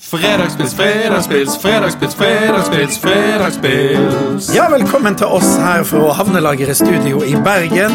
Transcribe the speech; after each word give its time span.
Fredagspils, 0.00 0.74
fredagspils, 0.74 1.58
fredagspils, 1.62 2.14
fredagspils, 2.14 2.98
fredagspils. 2.98 4.54
Ja, 4.54 4.68
velkommen 4.70 5.16
til 5.18 5.26
oss 5.26 5.56
her 5.58 5.82
fra 5.84 6.12
Havnelageret 6.14 6.76
studio 6.76 7.24
i 7.26 7.34
Bergen. 7.44 7.90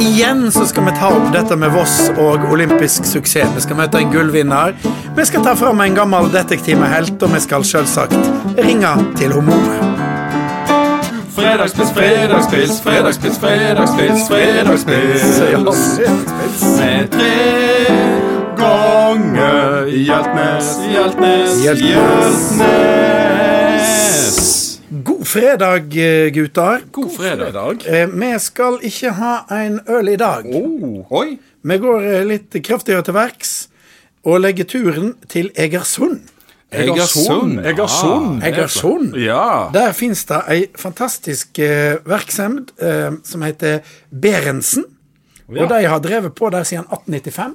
Igjen 0.00 0.48
så 0.52 0.64
skal 0.66 0.88
vi 0.88 0.94
ta 0.96 1.10
opp 1.12 1.28
dette 1.36 1.58
med 1.60 1.74
Voss 1.76 2.08
og 2.16 2.48
olympisk 2.48 3.04
suksess. 3.04 3.52
Vi 3.58 3.60
skal 3.66 3.76
møte 3.76 4.00
en 4.00 4.10
gullvinner. 4.14 4.72
Vi 5.16 5.28
skal 5.28 5.44
ta 5.44 5.52
fram 5.54 5.84
en 5.84 5.94
gammel 5.94 6.32
detektiv 6.32 6.80
med 6.80 6.88
helt, 6.88 7.22
og 7.22 7.36
vi 7.36 7.44
skal 7.44 7.68
selvsagt 7.74 8.16
ringe 8.56 8.96
til 9.20 9.36
humor. 9.36 9.68
Fredagspils, 11.36 11.92
fredagspils, 11.92 12.80
fredagspils, 12.80 13.38
fredagspils, 13.44 14.28
fredagspils. 14.32 15.98
Med 16.80 17.12
tre 17.12 18.23
ganger 18.64 19.86
Hjeltnes, 19.86 20.66
Hjeltnes, 20.92 21.62
Hjeltnes. 21.64 22.58
Hjeltnes. 22.58 24.80
God 25.04 25.26
fredag, 25.26 25.96
eh, 25.96 26.30
gutter. 26.32 26.80
God 26.92 27.12
fredag. 27.16 27.86
Eh, 27.86 28.06
Vi 28.08 28.38
skal 28.38 28.78
ikke 28.82 29.10
ha 29.12 29.44
en 29.50 29.80
øl 29.88 30.08
i 30.08 30.16
dag. 30.16 30.44
Oi. 31.10 31.38
Vi 31.64 31.78
går 31.78 32.00
eh, 32.04 32.24
litt 32.28 32.52
kraftigere 32.64 33.02
til 33.02 33.14
verks 33.14 33.68
og 34.24 34.40
legger 34.40 34.64
turen 34.64 35.14
til 35.28 35.50
Egersund. 35.56 36.20
Egersund. 36.72 37.58
Egersund. 37.64 38.42
Ah, 38.42 38.46
Egersund. 38.48 39.14
Ja. 39.20 39.68
Der 39.74 39.92
fins 39.92 40.24
det 40.24 40.40
ei 40.50 40.66
fantastisk 40.76 41.58
eh, 41.58 41.96
virksomhet 42.06 42.72
eh, 42.80 43.10
som 43.24 43.42
heter 43.42 43.80
Berentsen. 44.10 44.84
Og 45.48 45.68
de 45.68 45.84
har 45.84 45.98
drevet 46.00 46.34
på 46.34 46.48
der 46.50 46.62
siden 46.64 46.84
1895. 46.88 47.54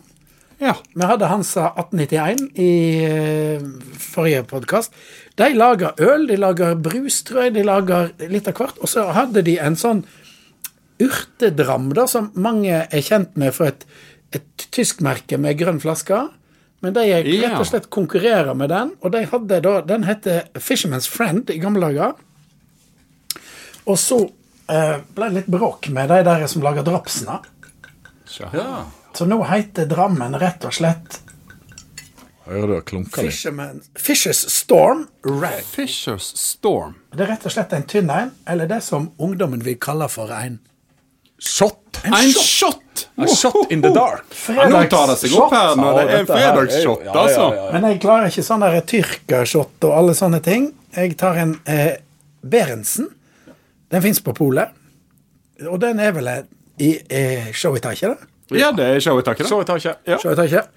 ja. 0.59 0.76
Vi 0.94 1.08
hadde 1.08 1.30
Hansa 1.31 1.70
1891 1.80 2.59
i 2.59 2.72
eh, 3.08 3.68
forrige 3.99 4.44
podkast. 4.49 4.95
De 5.40 5.52
lager 5.55 5.95
øl, 6.04 6.27
de 6.27 6.38
lager 6.40 6.76
brus, 6.76 7.22
tror 7.27 7.48
jeg. 7.48 7.55
De 7.55 7.63
lager 7.68 8.12
litt 8.32 8.49
av 8.52 8.57
hvert. 8.60 8.80
Og 8.84 8.91
så 8.91 9.07
hadde 9.15 9.43
de 9.48 9.55
en 9.63 9.77
sånn 9.80 10.04
urtedram 10.99 11.93
da, 11.96 12.05
som 12.12 12.32
mange 12.35 12.84
er 12.84 13.05
kjent 13.05 13.37
med 13.40 13.55
fra 13.55 13.71
et, 13.71 13.85
et 14.35 14.68
tysk 14.76 14.99
merke 15.05 15.40
med 15.40 15.57
grønn 15.60 15.80
flaske. 15.80 16.26
Men 16.84 16.96
de 16.96 17.05
er 17.12 17.27
rett 17.27 17.60
og 17.60 17.68
slett 17.68 17.90
konkurrerer 17.91 18.55
med 18.55 18.71
den, 18.71 18.93
og 19.04 19.12
de 19.15 19.26
hadde 19.27 19.62
da, 19.65 19.80
den 19.84 20.05
heter 20.07 20.46
Fisherman's 20.55 21.10
Friend 21.12 21.52
i 21.52 21.60
gamle 21.60 21.90
dager. 21.90 22.15
Og 23.90 23.98
så 23.99 24.21
eh, 24.71 24.99
ble 25.15 25.32
det 25.32 25.41
litt 25.41 25.52
bråk 25.52 25.90
med 25.96 26.12
de 26.12 26.21
der 26.27 26.48
som 26.52 26.63
lager 26.63 26.87
drapsene. 26.87 27.40
ja. 28.55 28.71
Så 29.13 29.26
nå 29.26 29.41
heter 29.49 29.90
Drammen 29.90 30.38
rett 30.40 30.65
og 30.65 30.74
slett 30.76 31.20
Hører 32.49 32.68
du 32.68 32.74
det 32.74 32.85
klunker 32.90 33.27
litt? 33.27 33.90
Fishers 33.99 34.40
Storm 34.49 35.04
Red. 35.21 35.62
Fishers 35.70 36.32
Storm. 36.40 36.96
Det 37.13 37.21
er 37.27 37.34
rett 37.35 37.46
og 37.46 37.54
slett 37.54 37.76
en 37.77 37.85
tynn 37.90 38.10
en, 38.10 38.32
eller 38.49 38.70
det 38.70 38.80
som 38.82 39.12
ungdommen 39.21 39.62
vil 39.65 39.77
kalle 39.82 40.10
for 40.10 40.34
en 40.34 40.57
Shot! 41.40 42.02
En 42.04 42.13
En 42.13 42.32
shot. 42.34 42.43
shot! 42.43 43.05
A 43.18 43.27
shot 43.27 43.71
in 43.71 43.82
the 43.82 43.90
dark. 43.96 44.26
Ja, 44.49 44.65
nå 44.68 44.82
tar 44.91 45.07
det 45.07 45.15
seg 45.21 45.35
opp 45.40 45.54
her 45.55 45.77
når 45.80 45.96
det 45.96 46.02
er 46.04 46.18
en 46.18 46.27
fredagsshot, 46.27 47.05
ja, 47.05 47.13
ja, 47.13 47.21
altså. 47.21 47.46
Men 47.74 47.87
jeg 47.87 48.02
klarer 48.04 48.32
ikke 48.32 48.43
sånn 48.43 48.65
tyrkershot 48.91 49.87
og 49.87 49.96
alle 49.96 50.15
sånne 50.18 50.41
ting. 50.43 50.68
Jeg 50.96 51.15
tar 51.20 51.40
en 51.40 51.54
eh, 51.70 51.93
Berentsen. 52.41 53.07
Den 53.91 54.04
fins 54.04 54.20
på 54.24 54.34
polet. 54.35 54.76
Og 55.68 55.80
den 55.80 55.99
er 56.04 56.12
vel 56.15 56.27
eh, 56.32 56.43
i 56.80 56.91
eh, 57.07 57.49
show-etaket, 57.55 58.15
da? 58.15 58.30
Ja, 58.58 58.72
det 58.74 58.86
er 58.86 59.00
showet 59.04 59.26
taket, 59.28 59.50
da. 59.50 59.58
jeg 59.62 59.68
tar 59.70 59.82
ikke. 59.82 59.96
Ja. 60.10 60.18
Show-etaket. 60.18 60.70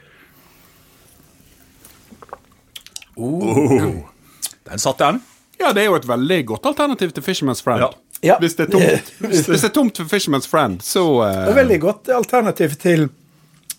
Den 4.69 4.79
satt 4.83 4.99
den. 4.99 5.21
Ja, 5.61 5.73
det 5.73 5.85
er 5.85 5.91
jo 5.91 5.97
et 5.97 6.09
veldig 6.09 6.41
godt 6.53 6.67
alternativ 6.73 7.13
til 7.17 7.25
Fisherman's 7.25 7.63
Friend. 7.65 7.81
Ja. 7.85 7.91
Ja. 8.23 8.37
Hvis, 8.39 8.55
det 8.55 8.69
er 8.69 8.73
tomt, 8.77 9.11
hvis 9.33 9.47
det 9.49 9.65
er 9.67 9.75
tomt 9.75 9.99
for 9.99 10.07
Fisherman's 10.11 10.47
Friend, 10.49 10.79
så 10.87 11.03
Det 11.25 11.33
er 11.33 11.51
eh, 11.51 11.57
veldig 11.59 11.79
godt 11.83 12.11
alternativ 12.15 12.77
til 12.79 13.09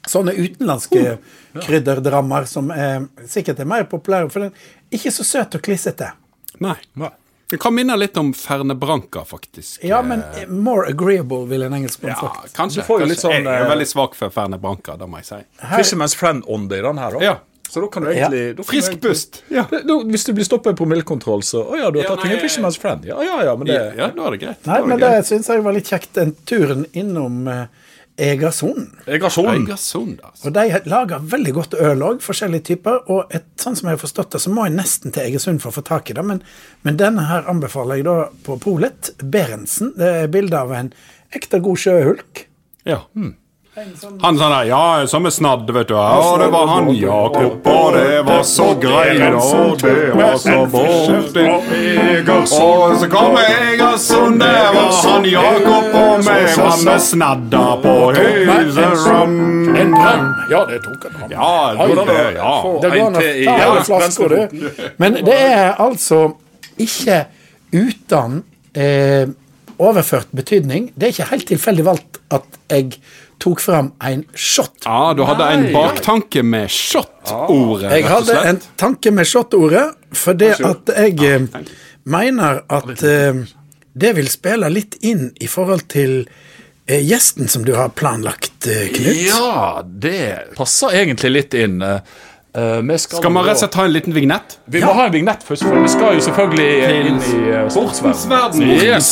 sånne 0.03 0.33
utenlandske 0.35 1.17
krydderdrammer 1.63 2.47
som 2.49 2.71
er, 2.75 3.05
sikkert 3.29 3.61
er 3.63 3.69
mer 3.69 3.85
populære, 3.87 4.27
for 4.33 4.43
den 4.43 4.51
er 4.51 4.97
ikke 4.97 5.13
så 5.15 5.23
søt 5.23 5.55
og 5.55 5.63
klissete. 5.63 6.09
Nei. 6.63 6.75
Nei. 6.99 7.13
Det 7.53 7.59
kan 7.61 7.75
minne 7.77 7.93
litt 8.01 8.17
om 8.17 8.31
Ferne 8.33 8.73
Branca, 8.81 9.21
faktisk. 9.29 9.83
Ja, 9.85 10.01
men 10.01 10.23
more 10.49 10.87
agreeable, 10.89 11.43
vil 11.51 11.61
en 11.67 11.73
engelskmann 11.77 12.15
Ja, 12.15 12.19
sagt. 12.33 12.53
kanskje. 12.57 12.81
Du 12.81 12.87
får 12.87 13.03
jo 13.03 13.09
litt 13.11 13.21
sånn, 13.21 13.35
Jeg 13.37 13.45
er 13.45 13.65
eh, 13.67 13.69
veldig 13.69 13.85
svak 13.91 14.15
for 14.17 14.33
Ferne 14.33 14.57
Branca, 14.61 14.95
det 14.97 15.05
må 15.11 15.21
jeg 15.21 15.27
si. 15.29 15.41
Fisherman's 15.75 16.15
Friend-ånde 16.17 16.79
i 16.79 16.81
den 16.87 16.97
her, 16.97 17.11
da. 17.19 17.21
Ja. 17.21 17.35
Så 17.69 17.81
da 17.81 17.87
kan 17.93 18.03
du 18.05 18.09
egentlig 18.11 18.41
da 18.57 18.63
Frisk 18.65 18.97
pust. 19.01 19.43
Ja. 19.49 19.63
Da, 19.69 19.79
da, 19.85 19.99
hvis 20.05 20.25
du 20.27 20.33
blir 20.33 20.45
stoppet 20.45 20.73
i 20.75 20.77
promillekontroll, 20.81 21.41
så 21.45 21.61
Å 21.63 21.77
ja, 21.79 21.87
du 21.93 22.01
har 22.01 22.09
tatt 22.11 22.25
nei, 22.25 22.33
en 22.35 22.41
Fisherman's 22.43 22.77
Friend. 22.81 23.05
Ja, 23.05 23.21
ja, 23.25 23.39
ja, 23.47 23.55
men 23.57 23.69
det 23.69 23.77
Ja, 23.97 24.09
da 24.13 24.27
er 24.27 24.35
det 24.35 24.41
greit. 24.43 24.59
Nei, 24.67 24.75
Da 24.77 24.81
er 24.83 24.89
men 24.91 24.99
det 25.01 25.09
det 25.15 25.23
syns 25.29 25.49
jeg 25.49 25.63
var 25.65 25.73
litt 25.77 25.89
kjekt, 25.89 26.11
den 26.17 26.35
turen 26.45 26.85
innom 26.93 27.47
eh, 27.47 27.63
Egersund. 28.17 28.91
Egersund. 29.07 29.49
Egersund, 29.49 30.19
altså. 30.23 30.47
Og 30.47 30.53
de 30.53 30.79
lager 30.85 31.23
veldig 31.31 31.53
godt 31.53 31.77
øl 31.81 32.03
òg, 32.05 32.19
forskjellige 32.21 32.67
typer. 32.69 32.99
Og 33.09 33.33
et, 33.33 33.47
sånn 33.61 33.77
som 33.79 33.89
jeg 33.89 33.97
har 33.97 34.03
forstått 34.03 34.35
det, 34.35 34.43
så 34.43 34.53
må 34.53 34.67
jeg 34.67 34.75
nesten 34.77 35.13
til 35.13 35.25
Egersund 35.25 35.63
for 35.63 35.73
å 35.73 35.77
få 35.79 35.85
tak 35.87 36.11
i 36.11 36.17
det. 36.17 36.25
Men, 36.29 36.43
men 36.85 36.99
denne 37.01 37.25
her 37.29 37.49
anbefaler 37.49 38.01
jeg 38.01 38.07
da 38.09 38.17
på 38.45 38.59
Polet. 38.61 39.15
Berentsen. 39.23 39.95
Det 39.97 40.11
er 40.23 40.33
bilde 40.33 40.61
av 40.61 40.75
en 40.77 40.93
ekte 41.33 41.61
god 41.63 41.81
sjøhulk. 41.81 42.45
Ja. 42.85 43.01
Han 43.73 44.37
sånn 44.37 44.51
der 44.53 44.67
Ja, 44.69 44.81
som 45.09 45.25
er 45.25 45.31
snadd, 45.33 45.69
vet 45.73 45.87
du. 45.89 45.95
Ja, 45.97 46.35
det 46.37 46.49
var 46.53 46.67
han 46.69 46.89
Jakob, 46.93 47.65
og 47.71 47.95
det 47.95 48.19
var 48.27 48.43
så 48.45 48.67
greit, 48.77 49.23
og 49.33 49.81
det 49.81 50.11
var 50.13 50.35
så 50.37 50.57
borti 50.69 51.45
Og 52.29 52.97
så 53.01 53.07
kom 53.09 53.39
Egersund, 53.41 54.37
det 54.43 54.51
var 54.77 54.91
han 55.07 55.25
Jakob, 55.25 55.89
og 56.03 56.21
vi 56.21 56.37
var 56.59 56.83
med 56.85 57.01
snadda 57.01 57.63
på 57.81 57.95
Høyserand. 58.19 59.41
En 59.81 59.95
drøm! 59.97 60.29
Ja, 60.53 60.61
det 60.69 60.79
tok 60.85 61.09
han. 61.09 61.33
Ja, 61.33 61.51
det, 61.81 62.05
det, 62.11 62.19
ja. 62.37 62.53
Det 62.83 62.93
går 62.93 63.05
an 63.07 63.17
å 63.17 63.25
til 63.25 63.41
i- 63.41 63.45
ta 63.49 63.57
ja, 63.57 63.69
hele 63.71 63.83
flaska, 63.89 64.29
du. 64.29 64.69
Men 65.01 65.17
det 65.25 65.39
er 65.49 65.73
altså 65.81 66.21
ikke 66.77 67.23
uten 67.73 68.43
eh, 68.77 69.25
overført 69.81 70.29
betydning. 70.35 70.91
Det 70.93 71.09
er 71.09 71.15
ikke 71.17 71.31
helt 71.33 71.47
tilfeldig 71.55 71.85
valgt 71.89 72.21
at 72.33 72.45
jeg 72.69 72.99
tok 73.43 73.59
fram 73.59 73.91
en 74.03 74.23
shot. 74.33 74.85
Ja, 74.85 75.13
du 75.17 75.23
hadde 75.27 75.49
en 75.51 75.65
baktanke 75.73 76.43
med 76.47 76.71
shot-ordet, 76.71 77.91
Jeg 77.91 78.07
hadde 78.07 78.39
en 78.49 78.61
tanke 78.79 79.11
med 79.11 79.27
shot-ordet, 79.27 79.85
fordi 80.15 80.53
at 80.55 80.93
jeg 80.95 81.19
ah, 81.51 81.61
mener 82.03 82.63
at 82.71 83.03
uh, 83.03 83.43
det 83.93 84.15
vil 84.17 84.29
spille 84.31 84.69
litt 84.71 84.95
inn 85.05 85.31
i 85.43 85.47
forhold 85.47 85.87
til 85.91 86.23
eh, 86.87 87.03
gjesten 87.03 87.47
som 87.51 87.65
du 87.67 87.75
har 87.77 87.89
planlagt, 87.93 88.51
Knut. 88.63 89.17
Ja, 89.27 89.83
det 89.83 90.55
passer 90.57 90.95
egentlig 91.03 91.31
litt 91.35 91.53
inn. 91.59 91.83
Vi 91.83 92.97
skal, 93.01 93.17
Skal 93.19 93.31
man 93.33 93.43
rett 93.43 93.57
og 93.57 93.63
slett 93.63 93.75
ha 93.75 93.85
en 93.89 93.93
liten 93.93 94.13
vignett? 94.15 94.57
Vi 94.71 94.81
må 94.81 94.93
ha 94.95 95.07
en 95.09 95.13
vignett 95.13 95.43
først, 95.43 95.65
for 95.67 95.83
vi 95.83 95.89
skal 95.91 96.15
jo 96.15 96.21
selvfølgelig 96.29 96.69
inn 97.09 97.17
i 97.19 97.39
uh, 97.49 97.67
sportsverdenen. 97.73 98.19
Sportsverden. 98.23 98.61
Yes. 98.79 99.11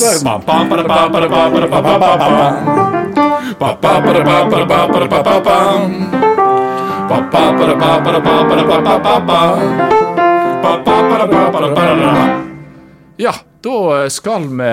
Ja, 13.22 13.34
da 13.62 14.10
skal 14.10 14.48
vi 14.50 14.70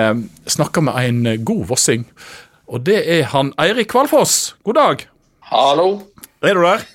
snakke 0.49 0.81
med 0.81 1.09
en 1.09 1.45
god 1.45 1.65
vossing. 1.73 2.05
Og 2.69 2.85
det 2.85 3.01
er 3.09 3.27
han 3.33 3.51
Eirik 3.61 3.91
Kvalfoss. 3.91 4.55
God 4.63 4.79
dag. 4.79 5.05
Hallo? 5.51 5.99
Er 6.41 6.53
du 6.53 6.61
der? 6.63 6.85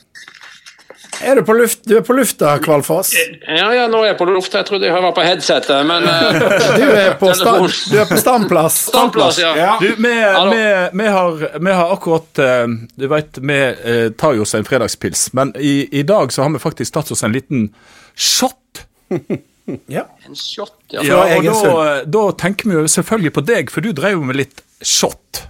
Er 1.25 1.39
du 1.41 1.45
på, 1.47 1.55
luft, 1.57 1.81
du 1.89 1.97
er 1.97 2.03
på 2.05 2.15
lufta, 2.17 2.59
Kvalfoss? 2.63 3.13
Ja, 3.49 3.69
ja, 3.75 3.87
nå 3.91 4.03
er 4.03 4.11
jeg 4.13 4.19
på 4.19 4.27
lufta. 4.29 4.61
Jeg 4.61 4.69
trodde 4.69 4.89
jeg 4.89 5.05
var 5.05 5.15
på 5.17 5.25
headsetet, 5.25 5.87
men 5.89 6.05
eh, 6.11 6.41
Du 6.81 6.85
er 6.91 7.15
på, 7.21 7.31
stand, 7.37 7.71
du 7.91 7.97
er 8.03 8.11
på 8.11 8.19
standplass. 8.21 8.81
Standplass, 8.91 9.41
ja. 9.41 9.77
Du, 9.81 9.89
vi, 9.89 10.13
vi, 10.13 10.61
vi, 11.01 11.09
har, 11.17 11.47
vi 11.59 11.79
har 11.79 11.95
akkurat 11.97 12.43
eh, 12.45 12.67
Du 13.01 13.09
vet, 13.11 13.41
vi 13.41 13.59
eh, 13.63 14.05
tar 14.21 14.37
jo 14.37 14.45
oss 14.45 14.55
en 14.59 14.69
fredagspils, 14.69 15.31
men 15.39 15.55
i, 15.57 15.75
i 15.93 16.05
dag 16.07 16.33
så 16.35 16.45
har 16.45 16.55
vi 16.55 16.63
faktisk 16.63 16.99
tatt 16.99 17.11
oss 17.15 17.25
en 17.27 17.35
liten 17.35 17.69
shot. 18.15 18.85
Ja. 19.89 20.03
En 20.29 20.37
shot, 20.37 20.75
ja. 20.93 21.01
Ja, 21.09 21.23
og 21.41 21.47
da, 21.49 21.85
da 22.13 22.25
tenker 22.37 22.69
vi 22.69 22.75
jo 22.77 22.83
selvfølgelig 22.85 23.31
på 23.33 23.45
deg, 23.49 23.71
for 23.73 23.81
du 23.81 23.95
drev 23.97 24.19
jo 24.19 24.27
med 24.29 24.37
litt 24.37 24.61
shot. 24.85 25.41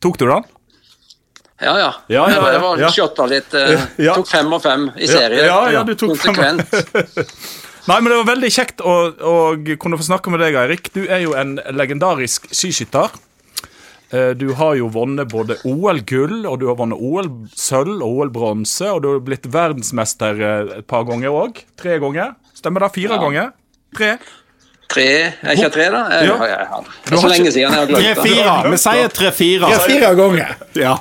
Tok 0.00 0.16
du 0.16 0.24
den? 0.30 0.46
Ja, 1.62 1.74
ja. 1.78 1.90
Ja, 2.08 2.22
ja, 2.30 2.40
Det 2.52 2.60
var 2.62 2.78
ja. 2.82 2.90
shotta 2.90 3.26
litt. 3.30 3.54
eh, 3.54 3.80
Ja. 4.08 4.14
Tok 4.18 4.28
fem 4.30 4.52
og 4.52 4.62
fem 4.64 4.88
i 4.96 5.06
serie. 5.10 5.44
Ja, 5.46 5.60
ja, 5.70 5.82
du 5.86 5.94
tok 5.94 6.16
fem. 6.18 6.34
Konsekvent. 6.34 7.32
Nei, 7.90 7.96
men 8.00 8.12
det 8.12 8.18
var 8.20 8.28
veldig 8.34 8.50
kjekt 8.54 8.82
å, 8.86 8.92
å 9.10 9.34
kunne 9.82 9.98
få 9.98 10.04
snakke 10.06 10.30
med 10.30 10.38
deg, 10.44 10.54
Eirik. 10.60 10.92
Du 10.94 11.00
er 11.08 11.24
jo 11.24 11.32
en 11.38 11.56
legendarisk 11.74 12.46
skiskytter. 12.54 13.10
Eh, 14.12 14.34
Du 14.38 14.52
har 14.58 14.76
jo 14.78 14.86
vunnet 14.92 15.26
både 15.32 15.56
OL-gull, 15.66 16.44
og 16.46 16.60
du 16.62 16.68
har 16.68 16.76
vunnet 16.78 16.98
OL-sølv 17.02 17.96
og 18.04 18.20
OL-bronse, 18.20 18.86
og 18.92 19.02
du 19.02 19.08
har 19.14 19.24
blitt 19.26 19.48
verdensmester 19.50 20.38
eh, 20.38 20.76
et 20.82 20.86
par 20.86 21.06
ganger 21.10 21.34
òg. 21.34 21.62
Tre 21.80 21.98
ganger. 22.02 22.34
Stemmer 22.54 22.86
det? 22.86 22.92
Fire 23.00 23.16
Ja. 23.18 23.22
ganger? 23.24 23.50
Tre? 23.98 24.12
Tre? 24.92 25.08
Er 25.40 25.56
ikke 25.56 25.70
tre, 25.72 25.86
da? 25.90 26.02
Jeg, 26.12 26.28
Ja. 26.28 26.36
jeg, 26.44 26.50
jeg, 26.52 26.84
det 27.08 27.12
er 27.16 27.22
så 27.24 27.28
lenge 27.32 27.50
siden 27.50 27.62
jeg 27.64 27.72
har 27.72 27.86
glemt 27.90 28.04
det. 28.04 28.14
Tre-fire. 28.14 28.70
Vi 28.70 28.78
sier 28.84 29.08
tre-fire. 29.18 29.70
Tre-fire 29.72 30.14
ganger. 30.20 30.54
Ja. 30.78 30.94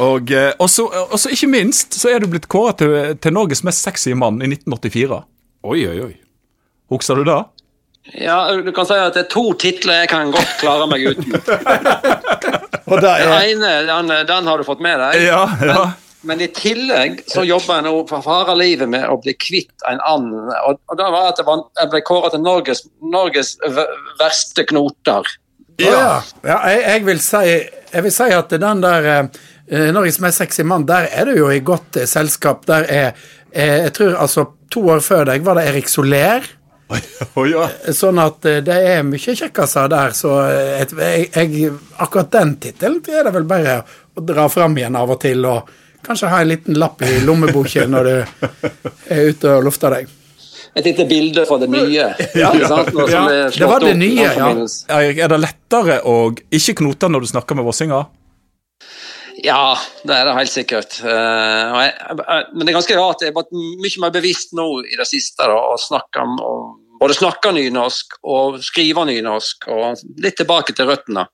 Og, 0.00 0.30
eh, 0.32 0.52
og, 0.58 0.70
så, 0.70 0.86
og 0.88 1.18
så 1.20 1.32
ikke 1.34 1.50
minst 1.52 1.98
så 1.98 2.12
er 2.12 2.22
du 2.22 2.30
blitt 2.32 2.48
kåret 2.52 2.80
til, 2.80 2.94
til 3.20 3.34
Norges 3.36 3.64
mest 3.66 3.84
sexy 3.84 4.14
mann 4.16 4.40
i 4.40 4.48
1984. 4.48 5.22
Oi, 5.68 5.80
oi, 5.88 5.98
oi. 6.06 6.14
Husker 6.92 7.20
du 7.20 7.26
det? 7.28 7.40
Ja, 8.18 8.52
du 8.52 8.72
kan 8.74 8.86
si 8.88 8.96
at 8.98 9.14
det 9.14 9.26
er 9.26 9.30
to 9.30 9.52
titler 9.54 10.02
jeg 10.02 10.10
kan 10.10 10.32
godt 10.34 10.56
klare 10.60 10.88
meg 10.90 11.04
uten. 11.06 11.36
Og 12.90 12.98
det 12.98 13.12
Den 13.22 13.36
ene 13.38 13.68
den, 13.86 14.10
den 14.26 14.48
har 14.50 14.58
du 14.58 14.66
fått 14.66 14.82
med 14.82 14.98
deg. 14.98 15.22
Ja, 15.22 15.44
ja. 15.62 15.84
Men 16.26 16.42
i 16.42 16.48
tillegg 16.54 17.22
så 17.30 17.42
jobber 17.46 17.80
jeg 17.80 17.86
nå 17.88 17.94
for 18.10 18.22
harde 18.26 18.54
livet 18.58 18.90
med 18.90 19.06
å 19.10 19.16
bli 19.22 19.34
kvitt 19.38 19.86
en 19.90 20.02
annen. 20.06 20.50
Og, 20.68 20.78
og 20.90 20.98
da 20.98 21.08
var 21.14 21.30
at 21.32 21.40
det 21.40 21.46
var, 21.48 21.64
jeg 21.80 21.90
ble 21.94 22.02
kåret 22.06 22.34
til 22.34 22.44
Norges, 22.44 22.84
Norges 23.14 23.56
verste 24.20 24.66
knoter. 24.70 25.30
Ja. 25.82 26.20
ja 26.46 26.58
jeg, 26.68 26.82
jeg, 26.84 27.06
vil 27.08 27.22
si, 27.22 27.42
jeg 27.94 28.06
vil 28.06 28.14
si 28.14 28.28
at 28.36 28.54
den 28.62 28.84
der 28.84 29.08
eh, 29.14 29.42
Norges 29.70 30.18
mest 30.20 30.42
sexy 30.42 30.64
mann, 30.66 30.86
der 30.88 31.06
er 31.12 31.28
du 31.30 31.36
jo 31.38 31.50
i 31.52 31.60
godt 31.64 32.00
eh, 32.00 32.08
selskap. 32.10 32.66
Der 32.66 32.88
er 32.88 33.12
eh, 33.52 33.84
Jeg 33.86 33.92
tror 33.98 34.18
altså 34.24 34.46
to 34.72 34.86
år 34.88 35.00
før 35.04 35.24
deg 35.30 35.44
var 35.44 35.60
det 35.60 35.68
Erik 35.70 35.88
Soler. 35.88 36.48
Oh, 37.34 37.46
ja. 37.48 37.68
Sånn 37.94 38.20
at 38.20 38.44
eh, 38.48 38.60
det 38.64 38.78
er 38.92 39.04
mye 39.06 39.36
kjekkaser 39.36 39.90
der, 39.92 40.16
så 40.16 40.34
eh, 40.44 40.80
et, 40.82 40.92
jeg, 40.92 41.28
jeg, 41.32 41.70
akkurat 42.02 42.32
den 42.34 42.56
tittelen 42.60 43.00
er 43.08 43.28
det 43.28 43.34
vel 43.36 43.46
bare 43.48 43.78
å 44.12 44.24
dra 44.26 44.48
fram 44.52 44.76
igjen 44.76 44.98
av 44.98 45.14
og 45.14 45.20
til, 45.22 45.46
og 45.48 45.70
kanskje 46.04 46.32
ha 46.32 46.42
en 46.42 46.50
liten 46.50 46.76
lapp 46.80 47.04
i 47.06 47.22
lommeboka 47.24 47.86
når 47.88 48.10
du 48.10 48.16
er 49.14 49.30
ute 49.30 49.54
og 49.56 49.68
lufter 49.68 49.96
deg. 49.96 50.10
Et 50.72 50.86
lite 50.88 51.04
bilde 51.04 51.44
fra 51.48 51.58
det 51.60 51.68
nye. 51.72 52.06
Ja. 52.36 52.50
sant? 52.68 52.92
Noe 52.96 53.04
som 53.04 53.28
Ja, 53.28 53.44
er 53.46 53.56
det 53.56 53.68
var 53.68 53.84
det 53.84 53.92
nye, 54.00 54.24
ja. 54.24 54.50
Er 54.96 55.32
det 55.32 55.40
lettere 55.40 56.00
å 56.08 56.32
ikke 56.32 56.78
knote 56.80 57.10
når 57.12 57.24
du 57.24 57.32
snakker 57.34 57.58
med 57.58 57.68
vossinger? 57.68 58.08
Ja, 59.40 59.78
det 60.04 60.14
er 60.14 60.28
det 60.28 60.36
helt 60.36 60.52
sikkert. 60.52 60.98
Eh, 61.00 61.08
jeg, 61.08 61.92
jeg, 61.92 62.46
men 62.52 62.64
det 62.64 62.72
er 62.72 62.78
ganske 62.78 62.98
rart. 62.98 63.24
Jeg 63.24 63.32
er 63.32 63.38
vært 63.38 63.52
mye 63.54 64.02
mer 64.04 64.14
bevisst 64.14 64.56
nå 64.56 64.66
i 64.84 64.98
det 64.98 65.08
siste 65.08 65.48
da, 65.48 65.56
å 65.72 65.78
snakke 65.80 66.24
om, 66.24 66.36
både 67.00 67.16
snakke 67.18 67.54
nynorsk 67.56 68.18
og 68.28 68.60
skrive 68.62 69.06
nynorsk, 69.08 69.70
og 69.72 70.02
litt 70.22 70.36
tilbake 70.40 70.76
til 70.76 70.90
røttene. 70.90 71.26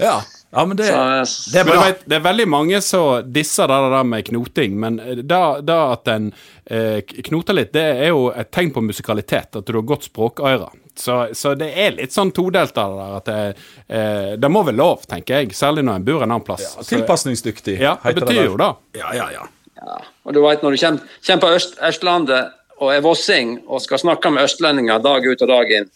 Ja. 0.00 0.16
ja 0.50 0.64
men 0.66 0.76
det, 0.76 0.88
Så, 0.88 1.50
Det 1.52 1.60
er 1.60 1.68
bra. 1.68 1.82
vet, 1.84 2.06
det 2.08 2.18
er 2.18 2.24
veldig 2.24 2.48
mange 2.50 2.80
som 2.84 3.28
disser 3.32 3.70
det 3.70 3.80
der 3.94 4.08
med 4.08 4.26
knoting, 4.30 4.78
men 4.80 4.98
da, 5.28 5.60
da 5.60 5.80
at 5.92 6.08
en 6.10 6.30
eh, 6.64 7.02
knoter 7.04 7.60
litt, 7.60 7.74
det 7.76 7.84
er 8.06 8.14
jo 8.14 8.30
et 8.32 8.50
tegn 8.54 8.72
på 8.74 8.84
musikalitet, 8.84 9.60
at 9.60 9.68
du 9.68 9.76
har 9.76 9.86
godt 9.86 10.08
språkøre. 10.08 10.72
Så, 10.98 11.28
så 11.32 11.54
det 11.56 11.70
er 11.78 11.94
litt 11.96 12.12
sånn 12.12 12.32
todelt 12.36 12.76
av 12.78 12.92
det 12.92 13.04
der, 13.04 13.14
at 13.16 13.24
det, 13.30 13.64
eh, 13.88 14.32
det 14.36 14.50
må 14.52 14.60
vel 14.66 14.76
lov, 14.76 15.06
tenker 15.08 15.40
jeg, 15.40 15.54
særlig 15.56 15.84
når 15.88 16.00
en 16.02 16.04
bor 16.04 16.20
en 16.22 16.28
annen 16.30 16.44
plass. 16.44 16.74
Ja, 16.76 16.82
Tilpasningsdyktig, 16.90 17.78
ja, 17.80 17.94
det 18.02 18.10
heter 18.12 18.20
betyr 18.26 18.42
vel. 18.42 18.50
jo 18.50 18.56
det. 18.60 18.70
Ja, 19.00 19.14
ja, 19.16 19.30
ja. 19.38 19.46
ja. 19.80 19.96
Og 20.26 20.34
du 20.36 20.42
vet, 20.44 20.62
når 20.62 20.76
du 20.76 20.82
kommer, 20.84 21.16
kommer 21.26 21.40
på 21.46 21.54
Øst, 21.56 21.78
Østlandet 21.88 22.52
og 22.82 22.92
er 22.92 23.00
vossing 23.04 23.56
og 23.68 23.80
skal 23.84 23.98
snakke 24.02 24.30
med 24.34 24.44
østlendinger 24.44 25.00
dag 25.04 25.24
ut 25.32 25.42
og 25.42 25.48
dag 25.56 25.70
inn, 25.80 25.90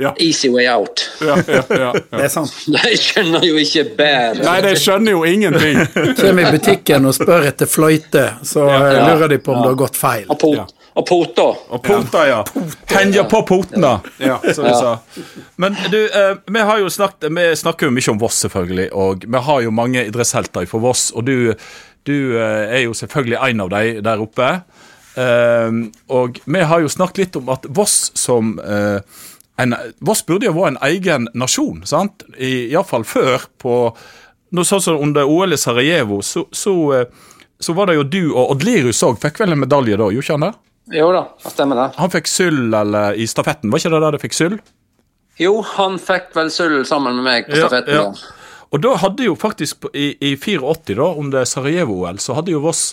Ja. 0.00 0.12
easy 0.22 0.48
way 0.48 0.64
out. 0.70 1.02
Ja, 1.20 1.34
ja, 1.44 1.60
ja, 1.68 1.78
ja. 1.82 1.92
Det 2.16 2.20
er 2.24 2.28
sant. 2.32 2.52
De 2.72 2.92
skjønner 2.96 3.42
jo 3.44 3.58
ikke 3.60 3.82
bedre. 3.98 4.44
Nei, 4.46 4.60
de 4.64 4.70
skjønner 4.78 5.12
jo 5.18 5.24
ingenting. 5.28 5.80
Kommer 6.20 6.46
i 6.46 6.52
butikken 6.54 7.04
og 7.10 7.16
spør 7.18 7.48
etter 7.50 7.68
fløyte, 7.68 8.22
så 8.46 8.64
eh, 8.70 8.94
Ja. 8.96 9.08
lurer 9.10 9.28
de 9.34 9.38
på 9.42 9.52
om 9.52 9.60
det 9.64 9.72
har 9.74 9.80
gått 9.82 9.98
feil. 10.00 10.24
Ja. 10.54 10.64
Og 11.00 11.06
poter. 11.08 11.58
Og 11.74 11.82
pota, 11.84 12.22
ja. 12.28 12.40
Henja 12.92 13.24
på 13.30 13.40
potene, 13.48 13.96
Ja. 14.20 14.36
som 14.54 14.66
vi 14.68 14.74
sa. 14.76 14.92
Men 15.60 15.76
du, 15.92 15.98
eh, 16.06 16.34
vi 16.46 16.60
har 16.70 16.78
jo 16.82 16.90
snakket, 16.92 17.30
vi 17.36 17.48
snakker 17.56 17.88
jo 17.88 17.94
mye 17.96 18.12
om 18.12 18.20
Voss, 18.20 18.42
selvfølgelig, 18.44 18.88
og 18.92 19.24
vi 19.26 19.42
har 19.48 19.64
jo 19.66 19.72
mange 19.74 20.04
idrettshelter 20.06 20.68
fra 20.70 20.82
Voss, 20.84 21.08
og 21.16 21.24
du, 21.28 21.54
du 22.08 22.14
eh, 22.36 22.76
er 22.78 22.84
jo 22.86 22.94
selvfølgelig 22.96 23.40
en 23.50 23.64
av 23.66 23.72
dem 23.74 24.02
der 24.06 24.22
oppe. 24.24 24.52
Eh, 25.18 25.80
og 26.14 26.40
vi 26.46 26.62
har 26.70 26.80
jo 26.84 26.88
snakket 26.92 27.24
litt 27.24 27.36
om 27.40 27.48
at 27.52 27.66
Voss 27.68 28.10
som 28.18 28.58
eh, 28.62 29.00
en, 29.60 29.74
Voss 30.00 30.22
burde 30.26 30.46
jo 30.48 30.54
vært 30.56 30.76
en 30.76 30.82
egen 30.90 31.28
nasjon, 31.36 31.82
sant? 31.88 32.24
I, 32.38 32.70
Iallfall 32.72 33.04
før, 33.04 33.48
på 33.60 33.74
noe 34.56 34.66
sånn 34.66 34.82
som 34.82 35.02
under 35.02 35.28
OL 35.30 35.52
i 35.54 35.58
Sarajevo, 35.60 36.20
så, 36.26 36.46
så, 36.54 36.72
eh, 36.96 37.04
så 37.60 37.74
var 37.76 37.90
det 37.90 37.98
jo 37.98 38.06
du 38.08 38.22
og 38.32 38.54
Odd 38.54 38.64
Lirus 38.66 39.02
òg 39.06 39.18
fikk 39.22 39.42
vel 39.42 39.52
en 39.54 39.60
medalje 39.62 39.98
da, 40.00 40.08
gjorde 40.10 40.24
ikke 40.24 40.38
han 40.38 40.46
det? 40.48 40.54
Jo 40.90 41.12
da, 41.14 41.24
det 41.44 41.52
stemmer 41.54 41.78
det. 41.78 41.88
Han 42.00 42.10
fikk 42.10 42.28
sølv 42.30 42.74
i 43.14 43.26
stafetten, 43.30 43.70
var 43.70 43.82
ikke 43.82 43.92
det 43.92 44.02
der 44.02 44.16
det 44.16 44.22
fikk 44.24 44.36
sølv? 44.36 44.60
Jo, 45.40 45.54
han 45.76 45.96
fikk 46.02 46.34
vel 46.36 46.50
sølv 46.52 46.84
sammen 46.88 47.20
med 47.20 47.26
meg 47.28 47.48
på 47.48 47.56
stafetten. 47.56 47.94
ja. 47.94 48.36
Og 48.70 48.82
da 48.84 48.92
hadde 49.02 49.24
jo 49.26 49.34
faktisk 49.34 49.88
i, 49.98 50.12
i 50.22 50.36
84, 50.38 50.94
da, 50.94 51.08
under 51.18 51.46
Sarajevo-OL, 51.48 52.20
så 52.22 52.36
hadde 52.38 52.52
jo 52.54 52.60
Voss 52.62 52.92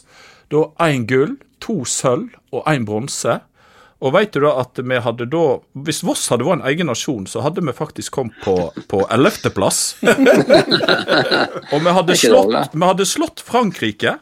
da 0.50 0.64
én 0.88 1.04
gull, 1.10 1.36
to 1.62 1.84
sølv 1.86 2.34
og 2.56 2.64
én 2.70 2.86
bronse. 2.88 3.36
Og 4.02 4.14
vet 4.14 4.34
du 4.34 4.42
da 4.44 4.56
at 4.62 4.78
vi 4.78 4.98
hadde 5.02 5.26
da 5.26 5.44
Hvis 5.86 6.04
Voss 6.06 6.28
hadde 6.30 6.46
vært 6.46 6.60
en 6.62 6.68
egen 6.70 6.90
nasjon, 6.90 7.26
så 7.30 7.42
hadde 7.46 7.64
vi 7.66 7.74
faktisk 7.78 8.14
kommet 8.18 8.38
på, 8.46 8.56
på 8.90 9.04
11.-plass. 9.06 9.80
og 11.74 11.78
vi 11.82 11.96
hadde, 12.00 12.18
slått, 12.22 12.74
vi 12.74 12.86
hadde 12.86 13.10
slått 13.10 13.46
Frankrike 13.46 14.18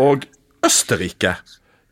og 0.00 0.26
Østerrike. 0.64 1.36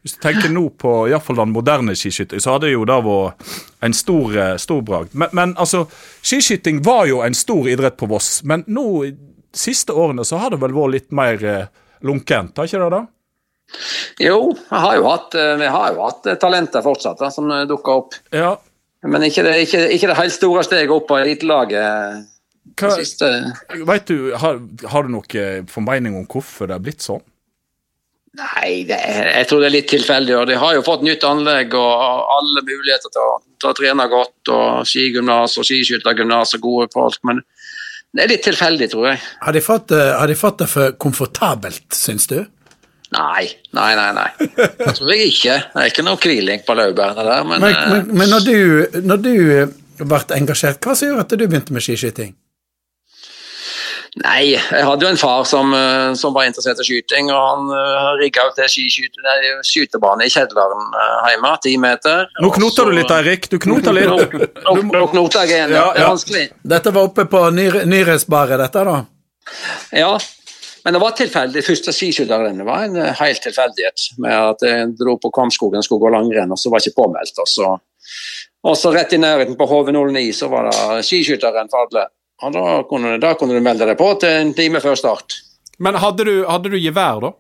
Hvis 0.05 0.19
du 0.19 0.21
tenker 0.21 0.51
nå 0.53 0.67
på 0.77 0.91
i 1.09 1.15
hvert 1.15 1.25
fall 1.25 1.39
den 1.39 1.53
moderne 1.55 1.95
skiskyting, 1.97 2.41
så 2.45 2.59
hadde 2.59 2.69
jo 2.69 2.83
det 2.85 2.99
vært 3.07 3.55
en 3.87 3.95
stor, 3.97 4.35
eh, 4.37 4.51
stor 4.61 4.83
bragd. 4.85 5.15
Men, 5.17 5.33
men 5.33 5.55
altså, 5.57 5.87
skiskyting 6.21 6.83
var 6.85 7.07
jo 7.09 7.23
en 7.25 7.37
stor 7.37 7.71
idrett 7.73 7.97
på 7.97 8.11
Voss, 8.11 8.43
men 8.45 8.67
nå 8.69 8.85
siste 9.57 9.97
årene 9.97 10.27
så 10.29 10.43
har 10.43 10.53
det 10.53 10.61
vel 10.61 10.77
vært 10.77 10.93
litt 10.93 11.09
mer 11.17 11.47
eh, 11.49 11.73
lunkent, 12.05 12.53
har 12.61 12.69
ikke 12.69 12.83
det 12.85 12.93
da? 12.93 13.03
Jo, 14.21 14.39
har 14.69 15.01
jo 15.01 15.09
hatt, 15.09 15.41
eh, 15.41 15.57
vi 15.65 15.73
har 15.79 15.97
jo 15.97 16.05
hatt 16.05 16.29
talenter 16.43 16.85
fortsatt 16.85 17.25
da, 17.25 17.33
som 17.33 17.49
dukker 17.65 18.05
opp. 18.05 18.21
Ja. 18.37 18.59
Men 19.09 19.25
ikke 19.25 19.49
det, 19.49 19.57
ikke, 19.65 19.87
ikke 19.97 20.13
det 20.13 20.21
helt 20.21 20.37
store 20.37 20.69
steget 20.69 20.93
opp 20.93 21.09
på 21.09 21.23
elitelaget. 21.23 22.29
Hva, 22.77 22.93
siste. 23.01 23.31
vet 23.89 24.13
du, 24.13 24.35
har, 24.37 24.61
har 24.93 25.09
du 25.09 25.17
noen 25.17 25.65
formening 25.73 26.21
om 26.21 26.29
hvorfor 26.29 26.69
det 26.69 26.77
er 26.77 26.85
blitt 26.91 27.05
sånn? 27.05 27.25
Nei, 28.35 28.83
det 28.89 28.97
er, 28.99 29.29
jeg 29.39 29.47
tror 29.47 29.61
det 29.63 29.69
er 29.69 29.75
litt 29.77 29.91
tilfeldig. 29.93 30.35
og 30.41 30.49
De 30.51 30.57
har 30.59 30.75
jo 30.75 30.83
fått 30.87 31.05
nytt 31.07 31.23
anlegg 31.29 31.75
og 31.79 32.31
alle 32.35 32.65
muligheter 32.67 33.13
til 33.15 33.23
å, 33.23 33.37
til 33.63 33.71
å 33.71 33.77
trene 33.79 34.07
godt. 34.11 34.51
og 34.51 34.89
Skigymnas 34.91 35.55
og 35.61 35.69
skiskyttergymnas 35.69 36.57
og 36.59 36.65
gode 36.65 36.89
folk. 36.95 37.21
Men 37.31 37.45
det 38.15 38.25
er 38.25 38.33
litt 38.35 38.45
tilfeldig, 38.47 38.91
tror 38.91 39.09
jeg. 39.13 39.23
Har 39.45 39.55
de 39.55 39.63
fått, 39.63 39.95
eh, 39.95 40.11
har 40.19 40.31
de 40.31 40.39
fått 40.39 40.59
det 40.65 40.69
for 40.71 40.99
komfortabelt, 40.99 41.87
syns 41.95 42.27
du? 42.31 42.41
Nei, 43.15 43.47
nei, 43.77 43.91
nei. 43.95 44.11
nei. 44.17 44.29
Det 44.51 44.97
tror 44.99 45.15
jeg 45.15 45.31
ikke. 45.31 45.59
Det 45.71 45.83
er 45.85 45.93
ikke 45.93 46.07
noe 46.07 46.19
hviling 46.19 46.63
på 46.67 46.75
laurbærene 46.75 47.27
der. 47.29 47.47
Men, 47.47 47.61
Men, 47.63 47.71
eh, 47.71 47.91
men, 47.93 48.15
men 48.19 48.35
når 48.35 48.49
du, 48.51 49.01
når 49.07 49.23
du 49.23 49.35
ble 50.03 50.25
engasjert, 50.35 50.83
hva 50.83 50.97
som 50.99 51.13
gjorde 51.13 51.29
at 51.29 51.39
du 51.39 51.47
begynte 51.47 51.75
med 51.75 51.87
skiskyting? 51.87 52.35
Nei, 54.23 54.53
jeg 54.55 54.85
hadde 54.87 55.03
jo 55.03 55.11
en 55.11 55.19
far 55.19 55.43
som, 55.49 55.73
eh, 55.75 56.13
som 56.15 56.35
var 56.37 56.47
interessert 56.47 56.79
i 56.79 56.87
skyting, 56.87 57.33
og 57.35 57.41
han 57.41 57.73
uh, 57.75 58.13
rigga 58.21 58.45
ut 58.47 58.61
nei, 58.63 59.39
skytebane 59.67 60.29
i 60.29 60.31
kjelleren 60.31 60.85
uh, 60.95 61.25
hjemme, 61.33 61.51
ti 61.65 61.75
meter. 61.83 62.31
Nå 62.45 62.53
knoter 62.55 62.87
du 62.91 62.95
litt, 62.95 63.11
Eirik. 63.11 63.49
Du 63.51 63.59
knoter 63.59 63.97
litt. 63.97 64.07
nå, 64.69 64.77
nå 64.95 65.09
knoter 65.11 65.43
jeg 65.43 65.57
igjen. 65.57 65.75
Ja, 65.75 65.83
Ja, 65.83 65.91
det 65.97 66.05
er 66.05 66.13
vanskelig. 66.13 66.45
Dette 66.77 66.95
var 66.95 67.11
oppe 67.11 67.27
på 67.27 67.43
Nyre- 67.57 67.83
Nyresbaret, 67.91 68.63
dette, 68.63 68.87
da? 68.87 69.01
Ja, 69.91 70.15
men 70.85 70.95
det 70.95 71.01
var 71.03 71.19
tilfeldig. 71.19 71.67
Første 71.67 71.93
skiskytterrennet 71.97 72.67
var 72.69 72.87
en 72.87 72.97
eh, 73.01 73.15
helt 73.19 73.43
tilfeldighet. 73.43 74.09
med 74.23 74.35
at 74.37 74.63
Jeg 74.63 74.91
dro 75.01 75.17
på 75.19 75.31
Kvamskogen 75.35 75.83
skulle 75.83 76.07
gå 76.07 76.15
langrenn, 76.15 76.53
og 76.53 76.61
så 76.61 76.71
var 76.71 76.79
jeg 76.79 76.93
ikke 76.93 77.03
påmeldt. 77.03 77.39
Og 77.41 77.49
så, 77.49 77.71
og 78.63 78.77
så 78.79 78.93
rett 78.95 79.17
i 79.17 79.19
nærheten 79.19 79.57
på 79.59 79.67
HV09 79.67 80.29
så 80.37 80.51
var 80.53 80.71
det 80.71 81.07
skiskytterrenn 81.09 81.73
for 81.73 81.89
alle. 81.89 82.13
Og 82.43 82.53
da 82.53 82.83
kunne, 82.89 83.17
da 83.23 83.35
kunne 83.39 83.55
du 83.55 83.63
melde 83.65 83.87
deg 83.87 83.99
på 83.99 84.11
til 84.21 84.43
en 84.43 84.53
time 84.57 84.83
før 84.83 84.99
start. 84.99 85.39
Men 85.79 85.99
hadde 86.03 86.27
du, 86.27 86.35
hadde 86.49 86.73
du 86.73 86.79
gevær, 86.79 87.23
da? 87.23 87.33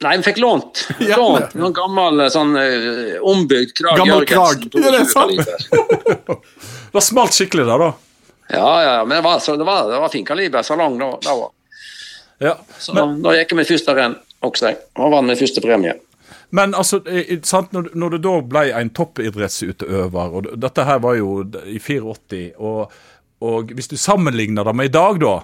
Nei, 0.00 0.16
vi 0.16 0.24
fikk 0.30 0.38
lånt. 0.40 0.86
Lånt 1.20 1.56
noen 1.60 1.74
gammel 1.76 2.24
sånn 2.32 2.54
uh, 2.56 3.18
ombygd 3.28 3.74
Krag 3.76 4.00
Gammel 4.00 4.24
Jørgensen. 4.24 4.70
Krag. 4.72 4.80
Ja, 4.80 4.92
det 4.94 5.02
er 5.02 5.10
sant. 5.12 6.46
Det 6.90 7.02
smalt 7.04 7.36
skikkelig 7.36 7.68
der, 7.68 7.82
da. 7.84 7.90
Ja, 8.50 8.70
ja, 8.82 8.94
ja, 8.96 9.02
men 9.04 9.20
det 9.20 9.22
var, 9.22 9.38
så, 9.38 9.54
det 9.56 9.66
var, 9.68 9.84
det 9.86 10.00
var 10.02 10.10
fin 10.10 10.24
kaliber. 10.26 10.64
Salong 10.66 10.96
da. 10.98 11.12
da 11.22 11.34
var. 11.38 11.52
Ja. 12.42 12.56
Så 12.82 12.96
da 12.96 13.34
gikk 13.36 13.52
jeg 13.52 13.58
mitt 13.60 13.70
første 13.70 13.94
renn 13.94 14.16
også, 14.40 14.70
jeg. 14.72 14.80
Og 14.98 15.12
vant 15.12 15.28
min 15.28 15.38
første 15.38 15.62
premie. 15.62 15.94
Men 16.56 16.74
altså, 16.74 16.98
eh, 17.06 17.36
sant, 17.46 17.70
når, 17.76 17.92
når 17.94 18.16
du 18.16 18.18
da 18.24 18.32
ble 18.42 18.64
en 18.74 18.90
toppidrettsutøver, 18.96 20.34
og 20.34 20.48
dette 20.58 20.86
her 20.88 20.98
var 21.04 21.20
jo 21.20 21.44
i 21.62 21.78
84, 21.78 22.40
og, 22.58 22.96
og 23.40 23.72
hvis 23.72 23.88
du 23.88 23.96
sammenligner 23.96 24.66
det 24.68 24.74
med 24.76 24.90
i 24.90 24.92
dag, 24.92 25.20
da, 25.22 25.36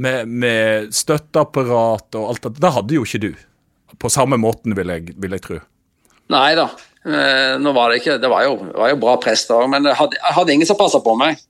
med, 0.00 0.28
med 0.28 0.94
støtteapparat 0.96 2.16
og 2.16 2.30
alt 2.30 2.46
det, 2.46 2.54
det 2.64 2.72
hadde 2.78 2.96
jo 2.96 3.04
ikke 3.04 3.20
du. 3.26 3.32
På 4.00 4.08
samme 4.10 4.38
måten, 4.40 4.72
vil 4.76 4.88
jeg, 4.88 5.12
vil 5.20 5.36
jeg 5.36 5.44
tro. 5.44 5.58
Nei 6.32 6.48
da. 6.56 6.70
Eh, 7.02 7.58
nå 7.58 7.72
var 7.74 7.90
det 7.90 7.98
ikke 7.98 8.14
Det 8.22 8.28
var 8.30 8.44
jo, 8.46 8.52
var 8.78 8.92
jo 8.92 8.98
bra 9.02 9.16
prester, 9.20 9.64
men 9.68 9.88
jeg 9.90 9.98
hadde, 9.98 10.18
jeg 10.20 10.36
hadde 10.36 10.54
ingen 10.54 10.68
som 10.70 10.78
passa 10.78 11.02
på 11.02 11.16
meg. 11.18 11.40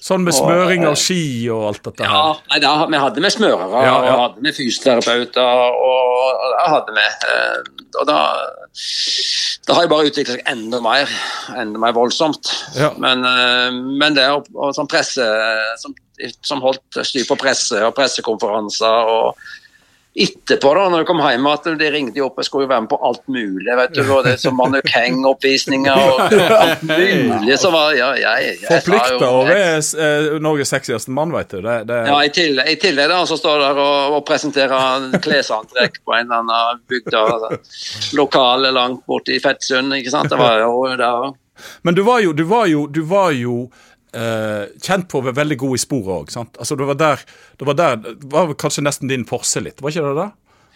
Sånn 0.00 0.24
med 0.24 0.32
smøring 0.32 0.86
av 0.88 0.94
ski 0.96 1.20
og 1.52 1.66
alt 1.68 1.82
dette 1.84 2.06
Ja, 2.06 2.20
her. 2.32 2.38
nei, 2.48 2.58
da, 2.64 2.70
Vi 2.88 3.00
hadde 3.02 3.20
med 3.20 3.34
smørere, 3.34 3.68
Ja, 3.84 3.84
ja. 3.84 4.14
og 4.14 4.20
hadde 4.24 4.44
med 4.46 4.56
fysioterapeuter. 4.56 5.74
Og, 5.76 6.46
og 6.46 6.70
hadde 6.72 6.94
vi 6.96 7.04
eh, 7.04 7.70
Og 8.00 8.06
da 8.08 8.18
da 9.68 9.74
har 9.76 9.84
jeg 9.84 9.90
bare 9.92 10.08
utviklet 10.08 10.38
seg 10.38 10.48
enda 10.50 10.78
mer. 10.82 11.10
Enda 11.58 11.78
mer 11.82 11.92
voldsomt. 11.94 12.48
Ja. 12.78 12.92
Men, 13.02 13.24
eh, 13.26 13.70
men 14.00 14.16
det 14.16 14.24
å 14.30 14.70
sånn 14.74 14.88
presse 14.90 15.26
som, 15.82 15.94
som 16.46 16.62
holdt 16.64 17.00
styr 17.06 17.26
på 17.28 17.36
presse 17.38 17.78
og 17.86 17.94
pressekonferanser 17.98 19.10
og 19.14 19.36
etterpå, 20.14 20.72
da 20.74 20.88
når 20.90 21.04
jeg 21.04 21.06
kom 21.06 21.20
hjem, 21.22 21.46
at 21.46 21.66
de 21.78 21.88
ringte 21.94 22.16
de 22.16 22.22
opp 22.24 22.40
jeg 22.40 22.48
skulle 22.48 22.64
jo 22.64 22.70
være 22.72 22.82
med 22.82 22.90
på 22.90 22.98
alt 23.06 23.22
mulig. 23.30 23.68
vet 23.78 23.92
du, 23.94 24.00
og 24.10 24.24
det 24.26 24.34
som 24.42 24.56
mannekengoppvisninger 24.58 26.00
og 26.02 26.22
alt 26.56 26.82
mulig. 26.88 27.58
Så 27.60 27.70
var 27.70 27.94
ja, 27.94 28.08
jeg, 28.18 28.46
jeg, 28.46 28.56
jeg 28.64 28.70
Forplikta 28.72 29.28
å 29.30 29.44
være 29.46 29.76
eh, 29.78 30.30
Norges 30.42 30.74
sexieste 30.74 31.14
mann, 31.14 31.34
vet 31.34 31.54
du. 31.54 31.60
Det, 31.62 31.76
det, 31.90 32.00
ja, 32.10 32.16
i 32.26 32.32
tillegg, 32.34 32.72
i 32.74 32.78
tillegg 32.82 33.12
da, 33.12 33.20
så 33.28 33.38
står 33.38 33.62
der 33.62 33.82
og, 33.84 34.16
og 34.18 34.24
presenterer 34.26 35.06
klesantrekk 35.22 36.02
på 36.02 36.16
en 36.16 36.26
eller 36.26 36.42
annen 36.42 36.82
bygda 36.90 37.22
lokale 38.18 38.74
langt 38.74 39.06
borte 39.06 39.36
i 39.36 39.42
Fettsund. 39.42 39.94
ikke 39.94 40.10
sant? 40.10 40.32
Det 40.32 40.40
var 40.40 40.58
jo 40.64 40.90
der. 40.98 41.30
Men 41.82 41.94
du 41.94 42.02
var 42.02 42.20
jo, 42.24 42.32
du 42.32 42.42
var 42.48 42.66
jo, 42.66 42.86
du 42.86 43.02
var 43.06 43.30
jo 43.36 43.68
eh, 44.16 44.66
kjent 44.82 45.08
på 45.10 45.20
å 45.20 45.24
være 45.28 45.38
veldig 45.40 45.58
god 45.62 45.78
i 45.78 45.80
sporet 45.82 46.12
òg. 46.16 46.50
Altså, 46.58 46.76
det 46.76 46.88
var 46.90 47.00
der, 47.00 47.24
det 47.60 47.68
var 47.68 47.78
der 47.78 47.96
det 48.02 48.30
var 48.32 48.52
kanskje 48.60 48.84
nesten 48.86 49.10
din 49.10 49.26
forse 49.28 49.62
litt, 49.64 49.80
var 49.82 49.94
ikke 49.94 50.06
det 50.08 50.14
det? 50.20 50.28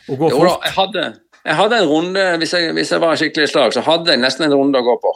Å 0.05 0.19
gå 0.21 0.33
Jo 0.35 0.43
da, 0.45 0.57
jeg 0.67 0.77
hadde, 0.79 1.05
jeg 1.45 1.59
hadde 1.61 1.79
en 1.83 1.89
runde, 1.93 2.25
hvis 2.43 2.57
jeg, 2.57 2.75
hvis 2.77 2.93
jeg 2.93 3.05
var 3.05 3.21
skikkelig 3.21 3.53
slag, 3.53 3.77
så 3.77 3.85
hadde 3.87 4.13
jeg 4.13 4.23
nesten 4.25 4.49
en 4.49 4.57
runde 4.57 4.81
å 4.81 4.87
gå 4.87 4.99
på. 5.05 5.15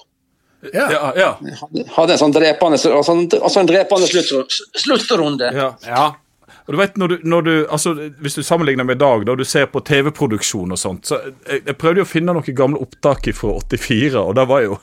Ja. 0.75 0.88
Ja, 0.90 1.10
ja, 1.14 1.26
Hadde 1.94 2.16
en 2.16 2.18
sånn 2.18 2.32
drepende, 2.34 2.80
altså 2.90 3.14
en, 3.14 3.28
altså 3.38 3.60
en 3.60 3.68
drepende 3.68 4.08
slutt, 4.10 4.56
sluttrunde. 4.75 5.52
ja. 5.54 5.75
Ja. 5.87 6.08
Og 6.68 6.75
du 6.75 6.78
vet, 6.82 6.98
når 7.00 7.08
du, 7.08 7.20
når 7.25 7.44
du, 7.46 7.52
altså, 7.72 7.94
Hvis 8.20 8.34
du 8.37 8.42
sammenligner 8.44 8.84
med 8.84 8.98
i 8.98 9.00
dag, 9.00 9.22
da 9.25 9.34
du 9.34 9.44
ser 9.48 9.70
på 9.72 9.80
TV-produksjon 9.80 10.75
og 10.75 10.78
sånt 10.80 11.08
så 11.08 11.16
jeg, 11.25 11.62
jeg 11.64 11.76
prøvde 11.80 12.02
jo 12.02 12.04
å 12.04 12.10
finne 12.10 12.34
noen 12.37 12.56
gamle 12.56 12.82
opptak 12.84 13.30
fra 13.37 13.54
84, 13.62 14.20
og 14.20 14.34
det 14.37 14.44
var 14.50 14.66
jo 14.66 14.76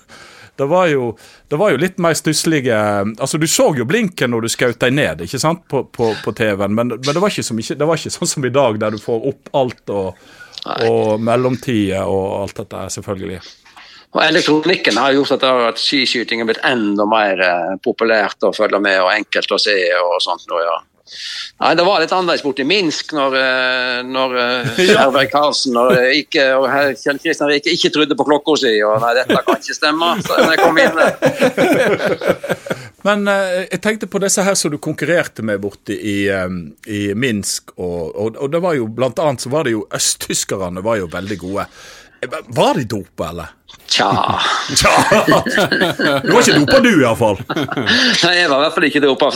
det 0.57 0.67
var, 0.71 0.87
jo, 0.87 1.09
det 1.51 1.59
var 1.59 1.73
jo 1.73 1.81
litt 1.81 1.97
mer 1.99 2.15
stusslige 2.15 2.77
Altså, 3.19 3.37
Du 3.41 3.47
så 3.47 3.67
jo 3.77 3.87
blinken 3.87 4.31
når 4.31 4.45
du 4.45 4.51
skjøt 4.53 4.79
deg 4.81 4.95
ned 4.95 5.25
ikke 5.25 5.41
sant, 5.41 5.65
på, 5.71 5.83
på, 5.91 6.13
på 6.23 6.33
TV-en, 6.37 6.75
men, 6.75 6.95
men 6.95 7.11
det, 7.11 7.19
var 7.19 7.33
ikke 7.33 7.43
som, 7.43 7.59
det 7.59 7.89
var 7.89 7.99
ikke 7.99 8.15
sånn 8.15 8.33
som 8.37 8.47
i 8.47 8.53
dag, 8.55 8.79
der 8.79 8.95
du 8.95 9.01
får 9.01 9.29
opp 9.31 9.51
alt 9.59 9.93
og, 9.93 10.25
og 10.87 11.21
mellomtider 11.21 12.07
og 12.07 12.41
alt 12.41 12.63
dette, 12.63 12.87
selvfølgelig. 12.97 13.43
Og 14.15 14.21
Elektronikken 14.23 14.95
har 14.95 15.11
gjort 15.11 15.43
at 15.43 15.79
skiskyting 15.81 16.41
er 16.41 16.47
blitt 16.47 16.63
enda 16.63 17.03
mer 17.09 17.41
eh, 17.43 17.73
populært 17.83 18.45
å 18.47 18.53
følge 18.55 18.79
med 18.79 19.01
og 19.03 19.11
enkelt 19.11 19.51
å 19.51 19.59
se 19.59 19.75
og 19.99 20.21
sånt. 20.23 20.45
nå, 20.47 20.61
ja. 20.63 20.77
Nei, 21.61 21.75
Det 21.75 21.83
var 21.85 22.01
litt 22.01 22.13
annerledes 22.15 22.43
borte 22.43 22.63
i 22.63 22.67
Minsk 22.67 23.13
når, 23.13 23.35
eh, 23.37 23.99
når 24.09 24.37
eh, 24.41 24.79
Herberg 24.99 25.29
Karlsen 25.31 25.77
og, 25.77 25.93
ikke, 26.17 26.47
og 26.57 26.65
herr 26.71 26.95
Kjell 26.97 27.19
Kristian 27.21 27.51
Rike 27.51 27.73
ikke 27.75 27.91
trodde 27.93 28.17
på 28.17 28.25
klokka 28.27 28.57
si. 28.63 28.73
og 28.85 28.97
Nei, 29.03 29.13
dette 29.19 29.43
kan 29.45 29.61
ikke 29.61 29.77
stemme. 29.77 30.09
Så 30.25 30.39
jeg 30.41 30.61
kom 30.63 30.81
inn. 30.81 30.97
Men 33.05 33.29
eh, 33.29 33.67
jeg 33.69 33.83
tenkte 33.85 34.09
på 34.09 34.21
disse 34.23 34.43
her 34.45 34.57
som 34.57 34.73
du 34.73 34.79
konkurrerte 34.81 35.45
med 35.45 35.61
borte 35.61 35.93
i, 35.93 36.17
i 36.25 37.01
Minsk, 37.13 37.75
og, 37.77 38.15
og, 38.15 38.39
og 38.41 38.49
det 38.51 38.63
var 38.65 38.73
jo 38.79 38.89
blant 38.89 39.21
annet 39.21 39.45
så 39.45 39.51
var 39.53 39.67
det 39.67 39.75
jo 39.75 39.85
østtyskerne 39.93 40.81
var 40.85 40.97
jo 41.03 41.11
veldig 41.13 41.37
gode. 41.43 41.67
Var 42.25 42.79
de 42.79 42.87
dopa, 42.89 43.29
eller? 43.29 43.53
Tja 43.85 44.09
Tja! 44.75 44.91
Du 46.23 46.31
var 46.33 46.41
ikke 46.41 46.57
dopa 46.63 46.79
du, 46.83 46.91
iallfall. 47.03 47.37
Nei, 47.47 48.33
Jeg 48.37 48.49
var 48.49 48.57
i 48.57 48.63
hvert 48.63 48.75
fall 48.77 48.87
ikke 48.89 49.01
dopa. 49.03 49.29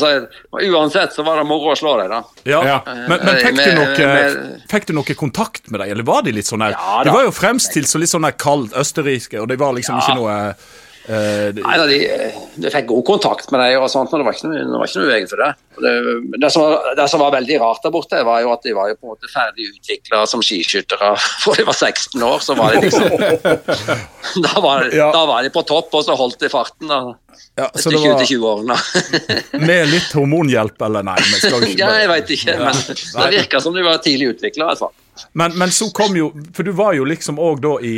Uansett 0.69 1.13
så 1.15 1.25
var 1.27 1.39
det 1.41 1.45
moro 1.49 1.71
å 1.73 1.77
slå 1.79 1.95
deg, 2.01 2.09
da. 2.11 2.21
Ja. 2.49 2.61
Ja. 2.65 2.77
Men, 2.87 3.19
men 3.23 3.39
fikk, 3.43 3.59
du 3.61 3.71
noe, 3.77 4.25
fikk 4.71 4.89
du 4.89 4.93
noe 4.97 5.17
kontakt 5.19 5.69
med 5.69 5.81
dem, 5.83 5.93
eller 5.93 6.07
var 6.07 6.25
de 6.25 6.33
litt 6.35 6.49
sånn 6.49 6.63
her 6.65 6.75
Ja, 6.75 6.99
De 7.07 7.13
var 7.15 7.27
jo 7.27 7.33
fremstilt 7.35 7.89
som 7.91 8.01
litt 8.03 8.11
sånn 8.11 8.25
her 8.27 8.35
kaldt 8.39 8.75
østerrikske, 8.79 9.39
og 9.43 9.49
de 9.51 9.59
var 9.59 9.75
liksom 9.77 9.99
Ja. 9.99 10.05
ikke 10.05 10.19
noe 10.19 10.37
de- 11.09 11.63
Nei, 11.65 11.77
da, 11.81 11.85
de, 11.89 11.97
de 12.61 12.69
fikk 12.73 12.85
god 12.91 13.05
kontakt 13.07 13.49
med 13.51 13.63
deg, 13.63 13.77
og 13.81 13.89
sånt, 13.89 14.11
men 14.13 14.21
det 14.21 14.27
var 14.27 14.35
ikke 14.37 14.49
noe, 14.51 14.59
det 14.61 14.79
var 14.81 14.91
ikke 14.91 15.01
noe 15.01 15.09
vegen 15.09 15.29
for 15.31 15.41
det. 15.41 15.49
Det, 15.79 15.93
det, 16.43 16.49
som 16.53 16.61
var, 16.65 16.89
det 16.99 17.07
som 17.09 17.23
var 17.23 17.31
veldig 17.33 17.57
rart 17.63 17.81
der 17.87 17.93
borte, 17.95 18.19
var 18.27 18.41
jo 18.43 18.51
at 18.53 18.65
de 18.67 18.73
var 18.77 18.91
jo 18.91 18.97
på 18.99 19.07
en 19.07 19.13
måte 19.15 19.31
ferdig 19.33 19.69
utvikla 19.71 20.21
som 20.29 20.43
skiskyttere 20.45 21.09
for 21.43 21.57
de 21.57 21.65
var 21.69 21.77
16 21.79 22.27
år. 22.29 22.43
Så 22.45 22.57
var 22.59 22.75
de 22.77 22.83
liksom 22.85 23.09
Da 24.45 24.61
var, 24.61 24.89
Ja. 24.93 25.09
da 25.15 25.25
var 25.25 25.43
de 25.43 25.49
på 25.55 25.63
topp, 25.65 25.89
og 25.97 26.05
så 26.05 26.15
holdt 26.19 26.39
de 26.43 26.49
farten. 26.53 26.87
da. 26.91 27.01
ja, 27.57 27.69
så 27.73 27.89
det 27.89 27.99
var 28.03 28.21
20-20-årene. 28.21 28.77
med 29.69 29.89
litt 29.89 30.13
hormonhjelp, 30.15 30.81
eller 30.89 31.05
nei? 31.09 31.17
Ikke 31.39 31.73
ja, 31.79 31.91
jeg 32.03 32.09
veit 32.11 32.33
ikke, 32.37 32.57
men 32.61 32.81
det 32.85 33.29
virka 33.39 33.61
som 33.63 33.73
de 33.75 33.85
var 33.85 33.97
tidlig 34.03 34.35
utvikla. 34.35 34.69
Altså. 34.75 34.91
men, 35.33 35.55
men 35.59 35.71
så 35.75 35.89
kom 35.95 36.13
jo 36.15 36.29
For 36.55 36.63
du 36.63 36.71
var 36.77 36.93
jo 36.95 37.03
liksom 37.09 37.39
òg 37.43 37.59
da 37.65 37.73
i 37.83 37.95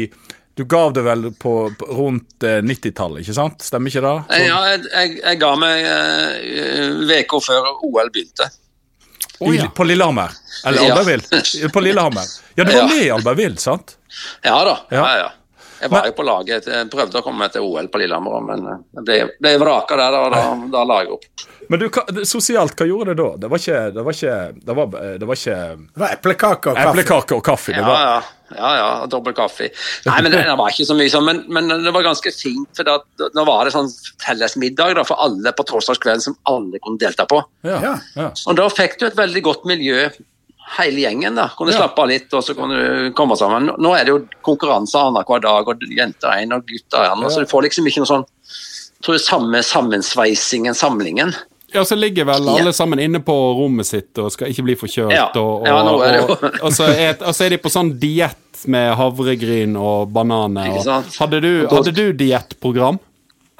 Du 0.62 0.65
gav 0.70 0.91
det 0.94 1.01
vel 1.01 1.24
på, 1.41 1.53
på 1.80 1.86
rundt 1.98 2.44
eh, 2.46 2.60
90-tallet, 2.62 3.24
ikke 3.24 3.34
sant? 3.34 3.63
Stemmer 3.65 3.89
ikke 3.89 4.03
det? 4.06 4.12
Så... 4.30 4.41
Ja, 4.46 4.60
jeg, 4.70 4.84
jeg, 4.91 5.15
jeg 5.24 5.39
ga 5.41 5.51
meg 5.58 5.88
uka 7.10 7.39
før 7.41 7.70
OL 7.88 8.12
begynte. 8.13 8.46
I, 9.41 9.58
På 9.74 9.84
Lillehammer? 9.89 10.30
Eller 10.70 10.84
Ja. 10.86 10.94
Albertville? 10.94 11.70
På 11.74 11.82
Lillehammer. 11.82 12.27
Ja, 12.56 12.63
du 12.63 12.72
var 12.75 12.77
Ja. 12.84 12.88
med 12.91 13.06
i 13.06 13.10
Albertville, 13.10 13.58
sant? 13.58 13.96
Ja 14.46 14.60
da. 14.68 14.75
Ja. 14.94 15.01
ja, 15.01 15.18
ja. 15.24 15.32
Jeg 15.82 15.89
var 15.89 16.03
Men- 16.03 16.12
jo 16.12 16.13
på 16.20 16.24
laget. 16.27 16.68
Jeg 16.70 16.89
prøvde 16.94 17.18
å 17.18 17.25
komme 17.25 17.41
meg 17.41 17.56
til 17.56 17.65
OL 17.65 17.88
på 17.89 17.98
Lillehammer, 18.03 18.44
men 18.46 18.68
det, 19.08 19.18
ble 19.41 19.56
vraka 19.58 19.98
der, 19.98 20.18
og 20.20 20.30
da, 20.36 20.44
da 20.77 20.84
la 20.86 21.00
jeg 21.01 21.15
opp. 21.18 21.46
Men 21.72 21.80
du, 21.80 21.86
hva- 21.94 22.25
sosialt, 22.28 22.74
hva 22.75 22.86
gjorde 22.90 23.13
det 23.16 23.22
da? 23.22 23.30
Det 23.40 23.50
var 23.51 23.62
ikke 23.62 23.82
Det 23.96 24.04
var 24.04 24.16
ikke, 24.18 24.38
det 24.68 24.75
var, 24.75 24.88
det 25.22 25.28
var 25.30 25.38
ikke 25.40 25.58
Det 25.80 26.01
var 26.04 26.16
eplekake 26.18 26.72
og 26.74 26.75
kaffe. 26.75 26.90
eplekake 26.92 27.36
og 27.38 27.44
kaffe. 27.48 27.72
Det 27.72 27.80
Ja, 27.80 27.88
var, 27.88 28.01
ja. 28.08 28.58
ja, 28.58 28.72
ja 28.82 29.06
dobbel 29.13 29.34
kaffe. 29.38 29.70
Nei, 30.10 30.18
men 30.25 30.32
det, 30.36 30.42
det 30.50 30.56
var 30.60 30.74
ikke 30.74 30.88
så 30.90 30.98
mye 31.00 31.13
sånn, 31.13 31.24
men, 31.30 31.40
men 31.48 31.72
det 31.86 31.94
var 31.96 32.04
ganske 32.10 32.34
fint. 32.36 32.68
for 32.75 32.84
da, 32.90 32.98
Nå 33.38 33.46
var 33.48 33.63
det 33.70 33.72
sånn 33.78 33.88
felles 34.25 34.58
middag 34.60 34.98
da, 35.00 35.06
for 35.08 35.22
alle 35.24 35.54
på 35.56 35.63
torsdagskvelden 35.72 36.25
som 36.28 36.36
alle 36.51 36.82
kunne 36.84 37.00
delta 37.00 37.25
på. 37.32 37.40
ja, 37.63 37.80
Ja. 37.88 37.94
ja. 38.20 38.28
Og 38.48 38.60
da 38.60 38.68
fikk 38.70 39.00
du 39.00 39.08
et 39.08 39.16
veldig 39.22 39.44
godt 39.48 39.63
miljø, 39.72 40.10
hele 40.78 41.01
gjengen. 41.06 41.36
da. 41.36 41.48
Kunne 41.58 41.72
Ja. 41.72 41.82
slappe 41.86 42.00
av 42.04 42.08
litt, 42.12 42.34
og 42.34 42.44
så 42.44 42.54
kunne 42.56 42.78
du 42.82 43.13
komme 43.16 43.36
sammen. 43.40 43.72
Nå- 43.80 43.96
er 43.96 44.04
det 44.06 44.12
jo 44.13 44.28
konkurranse 44.44 45.00
annenhver 45.00 45.42
dag, 45.48 45.68
og 45.68 45.80
jenter 45.88 46.36
én 46.44 46.51
og 46.56 46.68
gutter 46.68 47.08
én. 47.08 47.24
Så 47.32 47.40
du 47.46 47.48
får 47.48 47.63
liksom 47.70 47.88
ikke 47.88 48.04
noe 48.04 48.12
sånn 48.12 48.25
tror 49.01 49.16
jeg, 49.18 49.24
samme 49.25 49.63
sammensveisingen, 49.66 50.75
samlingen. 50.78 51.32
Ja, 51.74 51.84
så 51.88 51.96
ligger 51.96 52.25
vel 52.28 52.50
alle 52.51 52.74
sammen 52.75 53.00
inne 53.00 53.20
på 53.24 53.36
rommet 53.58 53.88
sitt 53.88 54.18
og 54.20 54.32
skal 54.34 54.51
ikke 54.51 54.66
bli 54.68 54.75
forkjølt. 54.80 55.13
Ja. 55.16 55.28
Og, 55.40 55.62
og, 55.62 55.68
Ja, 55.70 55.78
nå 55.88 55.94
er 56.04 56.12
det 56.12 56.20
jo. 56.22 56.36
og, 56.36 56.58
og, 56.68 56.74
så 56.75 56.90
er, 56.92 57.16
og 57.22 57.36
så 57.38 57.46
er 57.48 57.56
de 57.56 57.62
på 57.63 57.72
sånn 57.72 57.94
diett 58.01 58.66
med 58.72 58.92
havregryn 59.00 59.78
og 59.80 60.12
bananer. 60.13 60.74
Og, 60.82 61.13
hadde 61.20 61.40
du, 61.44 61.51
hadde 61.72 61.94
du 61.96 62.04
diettprogram? 62.20 63.00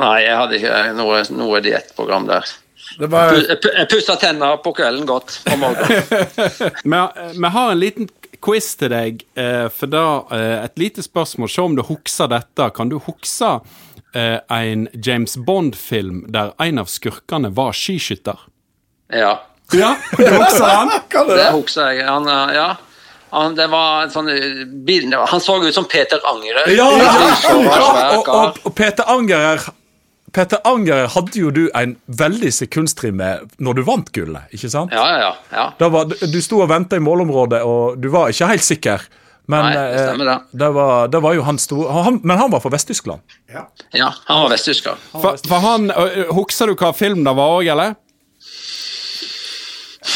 Nei, 0.02 0.16
jeg 0.26 0.36
hadde 0.38 0.58
ikke 0.60 0.82
noe, 0.98 1.22
noe 1.38 1.62
diettprogram 1.64 2.28
der. 2.30 2.52
Det 3.00 3.08
var 3.14 3.32
Jeg 3.38 3.60
pu- 3.64 3.76
pussa 3.94 4.16
tenner 4.20 4.58
på 4.64 4.74
kvelden 4.76 5.06
godt 5.08 5.38
om 5.54 5.62
morgenen. 5.64 6.02
Vi 6.84 7.38
vi 7.40 7.52
har 7.56 7.72
en 7.72 7.80
liten 7.80 8.10
quiz 8.42 8.72
til 8.76 8.90
deg, 8.92 9.22
eh, 9.38 9.68
for 9.70 9.88
da 9.94 10.02
eh, 10.34 10.64
et 10.66 10.80
lite 10.82 11.04
spørsmål. 11.06 11.50
Se 11.54 11.62
om 11.62 11.76
du 11.78 11.84
husker 11.86 12.28
dette. 12.32 12.68
Kan 12.76 12.90
du 12.90 12.98
huske 13.06 13.52
eh, 14.14 14.38
en 14.50 14.88
James 14.94 15.38
Bond-film 15.38 16.26
der 16.32 16.54
en 16.62 16.82
av 16.82 16.92
skurkene 16.92 17.52
var 17.56 17.76
skiskytter? 17.78 18.48
Ja, 19.12 19.40
Ja, 19.72 19.96
det 20.18 20.32
husker 20.36 20.68
han! 20.68 20.90
Det 21.32 21.52
husker 21.56 21.92
jeg. 21.96 22.08
Han, 22.08 22.28
eh, 22.28 22.56
ja. 22.56 22.70
Han, 23.32 23.54
det 23.56 23.70
var 23.72 24.04
en 24.04 24.12
sånn 24.12 24.28
eh, 24.28 25.20
han 25.32 25.40
så 25.40 25.56
ut 25.64 25.76
som 25.76 25.86
Peter 25.88 26.20
Angerer. 26.28 26.68
Ja, 26.76 26.90
ja, 27.00 27.14
ja, 27.48 28.10
og, 28.18 28.28
og, 28.28 28.60
og 28.68 28.76
Peter 28.76 29.08
Angerer 29.08 29.70
Peter 30.32 30.62
Angerer 30.68 31.10
hadde 31.12 31.40
jo 31.40 31.50
du 31.52 31.66
en 31.76 31.98
veldig 32.08 32.52
sekundstrim 32.56 33.18
med 33.20 33.50
når 33.60 33.80
du 33.80 33.82
vant 33.88 34.12
gullet, 34.16 34.48
ikke 34.56 34.70
sant? 34.72 34.94
Ja, 34.96 35.04
ja, 35.12 35.18
ja. 35.26 35.32
ja. 35.52 35.66
Da 35.80 35.90
var, 35.92 36.08
du 36.08 36.38
sto 36.44 36.62
og 36.64 36.70
venta 36.72 36.96
i 37.00 37.04
målområdet, 37.04 37.60
og 37.68 38.00
du 38.00 38.08
var 38.14 38.32
ikke 38.32 38.48
helt 38.54 38.64
sikker. 38.68 39.04
Men 39.48 39.66
Nei, 39.66 39.72
det 39.74 40.04
stemmer 40.06 40.26
det. 40.30 40.34
eh, 40.38 40.58
det, 40.62 40.70
var, 40.76 41.08
det 41.12 41.20
var 41.22 41.34
jo 41.34 41.42
han 41.44 41.58
store 41.60 41.92
han, 42.06 42.20
Men 42.24 42.38
han 42.38 42.52
var 42.52 42.60
fra 42.64 42.70
Vest-Tyskland. 42.72 43.22
Ja. 43.52 43.66
ja 43.92 44.14
han 44.28 44.42
var 44.44 44.50
vesttysker. 44.54 44.96
For, 45.12 45.38
for 45.48 45.60
han, 45.66 45.90
Husker 46.32 46.68
du 46.68 46.76
hva 46.80 46.94
film 46.96 47.24
det 47.26 47.34
var 47.36 47.58
òg, 47.58 47.68
eller? 47.74 47.96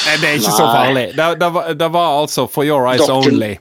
Nei, 0.05 0.15
Det 0.21 0.29
er 0.29 0.37
ikke 0.39 0.53
så 0.55 0.67
farlig. 0.69 1.05
Det, 1.17 1.25
det, 1.41 1.49
var, 1.53 1.73
det 1.77 1.87
var 1.93 2.19
altså 2.21 2.47
For 2.51 2.65
Your 2.65 2.87
Eyes 2.91 3.01
Doktor- 3.05 3.31
Only. 3.33 3.51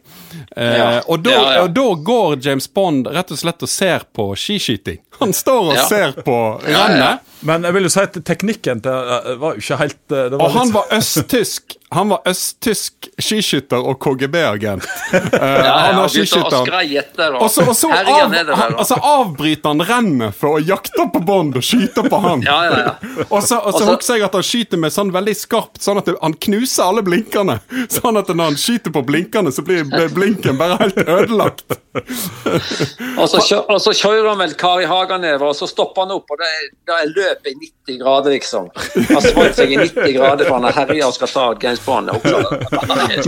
Eh, 0.56 0.76
Ja. 0.78 1.00
og, 1.06 1.21
da, 1.25 1.30
Ja, 1.30 1.52
ja. 1.54 1.62
og 1.62 1.71
da 1.75 1.85
går 1.94 2.38
James 2.47 2.66
Bond 2.75 3.06
rett 3.06 3.30
og 3.30 3.38
slett 3.38 3.62
og 3.62 3.68
ser 3.68 4.04
på 4.14 4.30
skiskyting. 4.37 4.99
Han 5.21 5.33
står 5.33 5.61
og 5.71 5.75
Ja. 5.76 5.85
ser 5.88 6.12
på 6.26 6.38
Ja, 6.68 6.87
rennet. 6.88 7.21
Men 7.44 7.64
jeg 7.68 7.74
vil 7.76 7.84
jo 7.84 7.92
si 7.92 8.00
at 8.00 8.14
teknikken 8.24 8.80
til, 8.84 8.92
eh, 9.16 9.34
var 9.40 9.54
jo 9.58 9.60
ikke 9.64 9.76
helt 9.82 9.98
eh, 10.16 10.28
det 10.32 10.38
var 10.38 10.44
Og 10.46 10.54
han 10.54 10.68
litt- 10.70 10.74
var 10.78 10.94
østtysk 10.96 11.74
Han 11.94 12.08
var 12.10 12.22
østtysk 12.26 13.08
skiskytter 13.22 13.84
og 13.86 14.00
KGB-agent. 14.02 14.86
Eh, 15.14 15.60
Ja, 15.64 15.74
han 15.78 15.98
ja, 15.98 16.04
er 16.04 16.08
skiskytter. 16.10 17.36
Og 17.38 17.50
så, 17.52 17.62
og 17.68 17.76
så 17.78 17.90
av, 17.92 18.32
han, 18.34 18.74
altså 18.80 18.96
avbryter 18.98 19.68
han 19.70 19.82
rennet 19.86 20.34
for 20.34 20.56
å 20.56 20.62
jakte 20.64 21.04
på 21.12 21.20
Bond 21.28 21.54
og 21.60 21.62
skyte 21.62 22.02
på 22.10 22.18
han. 22.24 22.42
Ja, 22.46 22.56
ja, 22.66 22.78
ja. 22.80 23.26
Og 23.28 23.44
så, 23.46 23.60
og 23.60 23.76
så 23.76 23.84
husker 23.92 24.16
jeg 24.18 24.24
at 24.26 24.34
han 24.34 24.46
skyter 24.46 24.80
med 24.82 24.94
sånn 24.94 25.12
veldig 25.14 25.36
skarpt, 25.38 25.78
sånn 25.84 26.00
at 26.00 26.08
det, 26.10 26.16
han 26.22 26.34
knuser 26.48 26.82
alle 26.88 27.04
blinkene. 27.06 27.60
Sånn 27.94 28.18
at 28.18 28.28
når 28.32 28.50
han 28.50 28.58
skyter 28.58 28.90
på 28.94 29.04
blinkene, 29.06 29.52
så 29.54 29.62
blir 29.66 29.86
blinken 30.14 30.58
bare 30.58 30.80
helt 30.82 30.98
ødelagt. 31.04 31.76
Og 31.94 33.28
så, 33.30 33.38
kjø- 33.44 33.64
og 33.70 33.78
så 33.84 33.94
kjører 33.94 34.32
han 34.32 34.40
vel 34.42 34.54
Kari 34.58 34.86
Haga 34.90 35.18
nedover, 35.22 35.52
og 35.52 35.58
så 35.58 35.68
stopper 35.70 36.06
han 36.08 36.16
opp, 36.16 36.30
og 36.34 36.40
det, 36.42 36.50
er- 36.50 36.70
det 36.90 36.98
er 36.98 37.12
løpet 37.35 37.50
i 37.50 37.55
90 37.91 38.00
grader, 38.00 38.37
liksom. 38.38 38.71
Han 39.11 39.26
svant 39.26 39.59
seg 39.59 39.75
i 39.75 39.79
90 39.83 40.17
grader 40.17 40.49
for 40.49 40.59
han 40.59 40.69
er 40.71 40.79
herja 40.79 41.11
og 41.11 41.19
skal 41.19 41.33
ta 41.35 41.45
James 41.62 41.85
Bond. 41.85 42.11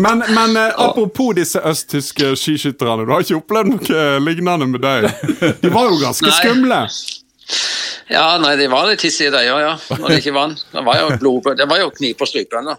Men, 0.06 0.24
men 0.32 0.56
eh, 0.56 0.72
apropos 0.86 1.34
disse 1.36 1.60
østtyske 1.60 2.32
skiskytterne, 2.38 3.04
du 3.06 3.12
har 3.12 3.26
ikke 3.26 3.38
opplevd 3.42 3.74
noe 3.74 4.08
lignende 4.24 4.70
med 4.70 4.82
deg? 4.84 5.10
De 5.62 5.72
var 5.72 5.90
jo 5.90 6.00
ganske 6.00 6.34
skumle. 6.40 6.82
Ja, 8.10 8.38
nei, 8.38 8.52
de 8.58 8.66
var 8.70 8.86
litt 8.86 9.02
hissige, 9.02 9.30
de 9.34 9.40
òg, 9.50 9.60
ja. 9.62 9.72
Når 9.98 10.12
de 10.12 10.16
ikke 10.20 10.32
vant. 10.34 10.60
Det 10.72 10.82
var 10.86 10.98
jo 11.00 11.06
blod 11.18 11.46
Det 11.58 11.66
var 11.68 11.80
jo 11.80 11.88
kniv 11.94 12.14
på 12.20 12.26
strupen, 12.28 12.68
det, 12.70 12.76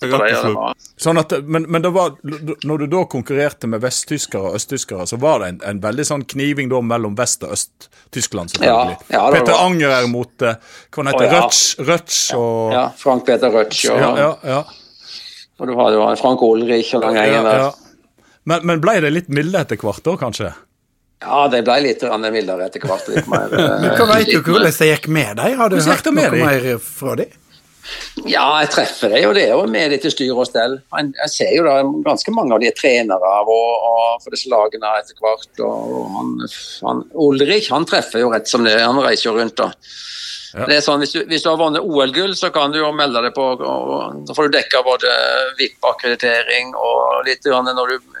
det. 0.00 0.90
Sånn 1.00 1.20
at, 1.20 1.32
men, 1.44 1.64
men 1.72 1.84
det 1.84 1.92
var, 1.94 2.14
når 2.22 2.82
du 2.82 2.86
da 2.92 3.02
konkurrerte 3.12 3.68
med 3.72 3.80
vesttyskere 3.84 4.50
og 4.52 4.58
østtyskere, 4.60 5.06
så 5.08 5.18
var 5.20 5.40
det 5.42 5.48
en, 5.54 5.60
en 5.72 5.80
veldig 5.84 6.06
sånn 6.08 6.24
kniving 6.32 6.68
da 6.72 6.80
mellom 6.84 7.16
Vest- 7.18 7.44
og 7.48 7.54
Øst-Tyskland, 7.56 8.52
selvfølgelig. 8.54 8.98
Ja, 9.08 9.16
ja, 9.16 9.24
Peter 9.36 9.52
var- 9.54 9.64
Angerer 9.68 10.08
mot 10.12 10.44
eh, 10.48 10.56
hva 10.92 11.06
heter, 11.08 11.28
Å, 11.28 11.30
ja. 11.32 11.86
Røtsch, 11.92 12.34
og 12.36 12.72
Ja, 12.76 12.84
Frank 12.96 13.24
Peter 13.28 13.52
Røtsch 13.52 13.86
og, 13.92 14.00
ja, 14.00 14.12
ja, 14.18 14.32
ja, 14.56 14.60
og 15.60 15.68
du 15.70 15.76
har 15.78 15.94
jo 15.94 16.04
Frank 16.20 16.42
Olrich 16.44 16.92
og 16.98 17.04
gjengen 17.08 17.48
der. 17.48 17.70
Men, 18.48 18.64
men 18.66 18.80
ble 18.82 18.96
det 19.04 19.12
litt 19.14 19.28
milde 19.32 19.60
etter 19.60 19.78
hvert 19.80 20.02
da, 20.04 20.16
kanskje? 20.18 20.52
Ja, 21.22 21.44
det 21.52 21.62
ble 21.66 21.78
litt 21.84 22.02
mildere 22.02 22.66
etter 22.66 22.82
hvert. 22.86 23.06
Litt 23.12 23.30
mer, 23.30 23.52
eh, 23.58 23.86
Hva 24.00 24.08
vet 24.16 24.32
du 24.32 24.40
hvordan 24.42 24.66
det 24.68 24.90
gikk 24.90 25.08
med 25.12 25.38
dem? 25.38 25.54
Har 25.60 25.70
du 25.72 25.78
hørt 25.78 26.10
noe 26.10 26.28
de? 26.34 26.42
mer 26.42 26.68
fra 26.82 27.16
dem? 27.22 27.38
Ja, 28.28 28.44
jeg 28.62 28.70
treffer 28.70 29.10
dem, 29.10 29.24
og 29.28 29.34
Det 29.34 29.42
er 29.48 29.56
jo 29.56 29.64
med 29.70 29.90
litt 29.90 30.04
i 30.06 30.12
styr 30.12 30.36
og 30.38 30.46
stell. 30.46 30.76
Jeg 30.94 31.30
ser 31.32 31.50
jo 31.56 31.64
da 31.66 31.80
ganske 32.06 32.34
mange 32.34 32.54
av 32.54 32.62
de 32.62 32.68
er 32.70 32.76
trenere 32.78 33.32
av 33.40 33.50
og, 33.50 33.88
og 33.88 34.22
for 34.22 34.34
disse 34.34 34.50
lagene 34.52 34.92
etter 35.00 35.18
hvert. 35.18 35.50
Og 35.66 36.06
han, 36.16 36.32
han, 36.86 37.02
Ulrik 37.26 37.68
han 37.74 37.88
treffer 37.88 38.22
jo 38.22 38.30
rett 38.32 38.50
som 38.50 38.64
det. 38.66 38.76
Han 38.80 39.02
reiser 39.02 39.30
jo 39.30 39.36
rundt. 39.38 39.58
da. 39.58 39.72
Ja. 40.52 40.66
Det 40.68 40.76
er 40.76 40.84
sånn, 40.84 41.00
hvis 41.00 41.14
du, 41.16 41.22
hvis 41.30 41.44
du 41.44 41.48
har 41.48 41.58
vunnet 41.58 41.82
OL-gull, 41.82 42.36
så 42.36 42.52
kan 42.54 42.74
du 42.74 42.78
jo 42.78 42.92
melde 42.94 43.24
deg 43.24 43.34
på. 43.34 43.48
og 43.56 44.22
Da 44.28 44.36
får 44.36 44.48
du 44.48 44.56
dekka 44.58 44.84
både 44.86 45.12
VIP-akkreditering 45.60 46.74
og 46.76 47.26
litt 47.28 47.44
grann 47.48 47.70
når, 47.72 47.96
du, 47.96 48.16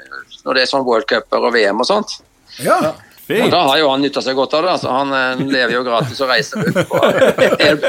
når 0.46 0.58
det 0.58 0.64
er 0.64 0.70
sånn 0.72 0.86
worldcuper 0.88 1.44
og 1.44 1.54
VM 1.54 1.84
og 1.84 1.88
sånt. 1.88 2.18
Ja. 2.60 2.92
Og 3.32 3.52
da 3.52 3.60
har 3.68 3.78
jo 3.78 3.88
han 3.92 4.02
nytta 4.02 4.20
seg 4.24 4.36
godt 4.36 4.54
av 4.58 4.64
det. 4.64 4.72
Altså, 4.74 4.90
han 4.92 5.12
eh, 5.14 5.42
lever 5.46 5.76
jo 5.76 5.82
gratis 5.86 6.20
og 6.24 6.30
reiser 6.32 6.60
rundt. 6.60 6.80
På, 6.90 6.98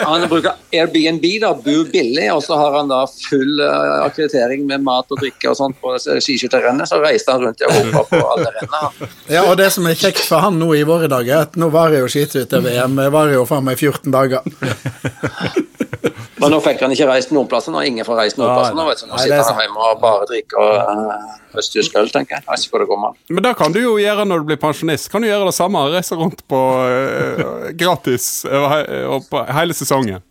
han 0.05 0.25
bruker 0.32 0.53
Airbnb, 0.72 1.25
da, 1.41 1.51
bor 1.65 1.89
billig, 1.91 2.27
og 2.32 2.43
så 2.46 2.58
har 2.60 2.77
han 2.77 2.91
da 2.91 3.01
full 3.10 3.60
eh, 3.63 3.96
akkreditering 4.05 4.67
med 4.70 4.86
mat 4.86 5.10
og 5.12 5.20
drikke 5.20 5.51
og 5.51 5.58
sånt 5.60 5.79
på 5.82 5.96
skiskytterrennet. 5.98 6.88
Så 6.89 7.01
reiser 7.03 7.36
han 7.36 7.48
rundt 7.48 7.65
i 7.65 7.67
Europa 7.67 8.05
på 8.13 8.22
alle 8.36 8.53
rennene. 8.60 9.12
ja, 9.36 9.43
og 9.50 9.58
det 9.60 9.72
som 9.75 9.89
er 9.89 10.00
kjekt 10.00 10.24
for 10.29 10.46
han 10.46 10.62
nå 10.62 10.70
i 10.77 10.86
våre 10.88 11.10
dager, 11.12 11.34
er 11.34 11.50
at 11.50 11.60
nå 11.60 11.72
varer 11.74 12.03
jo 12.03 12.12
skiskytter-VM 12.13 13.01
varer 13.03 13.38
jo 13.39 13.46
faen 13.50 13.67
meg 13.67 13.82
14 13.82 14.13
dager. 14.13 14.46
Men 16.43 16.51
nå 16.51 16.60
fikk 16.63 16.82
han 16.84 16.91
ikke 16.93 17.08
reist 17.08 17.32
noen 17.32 17.48
plasser. 17.50 17.74
Nå 17.74 17.82
ingen 17.88 18.05
får 18.05 18.20
reist 18.20 18.39
noen 18.39 18.51
plasser. 18.51 18.75
Nå, 18.77 18.86
vet 18.89 19.01
du, 19.01 19.08
nå 19.10 19.20
sitter 19.22 19.39
er 19.39 19.48
han 19.48 19.63
hjemme 19.63 19.89
og 19.89 20.01
bare 20.03 20.27
drikker 20.27 20.74
uh, 20.84 21.32
østtysk 21.60 21.96
øl, 22.00 22.10
tenker 22.14 22.40
jeg. 22.40 22.44
Ikke 22.60 22.74
hvor 22.76 22.84
det 22.84 22.90
går 22.90 23.02
med. 23.06 23.18
Men 23.30 23.44
det 23.48 23.56
kan 23.60 23.72
du 23.76 23.80
jo 23.84 23.96
gjøre 24.02 24.26
når 24.30 24.44
du 24.44 24.50
blir 24.52 24.62
pensjonist. 24.62 25.10
Kan 25.14 25.22
du 25.22 25.30
gjøre 25.30 25.46
det 25.50 25.56
samme? 25.58 25.82
Reise 25.94 26.16
rundt 26.20 26.42
på 26.50 26.60
uh, 26.60 27.72
gratis 27.78 28.46
og 28.50 29.26
på 29.30 29.44
hele 29.54 29.74
sesongen. 29.78 30.22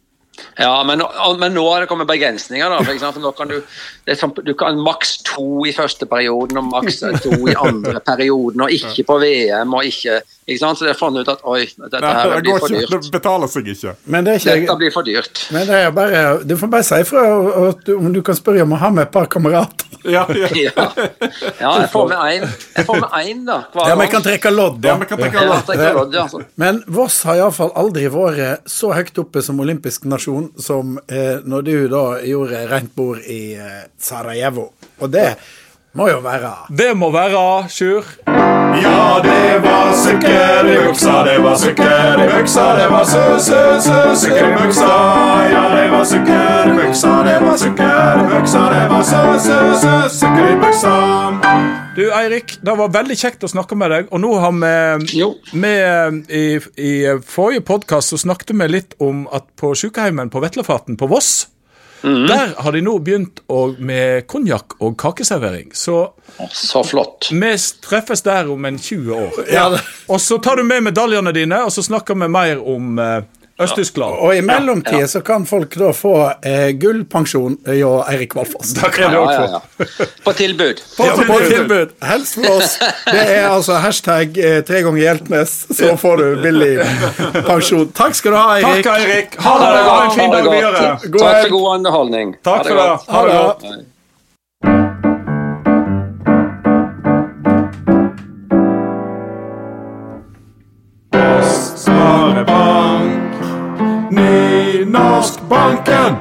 Ja, 0.57 0.83
men, 0.89 0.99
nå- 0.99 1.37
men 1.39 1.53
nå 1.55 1.63
har 1.69 1.85
det 1.85 1.89
kommet 1.91 2.09
begrensninger. 2.09 2.71
da, 2.73 2.79
for 2.83 2.93
eksempel, 2.95 3.23
nå 3.23 3.31
kan 3.37 3.49
Du 3.53 3.59
det 4.09 4.17
sånn, 4.19 4.33
du 4.43 4.55
kan 4.59 4.79
maks 4.81 5.19
to 5.29 5.45
i 5.69 5.73
første 5.77 6.09
perioden 6.09 6.59
og 6.59 6.71
maks 6.73 6.99
to 7.23 7.31
i 7.47 7.55
andre 7.55 8.01
perioden, 8.01 8.65
og 8.65 8.73
ikke 8.73 9.05
på 9.07 9.19
VM. 9.23 9.75
og 9.77 9.85
ikke, 9.87 10.23
ikke 10.47 10.59
sant? 10.59 10.79
Så 10.79 10.85
det 10.89 10.91
er 10.95 10.99
funnet 10.99 11.23
ut 11.23 11.29
at 11.37 11.43
oi, 11.47 11.61
dette 11.71 12.01
Nei, 12.03 12.13
her 12.19 12.33
det, 12.35 12.41
blir 12.43 12.59
for 12.59 12.73
ikke, 12.75 12.89
dyrt. 12.91 13.05
det 13.07 13.13
betaler 13.15 13.51
seg 13.53 13.69
ikke. 13.73 13.95
Men 14.11 14.25
det 14.27 14.35
er 14.41 14.63
Dette 14.63 14.77
blir 14.81 14.91
for 14.95 15.07
dyrt. 15.07 15.43
men 15.55 15.67
det 15.69 15.77
er 15.87 15.91
bare, 15.95 16.23
Du 16.45 16.57
får 16.59 16.71
bare 16.73 16.87
si 16.89 16.99
ifra 17.05 17.23
om 17.97 18.13
du 18.13 18.23
kan 18.27 18.35
spørre 18.39 18.65
om 18.67 18.75
å 18.75 18.81
ha 18.83 18.91
med 18.91 19.07
et 19.09 19.13
par 19.15 19.27
kamerater. 19.31 19.87
Ja, 20.03 20.25
ja. 20.35 20.49
Ja, 20.75 20.87
ja 21.61 21.73
jeg 21.79 21.91
får 21.93 22.09
med 22.11 22.19
én, 22.19 22.47
jeg 22.75 22.87
får 22.89 22.97
med 23.05 23.13
én 23.21 23.45
da. 23.47 23.59
hver 23.71 23.87
Ja, 23.93 23.95
Vi 24.01 24.09
kan 24.11 24.25
trekke 24.25 24.51
lodd, 24.51 24.81
ja 24.83 24.97
ja. 24.99 25.07
kan 25.07 25.21
trekke 25.21 25.39
Ja, 25.39 25.45
alle. 25.47 25.61
trekker 25.69 25.95
lodd, 26.01 26.17
ja. 26.19 26.25
Men 26.59 26.83
Voss 26.91 27.21
har 27.29 27.39
iallfall 27.39 27.71
aldri 27.79 28.09
vært 28.11 28.67
så 28.67 28.91
høyt 28.97 29.23
oppe 29.23 29.45
som 29.47 29.63
olympisk 29.63 30.09
nasjon 30.11 30.51
som 30.59 30.97
eh, 31.07 31.39
når 31.47 31.63
du 31.71 31.75
da 31.95 32.03
gjorde 32.27 32.65
rent 32.73 32.91
bord 32.99 33.23
i 33.31 33.55
eh, 33.55 33.85
Sarajevo. 34.03 34.73
Og 34.99 35.15
det 35.15 35.37
må 35.95 36.11
jo 36.11 36.19
være 36.25 36.51
Det 36.83 36.91
må 36.99 37.13
være, 37.15 37.47
Sjur. 37.71 38.03
Ja, 38.83 39.21
det 39.25 39.59
var 39.65 39.93
sukker 39.93 40.69
i 40.73 40.87
buksa, 40.87 41.25
det 41.25 41.39
var 41.39 41.57
sukker 41.57 42.25
i 42.25 42.29
buksa, 42.39 42.77
det 42.77 42.89
var 42.89 43.05
sø, 43.05 43.39
sø, 43.39 43.61
sø, 43.81 43.99
sukker 44.17 44.49
i 44.49 44.55
buksa. 44.57 44.89
Ja, 45.53 45.65
det 45.77 45.91
var 45.93 46.05
sukker 46.05 46.71
i 46.71 46.77
buksa, 46.79 47.13
det 47.27 47.37
var 47.45 47.57
sukker 47.61 48.23
i 48.23 48.27
buksa, 48.33 48.65
det 48.73 48.89
var 48.95 49.03
sø, 49.03 49.23
sø, 49.47 49.61
sø, 49.83 49.95
sukker 50.09 50.51
i 50.55 50.57
buksa. 50.65 50.95
Du, 51.97 52.07
Eirik, 52.17 52.57
det 52.65 52.79
var 52.79 52.89
veldig 52.89 53.19
kjekt 53.21 53.45
å 53.45 53.53
snakke 53.53 53.77
med 53.77 53.93
deg. 53.93 54.09
Og 54.09 54.23
nå 54.25 54.33
har 54.41 54.57
vi 54.57 55.27
med, 55.61 56.31
i, 56.33 56.47
I 56.81 56.93
forrige 57.29 57.67
podkast 57.69 58.15
så 58.15 58.21
snakket 58.25 58.55
vi 58.57 58.71
litt 58.73 58.97
om 59.05 59.27
at 59.29 59.51
på 59.61 59.75
sykehjemmet 59.77 60.33
på 60.33 60.41
Vetlefaten 60.41 60.97
på 60.97 61.11
Voss 61.13 61.52
Der 62.03 62.55
har 62.59 62.73
de 62.73 62.81
nå 62.83 62.97
begynt 62.99 63.41
å, 63.49 63.75
med 63.79 64.27
konjakk 64.27 64.75
og 64.83 64.97
kakeservering. 64.99 65.71
Så 65.75 66.13
Så 66.51 66.83
flott. 66.85 67.29
vi 67.31 67.53
treffes 67.85 68.23
der 68.23 68.51
om 68.51 68.65
en 68.65 68.79
20 68.79 69.13
år. 69.15 69.45
Ja, 69.53 69.69
Og 70.09 70.21
så 70.21 70.39
tar 70.43 70.57
du 70.57 70.65
med 70.65 70.83
medaljene 70.83 71.33
dine, 71.33 71.63
og 71.65 71.71
så 71.73 71.83
snakker 71.83 72.15
vi 72.19 72.29
mer 72.29 72.59
om 72.69 72.99
eh, 72.99 73.23
Øst-Tyskland. 73.61 74.15
Og 74.25 74.37
i 74.37 74.41
mellomtida 74.41 75.07
så 75.09 75.21
kan 75.21 75.45
folk 75.47 75.75
da 75.79 75.91
få 75.93 76.15
eh, 76.47 76.71
gullpensjon 76.81 77.59
hjå 77.69 77.91
Eirik 78.11 78.35
Valfoss. 78.35 78.73
Det 78.79 78.91
kan 78.95 79.13
Ja, 79.13 79.23
ja, 79.33 79.61
ja. 79.79 80.07
På 80.25 80.33
tilbud. 80.33 80.81
På, 80.97 81.09
på 81.27 81.39
tilbud. 81.49 81.93
Helst 82.03 82.35
for 82.35 82.57
oss. 82.57 82.79
Det 83.07 83.23
er 83.37 83.49
altså 83.51 83.77
hashtag 83.83 84.39
eh, 84.39 84.61
tre 84.65 84.83
ganger 84.83 85.03
Hjeltnes, 85.03 85.55
så 85.77 85.93
får 86.01 86.17
du 86.17 86.43
billig 86.43 86.73
pensjon. 87.47 87.89
Takk 87.97 88.17
skal 88.19 88.33
du 88.35 88.39
ha, 88.41 88.49
Eirik. 88.57 88.85
Takk, 88.87 89.01
Eirik. 89.01 89.39
Ha 89.45 89.55
det. 89.61 89.71
Ha 89.89 89.97
en 90.05 90.15
fin 90.17 90.29
Ha 90.33 90.43
det 90.43 90.61
godt. 90.63 91.09
God 91.13 91.25
Takk 91.27 91.41
for 91.43 91.57
god 91.59 91.73
underholdning. 91.77 92.37
Takk 92.43 92.67
for 92.67 92.75
det. 92.75 92.83
godt. 92.83 93.09
Ha 93.09 93.27
det 93.27 93.41
Ha 93.41 93.49
godt. 93.49 93.89
Nynorskbanken. 104.93 106.15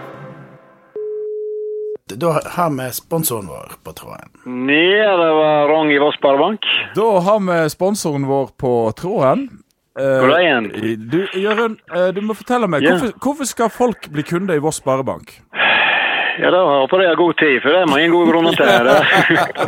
Da 2.16 2.40
har 2.46 2.70
vi 2.86 2.92
sponsoren 2.92 3.48
vår 3.48 3.72
på 3.84 3.92
tråden. 3.94 4.30
Ja, 4.70 5.12
det 5.18 5.34
var 5.34 5.68
Rong 5.68 5.92
i 5.92 6.00
Voss 6.00 6.16
Sparebank. 6.16 6.60
Da 6.96 7.20
har 7.20 7.40
vi 7.40 7.70
sponsoren 7.70 8.28
vår 8.28 8.48
på 8.58 8.92
tråden. 8.98 9.50
Brian. 9.96 10.70
Du, 11.12 11.28
Jørund, 11.34 11.78
eh, 11.96 12.08
du 12.16 12.22
må 12.22 12.34
fortelle 12.34 12.68
meg, 12.68 12.82
Yeah. 12.84 13.00
hvorfor, 13.00 13.20
hvorfor 13.20 13.46
skal 13.46 13.70
folk 13.70 14.08
bli 14.10 14.24
kunde 14.24 14.56
i 14.56 14.60
Voss 14.60 14.76
Sparebank? 14.80 15.42
Ja, 16.41 16.49
da 16.49 16.62
håper 16.65 17.04
jeg 17.04 17.12
har 17.12 17.19
god 17.19 17.36
tid, 17.38 17.58
for 17.62 17.69
det 17.69 17.80
er 17.84 17.89
mange 17.91 18.08
gode 18.10 18.32
grunner 18.32 18.56
til 18.58 18.65
det. 18.88 18.95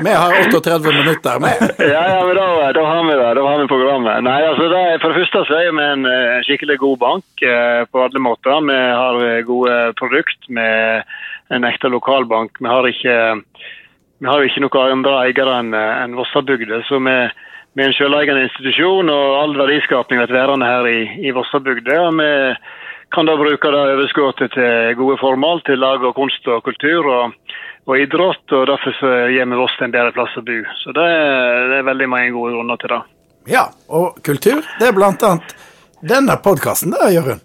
Vi 0.08 0.14
har 0.18 0.32
38 0.42 0.94
minutter 0.96 1.44
med. 1.44 1.60
Ja, 1.78 2.02
ja, 2.10 2.24
men 2.26 2.34
da, 2.40 2.48
da 2.74 2.86
har 2.88 3.04
vi 3.06 3.18
det. 3.20 3.28
Da 3.38 3.44
har 3.46 3.62
vi 3.62 3.68
programmet. 3.70 4.24
Nei, 4.26 4.40
altså, 4.48 4.72
det 4.72 4.82
For 5.04 5.14
det 5.14 5.22
første 5.22 5.44
så 5.50 5.60
er 5.60 5.70
vi 5.70 5.86
en 5.86 6.10
en 6.10 6.48
skikkelig 6.48 6.80
god 6.82 6.98
bank 7.04 7.46
eh, 7.46 7.86
på 7.92 8.02
alle 8.02 8.24
måter. 8.26 8.58
Vi 8.66 8.80
har 8.80 9.22
eh, 9.22 9.46
gode 9.46 9.78
produkt 10.02 10.50
med 10.50 11.06
en 11.54 11.70
ekte 11.70 11.94
lokalbank. 11.94 12.58
Vi 12.58 12.70
har 12.72 12.90
ikke, 12.90 13.18
vi 14.18 14.32
har 14.32 14.42
ikke 14.42 14.66
noen 14.66 14.98
andre 14.98 15.18
eiere 15.28 15.58
enn 15.60 15.74
en 15.78 16.18
Vossabygda. 16.18 16.82
Så 16.90 16.98
vi, 17.06 17.18
vi 17.78 17.86
er 17.86 17.92
en 17.92 18.00
selveiende 18.00 18.48
institusjon, 18.48 19.14
og 19.14 19.42
all 19.44 19.54
verdiskaping 19.62 20.24
blir 20.24 20.40
værende 20.42 20.74
her 20.74 20.90
i, 20.90 21.02
i 21.22 21.38
Vossabygda. 21.38 22.02
Vi 22.18 22.32
kan 23.14 23.26
da 23.30 23.36
bruke 23.38 23.72
det 23.74 23.84
overskuddet 23.94 24.52
til 24.56 24.96
gode 25.00 25.18
formål, 25.22 25.62
til 25.68 25.80
lag 25.82 26.04
og 26.04 26.16
kunst 26.18 26.48
og 26.50 26.64
kultur 26.66 27.06
og, 27.14 27.36
og 27.88 28.00
idrett. 28.02 28.44
og 28.58 28.68
Derfor 28.72 28.96
så 29.00 29.14
gir 29.34 29.46
vi 29.46 29.60
Voss 29.60 29.78
en 29.86 29.94
bedre 29.94 30.12
plass 30.16 30.34
å 30.40 30.44
bo. 30.48 30.60
Så 30.84 30.94
det, 30.98 31.06
er- 31.06 31.70
det 31.72 31.80
er 31.82 31.88
veldig 31.92 32.10
mange 32.10 32.34
gode 32.36 32.54
grunner 32.58 32.82
til 32.82 32.94
det. 32.96 33.02
Ja, 33.54 33.66
og 33.90 34.20
kultur, 34.24 34.62
det 34.80 34.88
er 34.88 35.04
annet 35.08 35.56
denne 36.04 36.38
podkasten 36.44 36.92
der, 36.96 37.10
Jørund. 37.16 37.42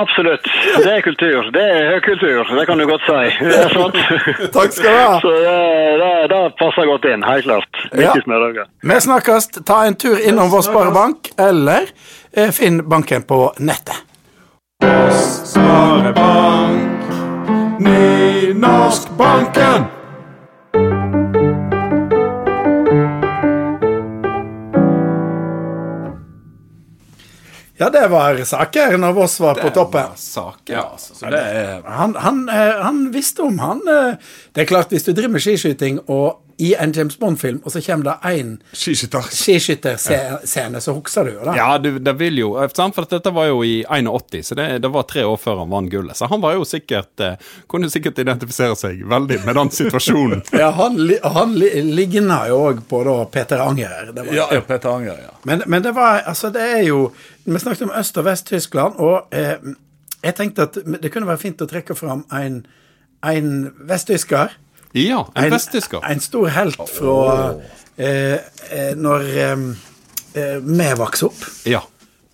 Absolutt. 0.00 0.46
Det 0.80 0.88
er 0.88 1.02
kultur. 1.04 1.50
Det 1.52 1.62
er 1.62 1.90
høykultur, 1.92 2.48
det 2.56 2.62
kan 2.66 2.78
du 2.80 2.86
godt 2.88 3.02
si. 3.04 3.44
Det 3.44 3.58
er 3.60 3.74
sant. 3.74 3.98
Takk 4.56 4.72
skal 4.72 4.88
du 4.88 5.00
ha. 5.02 5.18
Så 5.20 5.32
det, 5.36 5.56
det, 6.00 6.12
det 6.32 6.38
passer 6.56 6.88
godt 6.88 7.04
inn, 7.10 7.26
helt 7.28 7.44
klart. 7.44 7.82
Ja. 8.00 8.14
Vi 8.88 9.00
snakkes. 9.04 9.50
Ta 9.68 9.82
en 9.84 9.98
tur 10.00 10.16
innom 10.16 10.48
Voss 10.52 10.70
Sparebank, 10.70 11.34
eller 11.36 11.92
eh, 12.32 12.48
finn 12.56 12.80
banken 12.88 13.26
på 13.28 13.42
nettet. 13.60 14.00
Sparebank, 14.82 17.02
Nynorskbanken. 17.78 19.84
Ja, 27.78 27.90
det 27.90 28.06
var 28.10 28.36
saker 28.44 28.96
når 28.98 29.12
Voss 29.16 29.38
var 29.42 29.54
på 29.62 29.70
toppen. 29.74 30.10
Saker, 30.16 30.76
altså. 30.82 31.14
Så 31.14 31.30
det 31.30 31.38
er 31.38 31.82
Han, 31.86 32.14
han, 32.18 32.48
eh, 32.48 32.82
han 32.82 33.04
visste 33.14 33.42
om 33.42 33.58
han 33.58 33.80
eh, 33.86 34.14
Det 34.54 34.62
er 34.62 34.66
klart, 34.70 34.90
hvis 34.90 35.04
du 35.06 35.12
driver 35.12 35.36
med 35.36 35.42
skiskyting 35.42 36.00
og 36.08 36.42
i 36.62 36.74
en 36.78 36.92
James 36.94 37.16
Bond-film, 37.18 37.58
og 37.64 37.72
så 37.74 37.80
kommer 37.82 38.06
det 38.06 38.14
én 38.36 38.50
skiskytterscene, 38.76 40.80
så 40.80 40.92
husker 40.94 41.24
du 41.26 41.32
jo 41.34 41.44
det. 41.48 41.54
Ja, 41.58 41.72
du, 41.82 41.96
det 41.98 42.12
vil 42.20 42.38
jo 42.38 42.52
eh. 42.60 42.68
For 42.72 43.06
dette 43.08 43.32
var 43.34 43.48
jo 43.50 43.62
i 43.66 43.82
81, 43.88 44.42
så 44.46 44.54
det, 44.58 44.66
det 44.84 44.90
var 44.94 45.02
tre 45.10 45.24
år 45.26 45.36
før 45.40 45.62
han 45.62 45.70
vant 45.72 45.90
gullet. 45.90 46.16
Så 46.18 46.28
han 46.30 46.42
var 46.42 46.54
jo 46.56 46.64
sikkert 46.68 47.20
eh, 47.24 47.34
kunne 47.70 47.90
sikkert 47.90 48.18
identifisere 48.22 48.76
seg 48.78 49.02
veldig 49.10 49.40
med 49.46 49.58
den 49.58 49.70
situasjonen. 49.74 50.42
Ja, 50.62 50.68
han, 50.76 50.98
han 51.34 51.54
ligna 51.56 52.42
jo 52.50 52.58
òg 52.68 52.82
på 52.88 53.00
da 53.06 53.14
Peter 53.32 53.62
Anger. 53.64 54.12
Det 54.14 54.26
var, 54.26 54.34
Ja, 54.36 54.46
ja, 54.54 54.60
Peter 54.66 54.90
Anger, 54.92 55.18
ja. 55.24 55.32
Men, 55.48 55.62
men 55.66 55.82
det 55.82 55.94
var 55.96 56.20
Altså, 56.28 56.50
det 56.54 56.62
er 56.62 56.82
jo 56.86 56.98
Vi 57.44 57.58
snakket 57.58 57.82
om 57.88 57.94
Øst- 57.98 58.18
og 58.20 58.24
Vest-Tyskland, 58.28 58.94
og 59.02 59.32
eh, 59.34 59.56
jeg 60.22 60.36
tenkte 60.38 60.62
at 60.68 60.76
det 61.02 61.10
kunne 61.10 61.26
være 61.26 61.40
fint 61.42 61.62
å 61.64 61.66
trekke 61.66 61.96
fram 61.98 62.22
en, 62.30 62.60
en 63.26 63.48
vesttysker. 63.88 64.52
Ja, 64.92 65.22
en 65.34 65.50
vesttysker. 65.52 66.02
En 66.04 66.20
stor 66.20 66.50
helt 66.52 66.80
fra 66.92 67.14
oh. 67.52 67.62
eh, 67.96 68.92
når 68.96 69.28
eh, 69.44 69.64
eh, 70.36 70.58
vi 70.60 70.88
vokste 71.00 71.30
opp. 71.30 71.44
Ja, 71.68 71.80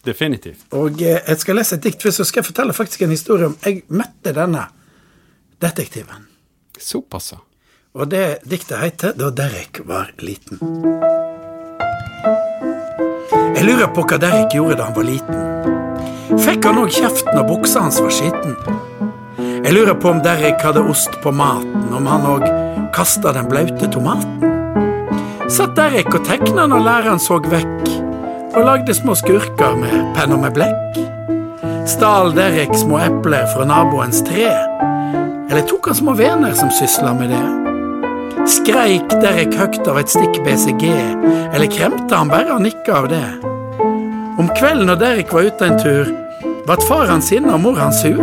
definitivt. 0.07 0.67
Og 0.75 1.03
eh, 1.03 1.21
jeg 1.23 1.43
skal 1.45 1.61
lese 1.61 1.79
et 1.79 1.87
dikt, 1.87 2.03
for 2.03 2.15
så 2.15 2.27
skal 2.27 2.43
jeg 2.43 2.51
fortelle 2.51 2.75
faktisk 2.75 3.07
en 3.07 3.15
historie 3.15 3.51
om 3.51 3.59
Jeg 3.65 3.85
møtte 3.89 4.35
denne 4.35 4.67
detektiven. 5.63 6.27
Såpass, 6.79 7.33
ja. 7.33 7.45
Og 7.99 8.11
det 8.11 8.41
diktet 8.47 8.79
heter 8.79 9.13
'Da 9.17 9.31
Derek 9.31 9.81
var 9.87 10.13
liten'. 10.19 10.59
Jeg 13.57 13.65
lurer 13.67 13.89
på 13.95 14.03
hva 14.07 14.19
Derek 14.19 14.55
gjorde 14.55 14.77
da 14.79 14.85
han 14.91 14.95
var 14.95 15.07
liten. 15.07 16.39
Fikk 16.45 16.65
han 16.69 16.79
òg 16.79 16.93
kjeft 16.93 17.27
når 17.35 17.49
buksa 17.49 17.81
hans 17.81 17.99
var 18.01 18.13
skitten? 18.15 19.08
Jeg 19.59 19.75
lurer 19.75 19.97
på 19.99 20.13
om 20.13 20.21
Derek 20.23 20.63
hadde 20.63 20.85
ost 20.87 21.17
på 21.23 21.33
maten, 21.35 21.89
om 21.97 22.07
han 22.07 22.27
òg 22.31 22.45
kasta 22.95 23.33
den 23.35 23.49
blaute 23.51 23.89
tomaten. 23.91 24.45
Satt 25.51 25.75
Derek 25.75 26.13
og 26.15 26.23
tegna 26.29 26.69
når 26.71 26.85
læreren 26.87 27.23
så 27.23 27.41
vekk, 27.43 27.89
og 28.55 28.61
lagde 28.65 28.95
små 28.95 29.17
skurker 29.19 29.75
med 29.81 30.13
penn 30.15 30.35
og 30.37 30.45
med 30.45 30.55
blekk. 30.55 31.01
Stal 31.91 32.31
Derek 32.37 32.75
små 32.79 33.01
epler 33.03 33.49
fra 33.51 33.67
naboens 33.67 34.23
tre, 34.29 34.47
eller 35.49 35.65
tok 35.67 35.91
han 35.91 35.99
små 35.99 36.15
vener 36.19 36.55
som 36.55 36.71
sysla 36.79 37.15
med 37.19 37.35
det? 37.35 37.45
Skreik 38.49 39.11
Derek 39.19 39.57
høgt 39.59 39.89
av 39.91 39.99
et 39.99 40.13
stikk 40.13 40.39
BCG, 40.47 40.87
eller 41.51 41.73
kremte 41.73 42.15
han 42.15 42.31
bare 42.31 42.55
og 42.55 42.63
nikka 42.63 43.03
av 43.03 43.11
det? 43.11 43.27
Om 44.39 44.53
kvelden 44.55 44.87
når 44.87 45.03
Derek 45.03 45.35
var 45.35 45.51
ute 45.51 45.67
en 45.67 45.83
tur, 45.83 46.15
vart 46.69 46.87
far 46.87 47.11
han 47.11 47.25
sinna 47.25 47.57
og 47.59 47.65
mor 47.67 47.83
han 47.83 47.97
sur? 47.97 48.23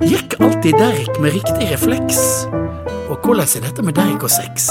Gikk 0.00 0.40
alltid 0.40 0.74
Derek 0.78 1.20
med 1.20 1.32
riktig 1.32 1.70
refleks? 1.70 2.46
Og 3.08 3.16
hvordan 3.24 3.46
er 3.56 3.64
dette 3.64 3.82
med 3.82 3.94
Derek 3.96 4.22
og 4.26 4.30
sex? 4.30 4.68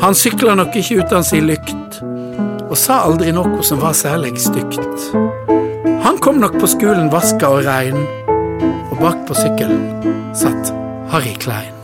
Han 0.00 0.14
sykla 0.14 0.54
nok 0.58 0.74
ikke 0.76 1.04
uten 1.04 1.24
sin 1.24 1.46
lykt, 1.46 2.00
og 2.66 2.76
sa 2.78 3.02
aldri 3.06 3.30
noe 3.36 3.62
som 3.66 3.82
var 3.82 3.94
særlig 3.94 4.34
stygt. 4.42 5.12
Han 6.02 6.18
kom 6.18 6.40
nok 6.42 6.58
på 6.58 6.70
skolen 6.70 7.12
vaska 7.12 7.52
og 7.54 7.66
rein, 7.68 8.00
og 8.90 8.96
bak 8.98 9.22
på 9.28 9.38
sykkelen 9.38 9.86
satt 10.34 10.74
Harry 11.12 11.36
Klein. 11.38 11.76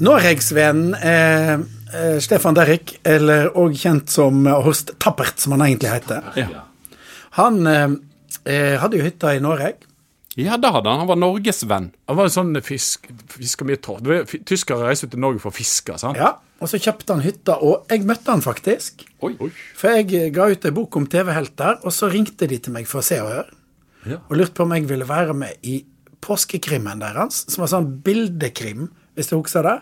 Norgesvennen 0.00 0.94
eh, 0.94 1.52
eh, 1.54 2.18
Stefan 2.20 2.56
Derrik, 2.56 2.98
eller 3.06 3.48
òg 3.56 3.76
kjent 3.80 4.10
som 4.12 4.44
Horst 4.46 4.92
Tappert, 5.02 5.38
som 5.40 5.54
han 5.56 5.64
egentlig 5.68 5.92
heter. 5.94 6.26
Ja. 6.36 6.64
Han 7.38 7.62
eh, 7.70 7.86
eh, 8.44 8.74
hadde 8.82 8.98
jo 9.00 9.06
hytta 9.06 9.34
i 9.36 9.40
Norge. 9.44 9.74
ja, 10.36 10.56
det 10.60 10.68
hadde 10.74 10.90
han. 10.92 11.00
Han 11.04 11.08
var 11.08 11.16
norgesvenn. 11.20 11.90
Han 12.08 12.16
var 12.18 12.28
en 12.28 12.34
sånn 12.34 12.60
fisk, 12.64 13.08
fisker 13.32 13.64
mye 13.64 14.26
fi- 14.28 14.42
Tyskere 14.44 14.84
reiser 14.90 15.08
til 15.08 15.20
Norge 15.22 15.40
for 15.40 15.48
å 15.50 15.56
fiske, 15.56 15.96
sant? 15.98 16.16
Ja, 16.20 16.34
Og 16.60 16.68
så 16.72 16.78
kjøpte 16.80 17.12
han 17.12 17.20
hytta, 17.24 17.56
og 17.60 17.84
jeg 17.92 18.04
møtte 18.08 18.30
han 18.32 18.40
faktisk. 18.44 19.02
Oi. 19.24 19.34
For 19.76 19.92
jeg 19.96 20.12
eh, 20.16 20.30
ga 20.32 20.46
ut 20.52 20.64
ei 20.64 20.70
bok 20.76 20.96
om 20.96 21.06
TV-helter, 21.06 21.80
og 21.84 21.92
så 21.92 22.08
ringte 22.12 22.48
de 22.48 22.58
til 22.58 22.72
meg 22.76 22.86
for 22.88 23.00
å 23.00 23.04
se 23.04 23.18
og 23.20 23.28
høre. 23.32 23.50
Ja. 24.06 24.20
Og 24.28 24.36
lurte 24.38 24.54
på 24.56 24.64
om 24.68 24.72
jeg 24.76 24.86
ville 24.88 25.08
være 25.08 25.34
med 25.36 25.56
i 25.66 25.80
påskekrimmen 26.24 27.00
deres, 27.02 27.42
som 27.52 27.64
var 27.64 27.72
sånn 27.72 27.90
bildekrim, 28.04 28.86
hvis 29.16 29.32
du 29.32 29.38
husker 29.38 29.66
det. 29.66 29.76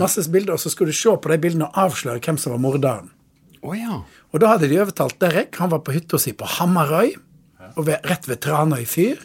Masses 0.00 0.30
bilder, 0.32 0.56
og 0.56 0.62
så 0.62 0.72
skulle 0.72 0.94
du 0.94 0.96
se 0.96 1.12
på 1.12 1.32
de 1.32 1.40
bildene 1.40 1.68
og 1.68 1.82
avsløre 1.88 2.22
hvem 2.24 2.38
som 2.40 2.54
var 2.54 2.62
morderen. 2.62 3.10
Oh, 3.64 3.72
ja. 3.76 4.02
Og 4.32 4.42
da 4.42 4.54
hadde 4.54 4.68
de 4.68 4.80
overtalt 4.82 5.16
Derek. 5.22 5.56
Han 5.60 5.72
var 5.72 5.84
på 5.84 5.94
hytta 5.96 6.20
si 6.20 6.34
på 6.36 6.48
Hamarøy, 6.58 7.14
og 7.74 7.86
ved, 7.88 8.04
rett 8.06 8.28
ved 8.28 8.42
Tranøy 8.44 8.84
fyr. 8.88 9.24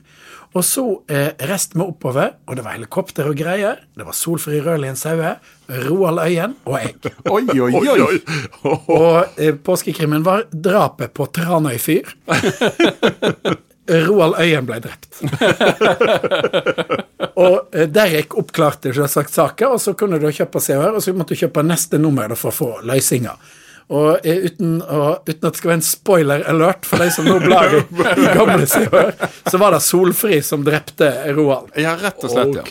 Og 0.57 0.63
så 0.65 0.83
eh, 1.11 1.35
reiste 1.45 1.77
vi 1.77 1.83
oppover, 1.85 2.31
og 2.49 2.57
det 2.57 2.63
var 2.65 2.73
helikopter 2.73 3.27
og 3.29 3.37
greier. 3.37 3.83
Det 3.93 4.05
var 4.07 4.15
Solfri 4.17 4.61
Rødlien 4.65 4.97
Saue, 4.97 5.35
Roald 5.69 6.23
Øyen 6.23 6.55
og 6.65 6.79
jeg. 6.79 6.95
Oi, 7.35 7.43
oi, 7.59 7.99
oi. 8.07 8.17
Og 8.65 9.37
eh, 9.37 9.53
påskekrimmen 9.53 10.25
var 10.25 10.47
drapet 10.49 11.13
på 11.13 11.29
Tranøy 11.35 11.77
fyr. 11.77 12.09
Roald 14.09 14.39
Øyen 14.41 14.65
ble 14.69 14.81
drept. 14.87 15.21
og 17.35 17.75
eh, 17.75 17.87
Derek 17.91 18.33
oppklarte 18.39 18.93
selvsagt 18.95 19.33
saker, 19.33 19.73
og 19.75 19.81
så 19.83 19.93
kunne 19.97 20.19
du 20.21 20.27
kjøpe 20.31 20.61
Se 20.63 20.77
og 20.77 20.83
Hør, 20.83 20.97
og 20.99 21.03
så 21.05 21.13
måtte 21.13 21.35
du 21.35 21.41
kjøpe 21.43 21.63
neste 21.65 21.99
nummer 22.01 22.31
for 22.39 22.49
å 22.51 22.55
få 22.55 22.69
løsninger. 22.89 23.55
Og 23.89 24.19
eh, 24.27 24.43
uten, 24.45 24.75
å- 24.85 25.17
uten 25.25 25.47
at 25.47 25.53
det 25.53 25.57
skal 25.57 25.71
være 25.71 25.79
en 25.79 25.85
spoiler 25.87 26.43
alert 26.51 26.85
for 26.85 27.01
de 27.01 27.07
som 27.11 27.25
nå 27.25 27.39
blar 27.41 27.73
i, 27.73 27.79
i 27.81 28.33
gamle 28.37 28.67
Se 28.69 28.83
og 28.87 28.93
Hør, 28.97 29.13
så 29.49 29.61
var 29.61 29.73
det 29.73 29.81
Solfri 29.85 30.41
som 30.45 30.65
drepte 30.67 31.09
Roald. 31.37 31.71
Ja, 31.81 31.95
rett 31.97 32.21
og 32.23 32.29
slett, 32.33 32.59
ja. 32.59 32.65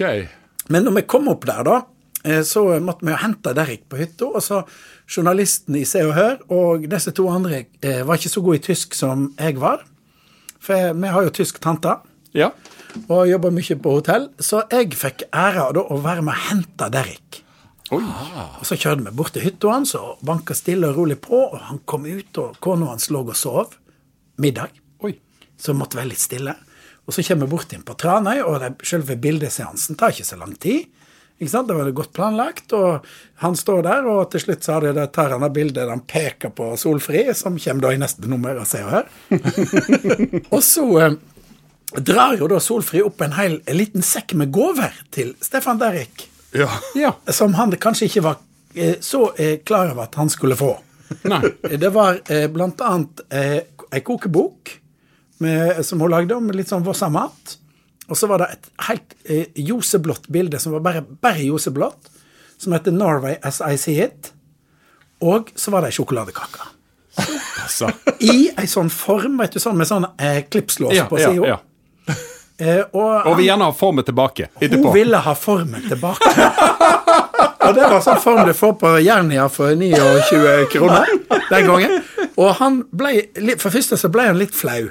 Men 0.69 0.85
når 0.87 0.99
vi 1.01 1.07
kom 1.11 1.27
opp 1.33 1.47
der, 1.49 1.65
da, 1.67 1.79
eh, 2.25 2.43
så 2.47 2.63
måtte 2.85 3.07
vi 3.09 3.15
jo 3.15 3.19
hente 3.25 3.55
Derek 3.57 3.87
på 3.91 3.99
hytta. 3.99 4.29
Og 4.31 4.45
så 4.45 4.63
journalisten 5.09 5.77
i 5.81 5.85
Se 5.89 6.03
og 6.07 6.15
Hør 6.15 6.39
og 6.53 6.85
disse 6.93 7.15
to 7.17 7.27
andre 7.33 7.65
var 8.05 8.19
ikke 8.21 8.31
så 8.35 8.43
gode 8.45 8.61
i 8.61 8.65
tysk 8.69 8.95
som 8.99 9.31
jeg 9.39 9.57
var. 9.63 9.83
For 10.61 10.93
vi 10.99 11.11
har 11.15 11.25
jo 11.27 11.35
tysk 11.35 11.59
tante 11.65 11.97
Ja. 12.37 12.51
Og 13.09 13.29
jobber 13.29 13.53
mye 13.55 13.77
på 13.83 13.97
hotell. 13.99 14.29
Så 14.39 14.63
jeg 14.73 14.95
fikk 14.99 15.27
æra 15.33 15.69
da 15.77 15.85
å 15.85 16.01
være 16.05 16.25
med 16.27 16.35
og 16.35 16.47
hente 16.51 16.91
Derrik. 16.95 17.43
Oi. 17.95 18.03
Og 18.05 18.65
så 18.69 18.77
kjørte 18.77 19.07
vi 19.07 19.15
bort 19.17 19.33
til 19.33 19.47
hytta 19.47 19.71
hans 19.73 19.95
og 19.97 20.19
banka 20.29 20.57
stille 20.57 20.91
og 20.91 20.99
rolig 21.01 21.19
på. 21.25 21.41
Og 21.49 21.59
han 21.71 21.81
kom 21.89 22.05
ut, 22.09 22.41
og 22.43 22.59
kona 22.65 22.91
hans 22.93 23.09
lå 23.15 23.23
og 23.25 23.37
sov. 23.39 23.79
Middag. 24.39 24.75
Oi. 25.05 25.15
Så 25.59 25.75
måtte 25.77 25.97
være 26.01 26.13
litt 26.13 26.23
stille. 26.23 26.55
Og 27.09 27.17
så 27.17 27.25
kommer 27.25 27.49
vi 27.49 27.55
bort 27.57 27.73
inn 27.73 27.87
på 27.89 27.97
Tranøy, 27.97 28.43
og 28.45 28.61
det- 28.61 28.85
selve 28.85 29.17
bildeseansen 29.17 29.97
tar 29.97 30.13
ikke 30.13 30.29
så 30.29 30.37
lang 30.37 30.55
tid. 30.61 30.85
Ikke 31.41 31.51
sant? 31.51 31.69
Det 31.69 31.77
var 31.77 31.91
godt 31.95 32.13
planlagt, 32.13 32.73
og 32.75 33.05
han 33.37 33.55
står 33.57 33.83
der, 33.87 34.07
og 34.11 34.31
til 34.31 34.41
slutt 34.41 34.65
så 34.67 34.81
det, 34.83 35.13
tar 35.15 35.31
han 35.31 35.43
av 35.47 35.53
bildet 35.55 35.89
han 35.89 36.01
peker 36.01 36.51
på 36.51 36.73
Solfri, 36.77 37.33
som 37.33 37.57
kommer 37.57 37.81
da 37.81 37.93
i 37.95 38.01
neste 38.03 38.27
nummer 38.27 38.59
av 38.59 38.67
Se 38.67 38.83
og 38.83 38.91
Hør. 38.91 39.07
og 40.55 40.63
så 40.67 40.87
eh, 40.99 41.15
drar 41.97 42.37
jo 42.39 42.49
da 42.51 42.59
Solfri 42.61 43.01
opp 43.03 43.21
en 43.25 43.33
hel 43.33 43.61
en 43.67 43.77
liten 43.79 44.03
sekk 44.05 44.35
med 44.35 44.53
gaver 44.53 44.93
til 45.15 45.35
Stefan 45.41 45.79
Derrik, 45.81 46.29
Ja. 46.53 46.69
ja. 46.95 47.13
som 47.33 47.55
han 47.55 47.73
kanskje 47.81 48.09
ikke 48.09 48.23
var 48.23 48.37
eh, 48.75 48.97
så 49.01 49.33
eh, 49.37 49.59
klar 49.65 49.91
over 49.93 50.03
at 50.09 50.15
han 50.21 50.29
skulle 50.33 50.57
få. 50.57 50.75
Nei. 51.25 51.41
Det 51.81 51.89
var 51.95 52.21
eh, 52.29 52.47
blant 52.53 52.81
annet 52.85 53.21
eh, 53.33 53.61
ei 53.93 54.01
kokebok 54.05 54.75
med, 55.41 55.85
som 55.87 56.01
hun 56.01 56.11
lagde 56.13 56.37
om 56.37 56.51
litt 56.53 56.69
sånn 56.69 56.85
Vossa-mat. 56.85 57.57
Og 58.09 58.17
så 58.17 58.27
var 58.29 58.41
det 58.43 58.49
et 58.57 58.69
helt 58.89 59.15
eh, 59.25 59.47
ljoseblått 59.61 60.29
bilde 60.33 60.59
som 60.61 60.73
var 60.77 60.81
bare, 60.85 61.03
bare 61.05 61.45
ljoseblått, 61.45 62.09
som 62.59 62.73
heter 62.73 62.91
'Norway 62.93 63.37
as 63.43 63.61
I 63.61 63.77
See 63.79 64.01
It'. 64.03 64.33
Og 65.21 65.51
så 65.55 65.71
var 65.71 65.81
det 65.83 65.91
ei 65.93 65.97
sjokoladekake. 65.97 66.69
I 68.21 68.51
ei 68.57 68.67
sånn 68.71 68.91
form, 68.91 69.39
vet 69.41 69.53
du, 69.57 69.61
sånn 69.63 69.77
med 69.79 69.89
sånn 69.91 70.07
eh, 70.19 70.45
klipslås 70.49 70.95
Ja, 70.97 71.07
på 71.11 71.19
ja, 71.21 71.31
sida. 71.33 71.47
ja. 71.55 71.59
Eh, 72.61 72.81
og 72.93 73.27
Og 73.31 73.37
vil 73.39 73.45
gjerne 73.47 73.69
ha 73.69 73.75
formen 73.77 74.05
tilbake 74.05 74.49
etterpå. 74.59 74.91
hun 74.91 74.95
ville 74.97 75.17
ha 75.23 75.35
formen 75.39 75.85
tilbake. 75.89 76.31
og 77.69 77.75
det 77.77 77.85
var 77.91 78.01
sånn 78.03 78.19
form 78.23 78.41
du 78.49 78.55
får 78.57 78.73
på 78.81 78.95
Jernia 79.05 79.45
for 79.53 79.75
29 79.79 80.67
kroner 80.73 81.07
den 81.51 81.69
gangen. 81.69 82.01
Og 82.39 82.55
han 82.59 82.81
ble, 82.91 83.29
for 83.59 83.71
første 83.75 83.99
så 84.01 84.11
ble 84.11 84.27
han 84.31 84.41
litt 84.41 84.57
flau. 84.59 84.89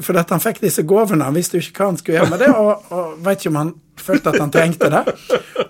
For 0.00 0.16
at 0.16 0.32
han 0.32 0.40
fikk 0.40 0.62
disse 0.64 0.86
gavene, 0.88 1.26
han 1.28 1.36
visste 1.36 1.58
jo 1.58 1.66
ikke 1.66 1.82
hva 1.84 1.90
han 1.90 1.98
skulle 2.00 2.16
gjøre 2.16 2.30
med 2.32 2.40
det, 2.40 2.48
og, 2.56 2.88
og 2.96 3.18
vet 3.26 3.42
ikke 3.42 3.52
om 3.52 3.58
han 3.60 3.74
følte 4.00 4.32
at 4.32 4.40
han 4.40 4.52
trengte 4.54 4.88
det. 4.92 5.02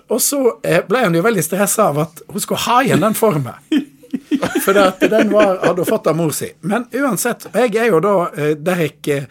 Og 0.07 0.21
så 0.23 0.39
eh, 0.63 0.79
ble 0.87 1.03
han 1.09 1.15
jo 1.15 1.23
veldig 1.25 1.43
stressa 1.43 1.89
av 1.91 1.99
at 2.05 2.23
hun 2.31 2.43
skulle 2.43 2.63
ha 2.69 2.79
igjen 2.87 3.03
den 3.03 3.15
formen. 3.19 3.59
For 4.63 4.77
at 4.81 5.03
den 5.11 5.31
var, 5.33 5.57
hadde 5.63 5.83
hun 5.83 5.89
fått 5.89 6.07
av 6.09 6.17
mor 6.17 6.33
si. 6.35 6.49
Men 6.67 6.87
uansett, 6.91 7.47
jeg 7.53 7.75
er 7.75 7.91
jo 7.91 8.01
da 8.03 8.13
eh, 8.35 8.53
Derek 8.57 9.11
eh, 9.13 9.27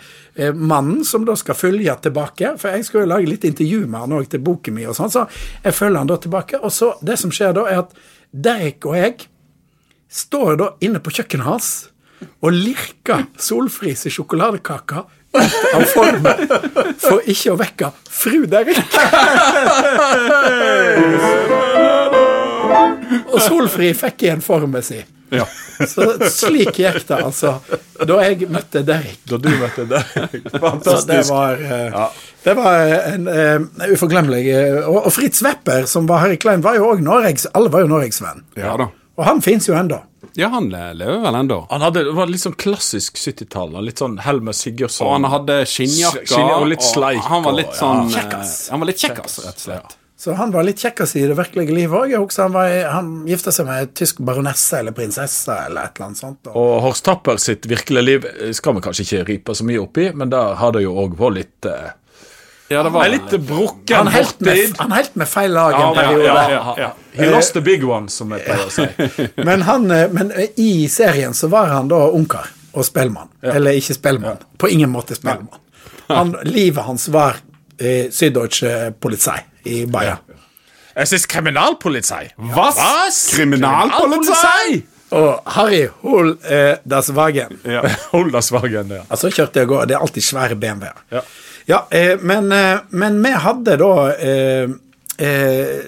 som 1.07 1.25
da 1.27 1.37
skal 1.37 1.59
følge 1.59 1.97
tilbake. 2.03 2.55
For 2.61 2.75
jeg 2.75 2.89
skal 2.89 3.05
jo 3.05 3.13
lage 3.15 3.31
litt 3.31 3.47
intervju 3.49 3.87
med 3.87 4.01
han 4.05 4.17
òg 4.19 4.29
til 4.33 4.45
boken 4.45 4.77
min, 4.77 4.91
og 4.91 4.99
sånn, 4.99 5.13
så 5.13 5.27
jeg 5.65 5.75
følger 5.77 6.03
han 6.03 6.13
da 6.13 6.21
tilbake. 6.21 6.61
Og 6.63 6.73
så 6.75 6.95
det 7.05 7.19
som 7.21 7.33
skjer 7.35 7.57
da, 7.57 7.67
er 7.71 7.85
at 7.85 7.97
Derek 8.33 8.87
og 8.89 8.97
jeg 8.99 9.29
står 10.13 10.57
da 10.61 10.71
inne 10.85 11.01
på 11.03 11.13
kjøkkenet 11.15 11.47
hans 11.47 11.71
og 12.41 12.53
lirker 12.55 13.27
solfrise 13.41 14.11
sjokoladekaker 14.13 15.05
av 15.77 15.85
formen 15.93 16.47
for 17.03 17.21
ikke 17.29 17.53
å 17.53 17.59
vekke 17.61 17.93
fru 18.09 18.47
Derek. 18.49 18.81
Og 23.33 23.41
Solfri 23.43 23.93
fikk 23.97 24.27
igjen 24.27 24.43
formen 24.45 24.83
sin. 24.87 25.05
Ja. 25.35 25.47
Så 25.89 26.05
slik 26.31 26.79
gikk 26.79 27.03
det, 27.09 27.17
altså, 27.19 27.57
da 28.07 28.19
jeg 28.23 28.47
møtte 28.53 28.85
Derek. 28.87 29.19
Da 29.27 29.39
du 29.43 29.49
møtte 29.59 29.85
det. 29.91 30.03
Så 30.15 30.29
det 30.47 30.61
Fantastisk. 30.63 31.33
var, 31.33 31.59
ja. 31.61 32.05
det 32.45 32.55
var 32.57 32.93
en 33.01 33.27
uh, 33.27 33.89
uforglemmelig 33.91 34.45
eh, 34.55 34.79
og, 34.87 35.01
og 35.09 35.13
Fritz 35.13 35.43
Wepper, 35.45 35.89
som 35.91 36.07
var 36.09 36.23
her 36.25 36.37
i 36.37 36.39
Klein, 36.41 36.63
var 36.65 36.79
jo 36.79 36.93
òg 36.93 37.03
Norges 37.05 37.49
Alle 37.59 37.73
var 37.75 37.83
jo 37.85 37.91
Norges 37.91 38.23
venn. 38.23 38.47
ja 38.57 38.77
da. 38.79 38.89
Og 39.17 39.25
han 39.25 39.39
fins 39.41 39.65
jo 39.65 39.73
ennå. 39.73 39.97
Ja, 40.37 40.51
han 40.53 40.67
lever 40.69 41.23
vel 41.23 41.37
ennå. 41.39 41.63
Han 41.71 41.81
hadde, 41.81 42.03
var 42.13 42.29
litt 42.29 42.43
sånn 42.43 42.57
klassisk 42.61 43.17
70-tall. 43.17 43.73
Litt 43.81 44.03
sånn 44.03 44.19
Helmer 44.21 44.53
Sigurdsson. 44.53 45.07
Og 45.09 45.15
han 45.15 45.29
hadde 45.33 45.63
skinnjakker. 45.73 46.43
Og 46.59 46.67
litt 46.69 46.85
sleik, 46.85 47.23
Han 47.25 47.47
var 47.47 47.57
litt 47.57 47.73
sånn 47.79 48.13
ja. 48.13 48.27
eh, 48.37 48.51
Han 48.75 48.85
var 48.85 48.91
litt 48.91 49.01
kjekkas, 49.01 49.39
rett 49.47 49.57
og 49.57 49.65
slett. 49.65 49.97
Så 50.17 50.33
han 50.33 50.49
var 50.55 50.65
litt 50.65 50.81
kjekkas 50.81 51.11
i 51.21 51.27
det 51.29 51.35
virkelige 51.37 51.75
livet 51.77 51.93
òg. 51.99 52.11
Jeg 52.15 52.23
husker 52.23 52.47
han, 52.47 52.55
var, 52.57 52.71
han 52.89 53.09
gifta 53.29 53.53
seg 53.53 53.67
med 53.69 53.83
en 53.85 53.91
tysk 54.01 54.23
baronesse 54.25 54.79
eller 54.81 54.95
prinsesse 54.97 55.53
eller 55.67 55.91
et 55.91 55.99
eller 55.99 56.07
annet 56.07 56.21
sånt. 56.23 56.49
Og, 56.49 56.57
Og 56.57 56.79
Horst 56.87 57.05
Tapper 57.05 57.37
sitt 57.43 57.69
virkelige 57.69 58.05
liv 58.07 58.25
eh, 58.31 58.53
skal 58.57 58.79
vi 58.79 58.83
kanskje 58.87 59.05
ikke 59.05 59.25
ripe 59.29 59.55
så 59.59 59.67
mye 59.69 59.83
opp 59.83 60.01
i, 60.01 60.07
men 60.17 60.33
der 60.33 60.55
har 60.57 60.73
det 60.73 60.87
jo 60.87 60.95
òg 61.05 61.19
vært 61.21 61.37
litt 61.37 61.69
eh, 61.69 61.91
Ja, 62.73 62.81
det 62.83 62.95
var 62.95 63.05
Ei 63.05 63.11
litt 63.13 63.35
brukken 63.47 63.97
han 64.01 64.09
helt 64.11 64.41
med, 64.41 64.57
fortid. 64.57 64.79
han 64.81 64.95
helt 64.97 65.19
med 65.21 65.29
feil 65.31 65.53
lag 65.55 65.77
en 65.79 65.93
periode. 65.95 66.25
ja, 66.25 66.47
ja, 66.51 66.75
ja. 66.81 66.89
He 67.19 67.29
lost 67.31 67.53
the 67.55 67.61
big 67.69 67.85
one, 67.87 68.09
som 68.11 68.33
jeg 68.35 68.43
pleier 68.47 68.65
å 68.65 68.73
si. 68.73 69.29
Men, 69.49 69.63
han, 69.69 69.85
eh, 69.95 70.07
men 70.13 70.33
eh, 70.33 70.49
i 70.57 70.89
serien 70.91 71.37
så 71.37 71.51
var 71.53 71.69
han 71.75 71.93
da 71.93 72.01
ungkar 72.17 72.49
og 72.73 72.85
spellmann. 72.89 73.29
Eller 73.45 73.77
ikke 73.79 73.95
spellmann. 74.01 74.41
På 74.61 74.69
ingen 74.73 74.91
måte 74.93 75.15
spellmann. 75.17 75.61
Han, 76.09 76.35
livet 76.49 76.85
hans 76.89 77.07
var 77.13 77.39
eh, 77.79 78.09
Syddeutsche 78.13 78.91
Polizei 79.01 79.39
i 79.67 79.85
Bayern. 79.91 80.23
Jeg 80.97 81.13
ist 81.13 81.29
Kriminalpolizei. 81.29 82.31
Hva? 82.55 82.71
Kriminalpolizei? 83.35 84.85
Og 85.17 85.43
Harry 85.55 85.85
hold 86.03 86.39
eh, 86.51 86.77
das 86.85 87.13
Wagen. 87.15 87.61
Ja. 87.65 87.83
Hold 88.13 88.33
deg 88.35 88.43
svagen 88.43 88.89
der. 88.91 89.05
Altså 89.07 89.31
kjørte 89.31 89.63
jeg 89.63 89.71
går, 89.71 89.85
det 89.87 89.95
er 89.95 90.03
alltid 90.03 90.25
svære 90.27 90.57
BMW-er. 90.59 90.99
Ja. 91.15 91.23
Ja, 91.67 91.79
eh, 91.95 92.17
men, 92.23 92.51
eh, 92.53 92.81
men 92.91 93.21
vi 93.23 93.31
hadde 93.43 93.77
da 93.79 93.93
eh, 94.19 94.75
eh, 95.23 95.87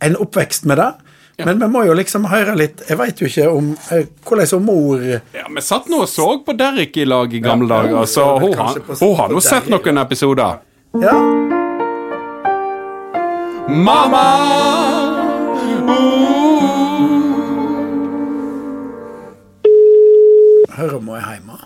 en 0.00 0.16
oppvekst 0.16 0.64
med 0.68 0.80
det. 0.80 0.90
Men 1.44 1.60
vi 1.60 1.68
må 1.72 1.86
jo 1.88 1.94
liksom 1.96 2.26
høre 2.28 2.52
litt 2.52 2.82
Jeg 2.84 2.98
veit 3.00 3.20
jo 3.22 3.24
ikke 3.24 3.46
om 3.48 3.70
eh, 3.96 4.02
hvordan 4.28 4.48
som 4.50 4.66
mor 4.68 5.00
Ja, 5.00 5.46
Vi 5.48 5.62
satt 5.64 5.86
nå 5.88 6.02
og 6.04 6.10
så 6.12 6.26
på 6.44 6.52
Derrick 6.52 6.98
i 7.00 7.06
lag 7.08 7.32
i 7.32 7.40
gamle 7.40 7.68
dager, 7.70 8.04
så 8.04 8.34
hun 8.42 8.52
har 8.60 9.32
nå 9.32 9.40
sett 9.44 9.70
noen 9.72 10.04
episoder. 10.04 10.60
Ja, 11.00 11.16
Mamma! 13.70 14.26
hører 20.76 20.96
om 20.96 21.08
hun 21.08 21.16
er 21.16 21.26
hjemme. 21.34 21.58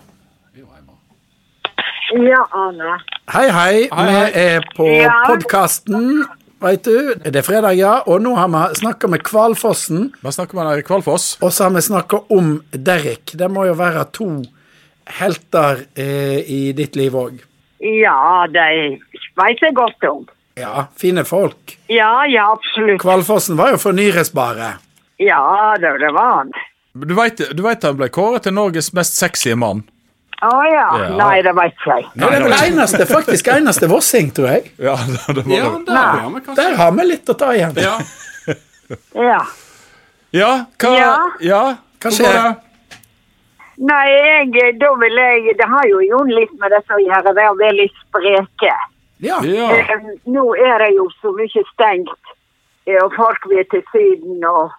Ja, 2.14 2.42
Arne. 2.52 2.96
Hei, 3.32 3.46
hei. 3.50 3.88
Hei, 3.92 4.30
Vi 4.34 4.40
er 4.40 4.60
på 4.76 4.86
Ja. 4.86 5.12
podkasten, 5.26 6.24
veit 6.60 6.84
du. 6.84 7.14
Det 7.14 7.36
er 7.36 7.42
fredag, 7.42 7.76
ja. 7.78 8.00
Og 8.06 8.20
nå 8.20 8.34
har 8.36 8.48
vi 8.48 8.74
snakka 8.74 9.08
med 9.08 9.22
Kvalfossen, 9.22 10.12
Hva 10.22 10.30
snakker 10.30 10.54
man 10.54 10.66
om 10.66 10.78
i 10.78 10.82
Kvalfoss? 10.82 11.38
og 11.42 11.50
så 11.52 11.64
har 11.64 11.70
vi 11.70 11.80
snakka 11.80 12.20
om 12.30 12.62
Derek. 12.72 13.32
Det 13.36 13.50
må 13.50 13.64
jo 13.66 13.72
være 13.74 14.04
to 14.12 14.42
helter 15.06 15.86
eh, 15.96 16.42
i 16.50 16.72
ditt 16.72 16.96
liv 16.96 17.12
òg. 17.12 17.40
Ja, 17.80 18.46
det 18.46 19.00
vet 19.36 19.60
jeg 19.60 19.74
godt 19.74 20.04
om. 20.10 20.26
Ja, 20.54 20.86
fine 20.96 21.24
folk. 21.26 21.78
Ja, 21.90 22.26
ja, 22.30 22.52
absolutt. 22.52 23.00
Kvalfossen 23.02 23.56
var 23.58 23.72
jo 23.74 23.78
fornyresbare. 23.82 24.74
Ja, 25.18 25.74
det, 25.80 25.90
det 25.98 26.12
var 26.14 26.30
han. 26.38 26.52
Du 26.94 27.14
vet, 27.14 27.40
du 27.56 27.62
vet 27.64 27.82
han 27.82 27.96
ble 27.98 28.08
kåret 28.14 28.44
til 28.46 28.54
Norges 28.54 28.92
mest 28.94 29.16
sexy 29.18 29.54
mann? 29.58 29.82
Å 30.44 30.50
ja. 30.68 30.86
Ja. 31.00 31.08
Nei, 31.18 31.40
det 31.42 31.54
vet 31.56 31.74
jeg. 31.86 32.04
jeg. 32.04 32.20
Det 32.20 32.28
er 32.36 32.44
vel 32.44 32.54
eneste, 32.58 33.06
faktisk 33.08 33.48
eneste 33.54 33.88
Vossing, 33.90 34.30
tror 34.36 34.50
jeg. 34.52 34.70
Ja, 34.78 34.94
det 35.34 35.42
var 35.46 35.54
Ja, 35.56 35.70
det. 35.78 35.86
der 35.88 36.20
har 36.20 36.30
vi 36.34 36.56
Der 36.60 36.76
har 36.82 36.92
vi 36.98 37.06
litt 37.08 37.30
å 37.34 37.36
ta 37.38 37.50
igjen. 37.54 37.74
ja. 37.82 37.96
Ja. 39.16 39.40
Ja, 40.34 40.52
hva 40.82 40.94
Ja. 40.98 41.12
ja. 41.40 41.62
Hva 42.02 42.10
skjer? 42.12 42.54
Nei, 43.80 44.02
jeg, 44.54 44.74
da 44.78 44.90
vil 45.00 45.16
jeg 45.18 45.54
Det 45.58 45.66
har 45.70 45.86
jo 45.90 46.02
Jon 46.04 46.28
litt 46.30 46.52
med 46.60 46.70
dette 46.74 46.94
å 46.94 47.00
gjøre, 47.02 47.32
det 47.34 47.46
å 47.50 47.54
være 47.58 47.78
litt 47.80 47.96
spreke. 48.04 48.74
Ja. 49.24 49.40
Ja. 49.48 49.68
Eh, 49.76 50.08
Nå 50.24 50.44
er 50.54 50.78
det 50.84 50.92
jo 50.96 51.08
så 51.20 51.32
mye 51.36 51.64
stengt, 51.72 52.34
eh, 52.86 53.00
og 53.02 53.14
folk 53.16 53.48
vil 53.48 53.64
til 53.72 53.84
Syden 53.92 54.44
og, 54.44 54.72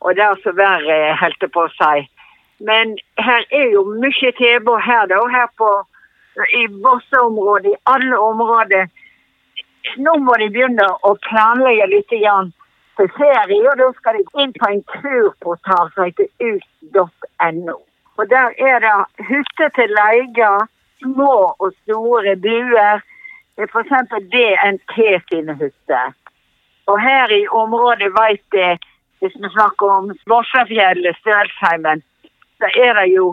og 0.00 0.14
det 0.14 0.24
er 0.24 0.42
så 0.44 0.54
verre, 0.54 0.98
holdt 1.20 1.42
jeg 1.42 1.52
på 1.54 1.66
å 1.66 1.74
si. 1.74 2.06
Men 2.58 2.96
her 3.18 3.44
er 3.54 3.70
jo 3.74 3.84
mye 4.02 4.32
tilbud 4.38 4.80
her, 4.82 5.06
da. 5.10 5.18
Her 5.30 5.50
på 5.58 5.70
i 6.54 6.66
Vosseområdet, 6.84 7.72
i 7.72 7.80
alle 7.90 8.18
områder. 8.18 8.88
Nå 9.98 10.14
må 10.22 10.36
de 10.38 10.48
begynne 10.54 10.86
å 11.06 11.14
planlegge 11.26 11.86
litt 11.90 12.14
igjen 12.14 12.52
for 12.98 13.10
ferie, 13.18 13.62
og 13.70 13.78
da 13.78 13.90
skal 13.98 14.18
de 14.18 14.42
inn 14.42 14.54
på 14.58 14.70
en 14.70 14.82
turportal 14.94 15.92
som 15.94 16.08
heter 16.08 16.28
ut.no. 16.38 17.78
Og 18.18 18.30
der 18.30 18.54
er 18.58 18.82
det 18.82 19.26
hytter 19.30 19.70
til 19.78 19.94
leie, 19.94 20.50
små 21.02 21.34
og 21.58 21.70
store 21.84 22.34
buer. 22.42 23.02
For 23.66 23.80
eksempel 23.82 24.22
DNT 24.30 24.94
sine 25.28 25.54
hytter. 25.58 26.12
Og 26.86 27.00
her 27.02 27.32
i 27.34 27.48
området 27.48 28.12
veit 28.14 28.54
jeg, 28.54 28.78
hvis 29.18 29.34
vi 29.42 29.50
snakker 29.50 29.90
om 29.90 30.12
Vossafjellet, 30.30 31.16
Stølsheimen, 31.18 32.04
så 32.58 32.70
er 32.84 32.94
det 33.00 33.08
jo 33.16 33.26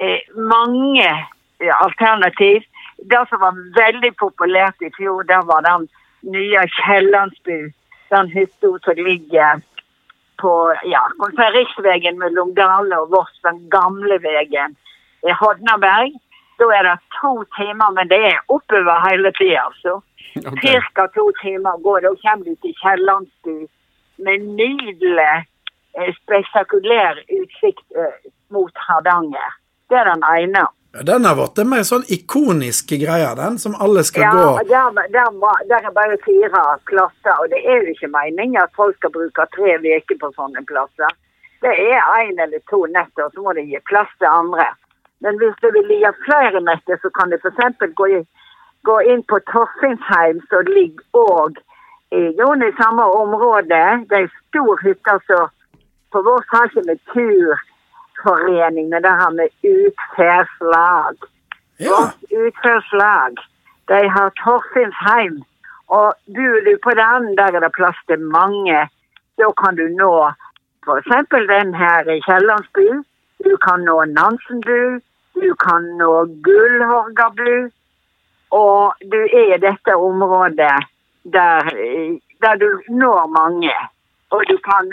eh, 0.00 0.24
mange 0.36 1.04
eh, 1.04 1.74
alternativ. 1.84 2.64
Det 3.10 3.22
som 3.28 3.44
var 3.44 3.60
veldig 3.76 4.14
populært 4.16 4.80
i 4.80 4.90
fjor, 4.96 5.28
det 5.28 5.42
var 5.50 5.60
den 5.68 5.88
nye 6.32 6.64
Kiellandsbu. 6.78 7.68
Den 8.10 8.32
hytta 8.32 8.72
som 8.84 9.04
ligger 9.08 9.60
på 10.40 10.52
ja, 10.88 11.02
riksveien 11.58 12.18
mellom 12.18 12.54
Dale 12.56 13.00
og 13.02 13.10
Voss, 13.12 13.40
den 13.44 13.60
gamle 13.70 14.18
veien. 14.24 14.76
Hodnaberg. 15.40 16.14
Da 16.58 16.68
er 16.72 16.82
det 16.88 16.96
to 17.20 17.32
timer, 17.58 17.90
men 17.96 18.08
det 18.08 18.20
er 18.32 18.38
oppover 18.48 19.02
hele 19.08 19.32
tida, 19.36 19.66
altså. 19.68 20.00
Ok. 20.36 20.60
Cirka 20.62 21.06
to 21.16 21.26
timer 21.42 21.76
går 21.84 22.00
det, 22.00 22.12
og 22.14 22.22
kommer 22.22 22.44
du 22.44 22.54
til 22.62 22.74
Kiellandsbu 22.80 23.56
med 24.24 24.48
nydelig, 24.60 25.34
eh, 25.98 26.10
spektakulær 26.22 27.20
utsikt 27.40 27.86
eh, 28.00 28.16
mot 28.50 28.72
Hardanger. 28.88 29.50
Det 29.88 30.00
er 30.00 30.10
den 30.12 30.24
ene. 30.24 30.66
Ja, 30.96 31.02
Den 31.02 31.24
har 31.28 31.36
vært 31.36 31.58
en 31.60 31.68
mer 31.68 31.84
sånn 31.84 32.06
ikonisk 32.08 32.94
greie, 33.02 33.28
den, 33.36 33.58
som 33.60 33.76
alle 33.84 34.04
skal 34.08 34.24
Ja, 34.24 34.32
gå 34.32 34.64
der, 34.72 34.96
der, 35.12 35.28
der 35.68 35.88
er 35.90 35.92
bare 35.92 36.16
fire 36.24 36.64
plasser, 36.88 37.34
og 37.36 37.52
det 37.52 37.60
er 37.64 37.84
jo 37.84 37.92
ikke 37.92 38.12
meningen 38.12 38.62
at 38.62 38.72
folk 38.76 38.96
skal 38.96 39.12
bruke 39.12 39.48
tre 39.56 39.76
uker 39.76 40.20
på 40.22 40.32
sånne 40.38 40.64
plasser. 40.68 41.12
Det 41.64 41.72
er 41.72 42.00
én 42.22 42.40
eller 42.40 42.60
to 42.70 42.84
netter, 42.86 43.28
så 43.32 43.44
må 43.44 43.52
de 43.56 43.64
gi 43.68 43.80
plass 43.88 44.08
til 44.20 44.28
andre. 44.30 44.68
Men 45.20 45.38
hvis 45.40 45.56
du 45.62 45.68
vil 45.74 45.92
gi 45.92 46.10
flere 46.24 46.60
netter, 46.60 46.98
så 47.02 47.10
kan 47.16 47.30
du 47.30 47.36
f.eks. 47.40 47.94
gå 48.00 48.08
gå 48.86 48.96
inn 49.12 49.22
på 49.30 49.38
Torfinsheim, 49.50 50.40
som 50.50 50.68
ligger 50.70 51.04
òg 51.18 51.58
i 52.14 52.22
noen 52.38 52.62
i 52.62 52.72
samme 52.80 53.06
område. 53.22 53.80
Det 54.10 54.20
er 54.20 54.34
stor 54.48 54.82
hytte, 54.84 55.16
så 55.26 55.40
på 56.14 56.22
vår 56.26 56.44
har 56.52 56.70
ikke 56.70 56.84
vi 56.86 56.96
turforening, 57.14 58.88
men 58.92 59.02
det 59.02 59.14
har 59.20 59.32
vi 59.38 59.48
utferdslag. 59.72 61.26
Ja. 61.78 61.96
Vårt 61.96 62.38
utferdslag. 62.44 63.42
De 63.90 64.00
har 64.16 64.30
Torfinsheim. 64.42 65.42
Og 65.88 66.14
bor 66.36 66.56
du 66.66 66.72
på 66.82 66.94
den, 66.98 67.34
der 67.38 67.54
er 67.56 67.62
det 67.62 67.74
plass 67.74 67.98
til 68.06 68.20
mange. 68.20 68.78
Da 69.38 69.50
kan 69.62 69.76
du 69.78 69.86
nå 69.98 70.12
f.eks. 70.86 71.10
den 71.50 71.74
her 71.74 72.08
i 72.14 72.20
Kiellandsbyen. 72.26 73.04
Du 73.44 73.56
kan 73.66 73.84
nå 73.86 74.04
Nansenbu. 74.04 75.00
Du 75.36 75.54
kan 75.60 75.86
nå 76.00 76.12
Gullhorgabu. 76.46 77.70
Og 78.56 79.06
du 79.12 79.18
er 79.26 79.54
i 79.56 79.60
dette 79.60 79.94
området 79.94 80.74
der, 81.36 81.70
der 82.42 82.60
du 82.62 82.68
når 82.88 83.26
mange. 83.34 83.74
Og 84.30 84.42
du 84.48 84.56
kan 84.64 84.90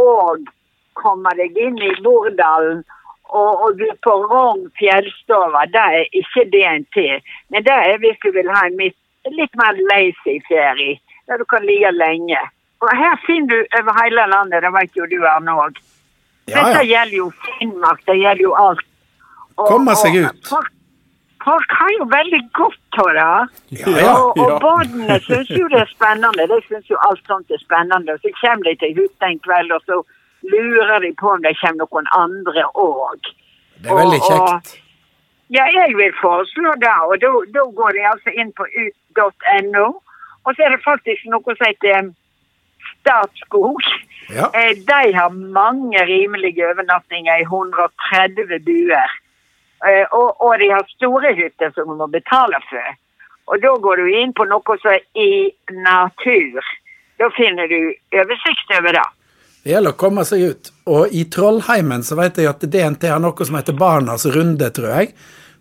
òg 0.00 0.50
komme 0.94 1.32
deg 1.38 1.56
inn 1.56 1.78
i 1.80 1.94
Bordalen 2.04 2.82
og, 3.32 3.62
og 3.64 3.78
du 3.78 3.86
på 4.04 4.14
Rogn 4.28 4.66
fjellstova. 4.78 5.64
Det 5.72 5.84
er 5.98 6.18
ikke 6.20 6.44
DNT. 6.52 6.98
Men 7.48 7.64
det 7.64 7.72
er 7.72 8.00
hvis 8.02 8.20
du 8.24 8.30
vil 8.36 8.50
ha 8.52 8.66
en 8.68 8.78
litt, 8.80 9.54
mer 9.56 9.78
lazy 9.92 10.36
ferie, 10.48 10.98
der 11.26 11.40
du 11.40 11.46
kan 11.48 11.64
ligge 11.64 11.92
lenge. 11.96 12.40
Og 12.82 12.90
her 12.98 13.16
finner 13.26 13.62
du 13.62 13.76
over 13.78 13.96
hele 14.02 14.26
landet, 14.34 14.62
det 14.64 14.72
vet 14.74 14.96
jo 14.98 15.08
du 15.08 15.20
Arne 15.24 15.56
òg. 15.64 15.78
Ja, 16.50 16.58
Dette 16.58 16.86
gjelder 16.90 17.16
jo 17.16 17.28
Finnmark, 17.44 18.02
det 18.06 18.18
gjelder 18.18 18.42
jo 18.42 18.54
alt. 18.58 18.88
Og- 19.56 19.68
Komme 19.68 19.94
seg 19.96 20.16
ut. 20.22 20.46
Folk, 20.48 20.70
folk 21.44 21.70
har 21.80 21.90
jo 21.98 22.04
veldig 22.12 22.42
godt 22.58 23.00
av 23.04 23.10
det. 23.18 23.78
Ja, 23.80 23.94
ja. 23.98 24.12
Og, 24.16 24.38
og 24.38 24.50
ja. 24.50 24.58
badene 24.64 25.18
syns 25.26 25.50
jo 25.50 25.68
det 25.72 25.80
er 25.82 25.90
spennende. 25.94 26.48
De 26.52 26.60
syns 26.68 26.90
jo 26.90 26.98
alt 27.08 27.22
sånt 27.30 27.50
er 27.50 27.60
spennende. 27.62 28.18
Så 28.22 28.32
kommer 28.40 28.70
de 28.70 28.76
til 28.82 28.94
hytta 29.00 29.26
en 29.32 29.40
kveld, 29.46 29.72
og 29.72 29.82
så 29.86 30.02
lurer 30.42 30.98
de 31.04 31.12
på 31.20 31.34
om 31.34 31.42
det 31.42 31.56
kommer 31.60 31.84
noen 31.86 32.08
andre 32.18 32.64
òg. 32.74 33.32
Det 33.82 33.90
er 33.90 33.98
veldig 34.02 34.22
kjekt. 34.28 34.78
Ja, 35.52 35.66
jeg 35.68 35.96
vil 35.98 36.14
foreslå 36.22 36.72
det. 36.80 36.94
Og 37.10 37.18
da, 37.20 37.62
går 37.76 37.90
de 37.98 38.06
altså 38.08 38.32
inn 38.40 38.52
på 38.56 38.64
ut.no. 38.64 39.86
Og 40.44 40.54
så 40.56 40.64
er 40.64 40.72
det 40.74 40.84
faktisk 40.84 41.26
noe 41.30 41.54
som 41.58 41.66
heter 41.66 42.08
Statskog. 43.02 43.82
Ja. 44.32 44.48
Eh, 44.54 44.72
De 44.88 45.12
har 45.14 45.28
mange 45.34 45.98
rimelige 46.08 46.64
overnattinger 46.70 47.42
i 47.42 47.46
130 47.46 48.58
buer. 48.66 49.10
Eh, 49.88 50.04
Og, 50.14 50.28
og 50.40 50.58
de 50.60 50.68
har 50.70 50.84
store 50.96 51.32
hytter 51.34 51.72
som 51.74 51.88
du 51.90 51.96
må 51.98 52.06
betale 52.10 52.60
for. 52.70 52.92
Og 53.50 53.58
da 53.62 53.72
går 53.84 53.96
du 54.02 54.12
inn 54.22 54.32
på 54.32 54.44
noe 54.46 54.76
som 54.82 54.92
er 54.94 55.02
i 55.18 55.50
natur. 55.74 56.62
Da 57.18 57.28
finner 57.36 57.68
du 57.68 57.92
oversikt 58.22 58.70
over 58.78 58.92
det. 58.98 59.08
Det 59.62 59.70
gjelder 59.70 59.94
å 59.94 59.98
komme 59.98 60.24
seg 60.26 60.40
ut. 60.50 60.70
Og 60.90 61.12
i 61.14 61.24
Trollheimen 61.30 62.02
så 62.06 62.16
vet 62.18 62.38
jeg 62.40 62.50
at 62.50 62.64
DNT 62.66 63.08
har 63.12 63.20
noe 63.22 63.46
som 63.46 63.58
heter 63.58 63.76
Barnas 63.78 64.26
runde, 64.34 64.70
tror 64.74 64.94
jeg. 64.96 65.12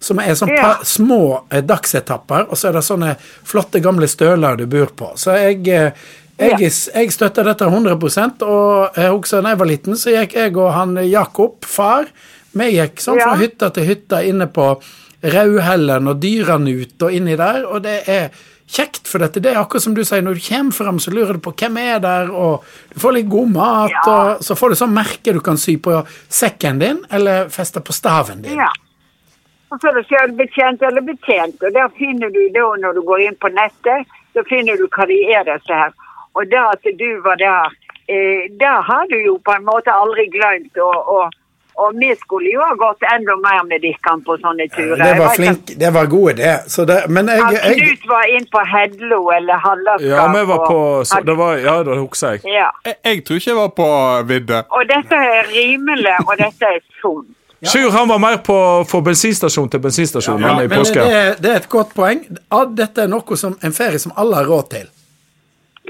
Som 0.02 0.18
er 0.22 0.34
sånn 0.34 0.50
Ja. 0.50 0.72
små 0.84 1.44
eh, 1.52 1.62
dagsetapper, 1.62 2.48
og 2.50 2.58
så 2.58 2.70
er 2.70 2.74
det 2.80 2.86
sånne 2.88 3.16
flotte 3.20 3.82
gamle 3.82 4.08
støler 4.10 4.58
du 4.58 4.66
bor 4.66 4.90
på. 4.98 5.12
Så 5.16 5.36
jeg, 5.38 5.62
jeg, 5.68 5.94
jeg, 6.40 6.72
jeg 6.72 7.12
støtter 7.14 7.46
dette 7.46 7.66
100 7.70 7.94
og 8.42 8.98
jeg 8.98 9.12
husker 9.14 9.42
da 9.46 9.50
jeg 9.54 9.60
var 9.62 9.70
liten, 9.70 9.96
så 9.96 10.10
gikk 10.16 10.34
jeg 10.34 10.58
og 10.58 10.72
han 10.74 10.96
Jakob, 11.06 11.62
far, 11.66 12.10
vi 12.54 12.72
gikk 12.76 13.00
sånn 13.00 13.20
fra 13.22 13.34
Ja. 13.36 13.42
hytta 13.42 13.70
til 13.74 13.84
hytta 13.86 14.24
inne 14.28 14.48
på 14.48 14.82
Rauhellen 15.24 16.08
og 16.10 16.20
Dyranut 16.22 17.02
og 17.04 17.12
inni 17.14 17.36
der, 17.38 17.66
og 17.68 17.84
det 17.84 18.08
er 18.10 18.30
kjekt, 18.72 19.08
for 19.08 19.20
dette. 19.20 19.42
Det 19.44 19.52
er 19.52 19.60
akkurat 19.60 19.84
som 19.84 19.94
du 19.94 20.04
sier, 20.08 20.22
når 20.24 20.34
du 20.40 20.44
kommer 20.48 20.72
fram, 20.72 21.00
så 21.00 21.12
lurer 21.12 21.34
du 21.34 21.40
på 21.40 21.52
hvem 21.60 21.78
er 21.78 22.00
der, 22.00 22.32
og 22.32 22.64
du 22.94 23.00
får 23.00 23.14
litt 23.14 23.30
god 23.30 23.50
mat, 23.52 23.92
Ja. 23.92 24.02
og 24.08 24.40
så 24.40 24.56
får 24.56 24.70
du 24.70 24.76
sånn 24.76 24.94
merke 24.94 25.34
du 25.34 25.40
kan 25.42 25.58
sy 25.58 25.76
på 25.78 26.06
sekken 26.30 26.80
din, 26.80 27.04
eller 27.12 27.50
feste 27.50 27.82
på 27.82 27.92
staven 27.94 28.42
din. 28.42 28.58
Ja. 28.58 28.70
Og 29.72 29.80
så 29.80 29.88
er 29.90 30.02
det 30.02 30.08
selvbetjent 30.08 30.82
eller 30.82 31.02
betjent, 31.02 31.62
og 31.64 31.74
der 31.74 31.88
finner 31.98 32.30
du 32.30 32.50
da, 32.54 32.66
når 32.82 32.94
du 32.96 33.02
går 33.04 33.20
inn 33.28 33.36
på 33.36 33.52
nettet, 33.54 34.08
så 34.34 34.44
finner 34.48 34.76
du 34.78 34.88
hva 34.88 35.06
de 35.08 35.20
er 35.36 35.44
disse 35.44 35.74
her. 35.74 35.92
Og 36.36 36.44
det 36.50 36.60
at 36.60 36.84
du 36.98 37.22
var 37.22 37.36
der, 37.36 37.70
eh, 38.08 38.48
det 38.58 38.68
har 38.88 39.06
du 39.10 39.16
jo 39.26 39.38
på 39.38 39.54
en 39.56 39.66
måte 39.66 39.92
aldri 39.92 40.28
glemt, 40.32 40.76
og, 40.78 41.08
og, 41.08 41.32
og 41.80 41.96
vi 41.96 42.16
skulle 42.20 42.52
jo 42.54 42.62
ha 42.62 42.76
gått 42.76 43.04
enda 43.14 43.36
mer 43.42 43.64
med 43.70 43.82
dere 43.82 44.16
på 44.26 44.38
sånne 44.42 44.68
turer. 44.74 45.02
Det 45.02 45.12
var 45.20 45.36
flink, 45.36 45.74
det 45.80 45.92
var 45.94 46.10
god 46.12 46.32
idé. 46.34 46.54
Så 46.68 46.86
det, 46.86 46.98
men 47.10 47.32
jeg, 47.32 47.44
jeg 47.56 47.78
Knut 47.80 48.08
var 48.12 48.32
inn 48.36 48.48
på 48.52 48.64
Hedlo 48.74 49.20
eller 49.38 49.62
Hallaskap. 49.66 50.08
Ja, 50.12 50.26
vi 50.36 50.46
var 50.52 50.64
på 50.68 50.80
så 51.06 51.22
Det 51.26 51.36
var 51.40 51.58
Ja, 51.62 51.76
det 51.84 51.98
husker 51.98 52.36
jeg. 52.36 52.42
Ja. 52.54 52.70
Jeg, 52.86 52.96
jeg 53.06 53.26
tror 53.26 53.42
ikke 53.42 53.50
jeg 53.50 53.60
var 53.60 53.76
på 53.82 53.92
vidde. 54.34 54.64
Og 54.70 54.90
dette 54.90 55.22
er 55.36 55.48
rimelig, 55.54 56.18
og 56.28 56.34
dette 56.42 56.74
er 56.76 56.82
sunt. 57.02 57.32
Sjur 57.72 57.92
han 57.94 58.10
var 58.10 58.18
mer 58.18 58.40
på 58.42 58.58
for 58.90 59.06
bensinstasjon 59.06 59.70
til 59.70 59.82
bensinstasjon 59.84 60.42
ja, 60.42 60.50
enn 60.50 60.64
i 60.64 60.70
men 60.70 60.82
påske. 60.82 61.04
det, 61.06 61.22
det 61.44 61.52
er 61.52 61.60
et 61.62 61.70
godt 61.70 61.94
poeng. 61.94 62.24
Dette 62.78 63.06
er 63.06 63.12
noe 63.12 63.38
som 63.38 63.54
en 63.62 63.76
ferie 63.76 64.02
som 64.02 64.16
alle 64.18 64.40
har 64.40 64.50
råd 64.50 64.72
til. 64.74 64.90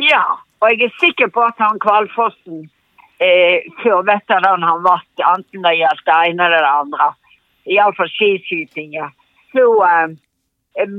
Ja, 0.03 0.23
og 0.61 0.73
jeg 0.73 0.89
er 0.89 0.93
sikker 0.99 1.31
på 1.31 1.43
at 1.45 1.59
han 1.63 1.79
Kvalfossen 1.81 2.67
eh, 3.21 3.69
før 3.83 4.03
veteran 4.07 4.65
han 4.65 4.83
vært, 4.85 5.23
enten 5.35 5.65
det 5.65 5.77
gjaldt 5.79 6.05
det 6.07 6.19
ene 6.29 6.47
eller 6.47 6.65
det 6.65 6.75
andre, 6.83 7.09
iallfall 7.69 8.11
skiskytinga, 8.11 9.09
så 9.53 9.65
eh, 9.87 10.15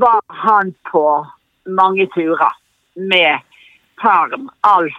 var 0.00 0.22
han 0.44 0.74
på 0.90 1.06
mange 1.66 2.06
turer 2.14 2.58
med 2.94 3.42
faren 4.02 4.48
Alf, 4.66 4.98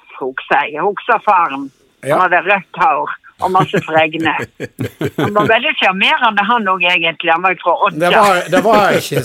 jeg. 0.49 0.73
Jeg 0.73 0.83
faren. 1.25 1.67
Ja. 2.03 2.15
Han 2.15 2.25
hadde 2.25 2.43
rødt 2.47 2.79
hår 2.79 3.11
og 3.43 3.51
masse 3.53 3.81
fregne. 3.85 4.33
Han 5.17 5.33
var 5.35 5.49
veldig 5.51 5.73
sjarmerende, 5.79 6.45
han 6.49 6.69
òg, 6.73 6.85
egentlig. 6.93 7.31
Han 7.33 7.43
var 7.45 7.57
fra 7.63 7.75
Odda. 7.87 7.99
Det 8.03 8.11
var, 8.17 8.41
det 8.55 8.63
var 8.65 8.97
ikke 8.99 9.23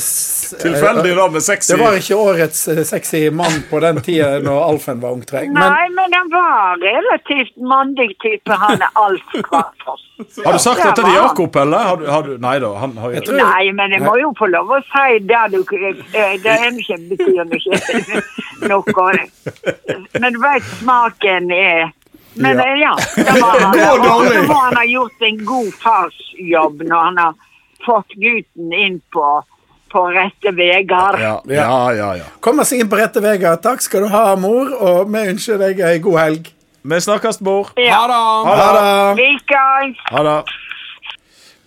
Tilfeldig 0.62 1.14
da 1.18 1.26
med 1.34 1.44
sexy 1.44 1.72
Det 1.74 1.80
var 1.82 1.96
ikke 2.00 2.18
årets 2.18 2.60
eh, 2.72 2.82
sexy 2.88 3.22
mann 3.34 3.62
på 3.70 3.80
den 3.84 4.00
tida 4.04 4.38
når 4.44 4.60
Alfen 4.72 5.00
var 5.04 5.16
ungtreng. 5.18 5.52
Men 5.54 5.72
Nei, 5.72 5.88
men 5.96 6.14
han 6.18 6.30
var 6.32 6.78
relativt 6.82 7.56
mandig 7.60 8.10
type, 8.24 8.58
han 8.64 8.80
er 8.82 9.02
Alf 9.06 9.34
Kvartfoss. 9.48 10.04
Har 10.44 10.52
du 10.52 10.58
sagt 10.58 10.82
dette 10.82 11.02
til? 11.04 11.14
Jakob, 11.14 11.56
eller? 11.62 11.78
Har 11.78 11.96
du, 12.00 12.06
har 12.10 12.22
du, 12.26 12.32
nei 12.42 12.56
da, 12.58 12.72
han 12.82 12.96
har 12.98 13.12
jo 13.14 13.20
tror- 13.28 13.38
Nei, 13.38 13.68
men 13.78 13.92
jeg 13.94 14.02
må 14.02 14.16
jo 14.18 14.32
få 14.38 14.48
lov 14.50 14.72
å 14.74 14.80
si 14.88 15.18
det 15.30 15.44
du 15.52 15.60
eh, 15.62 16.32
Det 16.42 16.54
er 16.56 16.74
ikke, 16.74 16.98
betyr 17.12 17.54
ikke 17.54 18.22
noe. 18.72 19.12
Men 20.18 20.34
du 20.34 20.40
vet, 20.42 20.66
smaken 20.80 21.52
er 21.54 21.92
Men 22.34 22.58
Ja. 22.58 22.64
eh, 22.64 22.80
ja, 22.80 22.96
det 23.16 23.40
var 23.40 23.60
han. 23.64 24.10
Og 24.10 24.26
så 24.32 24.42
må 24.46 24.58
han 24.62 24.76
ha 24.76 24.84
gjort 24.86 25.22
en 25.28 25.38
god 25.44 25.70
farsjobb 25.82 26.82
når 26.88 27.04
han 27.04 27.18
har 27.22 27.34
fått 27.86 28.14
gutten 28.20 28.72
inn 28.74 29.00
på, 29.14 29.26
på 29.92 30.04
rette 30.12 30.52
veier. 30.56 31.18
Ja, 31.22 31.34
ja, 31.48 31.92
ja. 31.96 32.10
ja. 32.20 32.24
komme 32.44 32.64
seg 32.68 32.82
inn 32.84 32.90
på 32.92 32.98
rette 33.00 33.22
veier. 33.24 33.56
Takk 33.64 33.80
skal 33.82 34.04
du 34.06 34.08
ha, 34.12 34.36
mor, 34.36 34.70
og 34.76 35.10
vi 35.14 35.24
ønsker 35.32 35.58
deg 35.62 35.80
ei 35.80 35.98
god 36.04 36.18
helg. 36.20 36.52
Vi 36.88 37.00
snakkes, 37.04 37.40
mor. 37.44 37.72
Ja. 37.76 37.98
Ha 38.00 38.06
det! 38.08 38.22
Ha 38.48 38.68
det. 38.78 39.22
Likeens. 39.22 39.98
Ha 40.12 40.22
det. 40.28 40.36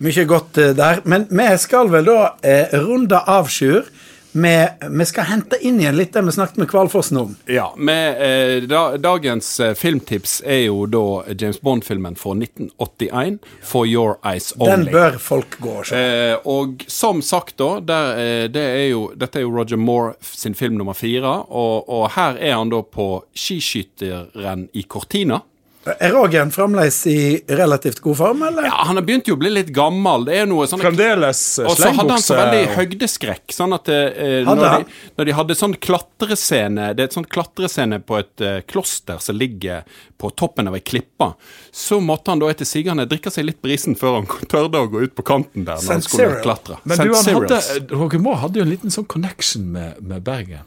Mye 0.02 0.24
godt 0.26 0.58
eh, 0.58 0.72
der. 0.74 1.02
Men 1.06 1.26
vi 1.30 1.48
skal 1.62 1.90
vel 1.92 2.08
da 2.08 2.32
eh, 2.42 2.72
runde 2.82 3.20
av, 3.30 3.46
Sjur. 3.52 3.84
Med 4.32 4.68
Vi 4.90 5.06
skal 5.06 5.24
hente 5.24 5.58
inn 5.60 5.80
igjen 5.80 5.96
litt 5.96 6.12
det 6.14 6.22
vi 6.22 6.32
snakket 6.32 6.56
med 6.62 6.70
Kvalfossen 6.70 7.18
om. 7.20 7.36
Ja, 7.46 7.74
med, 7.76 8.22
eh, 8.22 8.62
da, 8.68 8.96
Dagens 8.96 9.60
eh, 9.60 9.74
filmtips 9.74 10.40
er 10.46 10.64
jo 10.66 10.86
da 10.86 11.04
James 11.38 11.60
Bond-filmen 11.60 12.16
fra 12.16 12.34
1981, 12.34 13.38
For 13.62 13.86
Your 13.86 14.16
Eyes 14.24 14.52
Only. 14.56 14.70
Den 14.70 14.86
bør 14.92 15.18
folk 15.20 15.58
gå 15.60 15.76
og 15.82 15.86
se. 15.90 16.00
Eh, 16.00 16.34
og 16.48 16.84
som 16.88 17.22
sagt, 17.22 17.56
da, 17.60 17.70
der, 17.80 18.10
eh, 18.22 18.48
det 18.52 18.64
er 18.64 18.88
jo, 18.92 19.06
dette 19.16 19.40
er 19.40 19.46
jo 19.46 19.54
Roger 19.56 19.80
Moore 19.80 20.14
sin 20.20 20.56
film 20.58 20.80
nummer 20.80 20.96
fire. 20.96 21.36
Og, 21.48 21.88
og 21.88 22.10
her 22.16 22.40
er 22.40 22.56
han 22.56 22.72
da 22.72 22.82
på 22.82 23.08
skiskytteren 23.36 24.68
i 24.72 24.86
Cortina. 24.88 25.42
Er 25.82 26.12
Ragen 26.14 26.50
fremdeles 26.54 27.00
i 27.10 27.40
relativt 27.58 27.98
god 28.04 28.16
form, 28.16 28.42
eller? 28.46 28.62
Ja, 28.68 28.82
Han 28.86 28.96
har 29.00 29.02
begynt 29.02 29.26
jo 29.26 29.34
å 29.34 29.40
bli 29.40 29.50
litt 29.50 29.72
gammel. 29.74 30.28
Det 30.28 30.36
er 30.38 30.46
noe 30.46 30.68
sånn 30.70 30.78
Fremdeles 30.78 31.40
Og 31.64 31.72
så 31.74 31.90
hadde 31.90 32.14
han 32.14 32.22
så 32.22 32.36
veldig 32.38 32.60
slengbukse. 32.60 32.76
høydeskrekk. 32.78 33.54
Sånn 33.56 33.74
at 33.74 33.90
eh, 33.90 34.44
når, 34.46 34.62
de, 34.62 34.94
når 35.18 35.28
de 35.30 35.34
hadde 35.40 35.56
sånn 35.58 35.74
klatrescene 35.82 36.92
Det 36.94 37.02
er 37.02 37.10
et 37.10 37.16
sånn 37.16 37.26
klatrescene 37.26 37.98
på 38.06 38.20
et 38.20 38.44
eh, 38.46 38.60
kloster 38.70 39.18
som 39.24 39.36
ligger 39.40 39.82
på 40.22 40.30
toppen 40.38 40.70
av 40.70 40.76
ei 40.78 40.84
klippe. 40.86 41.32
Så 41.74 41.98
måtte 41.98 42.30
han 42.30 42.38
da 42.38 42.50
etter 42.52 42.68
sigende 42.68 43.08
drikke 43.10 43.32
seg 43.34 43.48
litt 43.48 43.58
brisen 43.64 43.98
før 43.98 44.20
han 44.20 44.30
tørde 44.52 44.78
å 44.84 44.86
gå 44.92 45.02
ut 45.02 45.16
på 45.18 45.24
kanten 45.26 45.66
der. 45.66 45.82
når 45.82 45.96
han 45.96 46.06
skulle 46.06 46.38
klatre. 46.44 46.78
Men 46.84 47.00
St. 47.00 47.08
du, 47.08 47.16
han 47.16 47.42
hadde. 47.42 47.96
Roger 47.96 48.22
Moore 48.22 48.44
hadde 48.44 48.62
jo 48.62 48.68
en 48.68 48.70
liten 48.76 48.94
sånn 48.94 49.08
connection 49.10 49.66
med, 49.74 49.98
med 49.98 50.22
Bergen. 50.22 50.62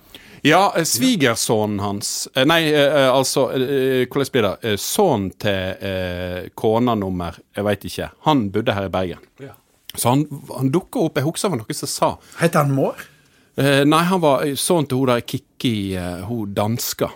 Ja, 0.46 0.74
eh, 0.78 0.86
svigersønnen 0.86 1.80
hans 1.82 2.28
eh, 2.36 2.46
Nei, 2.46 2.68
eh, 2.70 3.10
altså 3.10 3.48
Hvordan 3.50 4.32
blir 4.34 4.46
det? 4.46 4.76
Sønnen 4.82 5.32
til 5.42 5.82
eh, 5.90 6.52
kona 6.58 6.94
nummer 7.00 7.40
Jeg 7.56 7.66
veit 7.66 7.86
ikke. 7.90 8.12
Han 8.30 8.50
bodde 8.54 8.76
her 8.78 8.86
i 8.86 8.94
Bergen. 8.94 9.24
Så 9.96 10.12
han, 10.12 10.26
han 10.54 10.70
dukka 10.76 11.02
opp 11.08 11.18
Jeg 11.18 11.26
husker 11.26 11.50
det 11.50 11.56
var 11.56 11.64
noen 11.64 11.80
som 11.82 11.90
sa 11.92 12.10
Heter 12.44 12.68
han? 12.68 12.80
Eh, 13.56 13.84
nei, 13.88 14.04
han 14.06 14.22
var 14.22 14.46
sønnen 14.60 14.90
til 14.92 15.02
hun 15.02 15.10
der 15.14 15.24
Kikki, 15.24 15.96
hun 16.28 16.54
danska. 16.54 17.08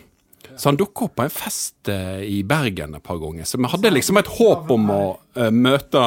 Så 0.55 0.69
han 0.71 0.79
dukka 0.79 1.05
opp 1.09 1.17
på 1.19 1.25
en 1.27 1.33
fest 1.33 1.91
i 2.23 2.39
Bergen 2.47 2.95
et 2.95 3.03
par 3.03 3.19
ganger. 3.19 3.45
Så 3.47 3.59
vi 3.59 3.67
hadde 3.71 3.91
liksom 3.91 4.17
et 4.21 4.31
håp 4.39 4.71
om 4.71 4.87
å 4.95 5.01
møte 5.51 6.05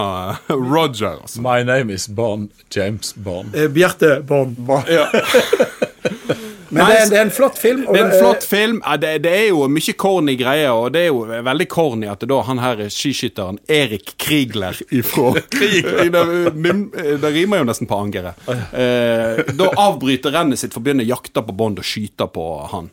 Roger. 0.48 1.20
Altså. 1.20 1.44
My 1.44 1.60
name 1.68 1.92
is 1.92 2.08
Bond. 2.08 2.50
James 2.72 3.12
Bond. 3.14 3.52
Eh, 3.54 3.68
Bjarte 3.72 4.18
Bond. 4.24 4.56
Men 6.72 6.88
det 6.88 6.96
er, 6.96 7.08
det 7.12 7.18
er 7.18 7.26
en 7.26 7.32
flott 7.34 7.58
film. 7.60 7.82
Det 7.84 8.00
er 8.00 8.06
en 8.06 8.14
flott 8.16 8.44
film. 8.48 8.78
Ja, 8.80 8.96
Det, 8.96 9.12
det 9.26 9.32
er 9.36 9.46
jo 9.50 9.66
mye 9.68 9.94
corny 10.00 10.34
greier, 10.40 10.72
og 10.72 10.94
det 10.94 11.02
er 11.04 11.10
jo 11.10 11.22
veldig 11.28 11.68
corny 11.68 12.08
at 12.08 12.24
da 12.28 12.38
han 12.48 12.62
her 12.62 12.80
skiskytteren 12.92 13.60
Erik 13.68 14.14
Krigler 14.22 14.78
ifra 14.88 15.34
det, 15.52 16.74
det 17.22 17.32
rimer 17.36 17.60
jo 17.60 17.68
nesten 17.68 17.90
på 17.90 17.98
angeret. 18.00 18.40
Eh, 18.48 19.42
da 19.58 19.68
avbryter 19.84 20.32
rennet 20.32 20.60
sitt 20.62 20.72
for 20.72 20.80
å 20.80 20.86
begynne 20.88 21.04
å 21.04 21.12
jakte 21.12 21.44
på 21.44 21.56
Bond 21.56 21.82
og 21.82 21.86
skyte 21.86 22.28
på 22.32 22.46
han. 22.72 22.88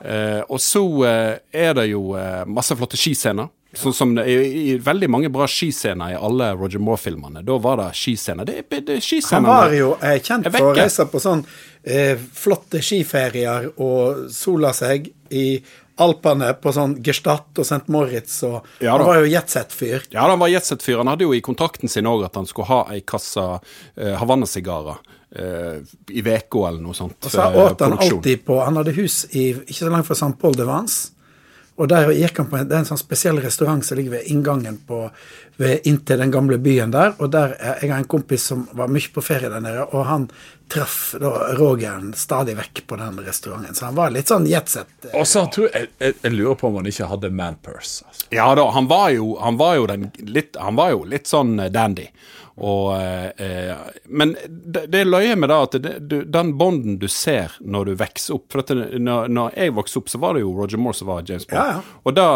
Eh, 0.00 0.40
og 0.48 0.60
så 0.64 0.82
eh, 1.06 1.32
er 1.52 1.74
det 1.76 1.90
jo 1.92 2.14
eh, 2.18 2.42
masse 2.48 2.74
flotte 2.76 2.98
skiscener. 2.98 3.50
Sånn 3.72 3.94
som 3.94 4.14
det 4.16 4.24
er 4.26 4.40
i, 4.42 4.78
veldig 4.82 5.06
mange 5.12 5.28
bra 5.30 5.46
skiscener 5.46 6.16
i 6.16 6.18
alle 6.18 6.48
Roger 6.58 6.82
Moore-filmene. 6.82 7.44
Da 7.46 7.58
var 7.62 7.78
det 7.78 7.90
skiscener. 7.94 8.48
Det, 8.48 8.64
det, 8.66 8.80
det, 8.88 8.96
Han 9.30 9.46
var 9.46 9.74
jo 9.76 9.92
eh, 10.02 10.16
kjent 10.18 10.48
for 10.50 10.72
å 10.72 10.74
reise 10.74 11.06
på 11.06 11.20
sånn 11.22 11.44
eh, 11.84 12.18
flotte 12.18 12.82
skiferier 12.82 13.70
og 13.76 14.26
sola 14.34 14.74
seg 14.74 15.06
i 15.30 15.46
Alpene 16.00 16.54
på 16.56 16.72
sånn 16.72 16.96
Gestadt 17.04 17.60
og 17.60 17.66
St. 17.66 17.84
Moritz. 17.92 18.40
og 18.48 18.66
Ja 18.82 18.96
Han 18.96 19.06
var 19.06 19.20
jo 19.20 19.30
jetset-fyr. 19.30 20.08
Ja, 20.10 20.26
han 20.30 20.40
var 20.40 20.50
jetset-fyr. 20.50 20.98
Han 21.02 21.12
hadde 21.12 21.28
jo 21.28 21.36
i 21.36 21.42
kontrakten 21.44 21.92
sin 21.92 22.08
òg 22.08 22.24
at 22.26 22.38
han 22.40 22.48
skulle 22.48 22.70
ha 22.72 22.80
ei 22.94 23.02
kasse 23.06 23.44
eh, 23.60 24.16
Havanna-sigarer 24.18 24.98
eh, 25.36 25.78
i 26.10 26.24
veka 26.24 26.66
eller 26.70 26.82
noe 26.82 26.96
sånt. 26.96 27.20
Og 27.22 27.34
så 27.34 27.46
åt 27.66 27.84
han 27.84 27.98
alltid 28.00 28.44
på 28.48 28.60
Han 28.64 28.80
hadde 28.80 28.96
hus 28.96 29.26
i, 29.30 29.50
ikke 29.52 29.82
så 29.84 29.92
langt 29.92 30.08
fra 30.08 30.18
St. 30.18 30.34
Paul 30.40 30.56
de 30.56 30.66
Vence. 30.68 31.12
Og 31.80 31.88
der 31.88 32.10
gikk 32.12 32.42
han 32.42 32.48
på 32.50 32.58
en, 32.58 32.68
det 32.68 32.76
er 32.76 32.84
en 32.84 32.90
sånn 32.90 33.00
spesiell 33.00 33.40
restaurant 33.40 33.84
som 33.86 33.96
ligger 33.96 34.18
ved 34.18 34.28
inngangen 34.28 34.76
på, 34.86 35.06
ved, 35.56 35.86
inntil 35.88 36.20
den 36.20 36.32
gamle 36.34 36.58
byen 36.60 36.92
der. 36.92 37.14
Og 37.18 37.32
der 37.32 37.56
er 37.56 37.80
jeg 37.80 37.94
har 37.94 38.02
en 38.02 38.10
kompis 38.10 38.44
som 38.52 38.66
var 38.76 38.92
mye 38.92 39.12
på 39.14 39.24
ferie 39.24 39.48
der 39.48 39.64
nede, 39.64 39.86
og 39.88 40.04
han 40.08 40.26
traff 40.70 41.14
da 41.18 41.30
Rogeren 41.58 42.12
stadig 42.14 42.54
vekk 42.58 42.82
på 42.86 42.98
den 43.00 43.18
restauranten. 43.24 43.74
Så 43.74 43.88
han 43.88 43.96
var 43.96 44.12
litt 44.14 44.30
sånn 44.30 44.46
jetset. 44.46 44.92
Og 45.10 45.24
så 45.26 45.46
tror 45.50 45.70
jeg, 45.72 45.88
jeg, 45.98 46.18
jeg 46.20 46.36
lurer 46.36 46.60
på 46.60 46.68
om 46.68 46.78
han 46.78 46.90
ikke 46.90 47.08
hadde 47.10 47.32
manpurse. 47.34 48.04
Altså. 48.06 48.28
Ja 48.36 48.50
da, 48.54 48.68
han 48.76 48.90
var 48.90 49.08
jo, 49.16 49.32
han 49.40 49.58
var 49.58 49.80
jo, 49.80 49.88
den, 49.90 50.10
litt, 50.28 50.60
han 50.60 50.78
var 50.78 50.92
jo 50.94 51.02
litt 51.08 51.30
sånn 51.30 51.56
eh, 51.58 51.72
dandy. 51.74 52.06
Og, 52.60 52.90
eh, 53.00 53.30
eh, 53.40 53.76
men 54.12 54.34
det, 54.48 54.84
det 54.92 55.00
er 55.00 55.08
løye 55.08 55.36
med 55.36 55.48
det 55.48 55.58
at 55.64 55.76
det, 55.80 55.92
du, 56.10 56.16
den 56.28 56.52
bonden 56.60 56.98
du 57.00 57.06
ser 57.08 57.54
når 57.60 57.88
du 57.88 57.92
vokser 58.02 58.36
opp 58.36 58.52
For 58.52 58.66
det, 58.68 59.00
når, 59.00 59.30
når 59.32 59.56
jeg 59.56 59.74
vokste 59.78 60.02
opp, 60.02 60.10
så 60.12 60.20
var 60.20 60.36
det 60.36 60.44
jo 60.44 60.52
Roger 60.58 60.82
Moore 60.82 60.98
som 60.98 61.08
var 61.08 61.24
James 61.24 61.46
Bond. 61.48 61.56
Ja, 61.56 61.78
ja. 61.78 62.00
Og 62.04 62.16
da, 62.18 62.26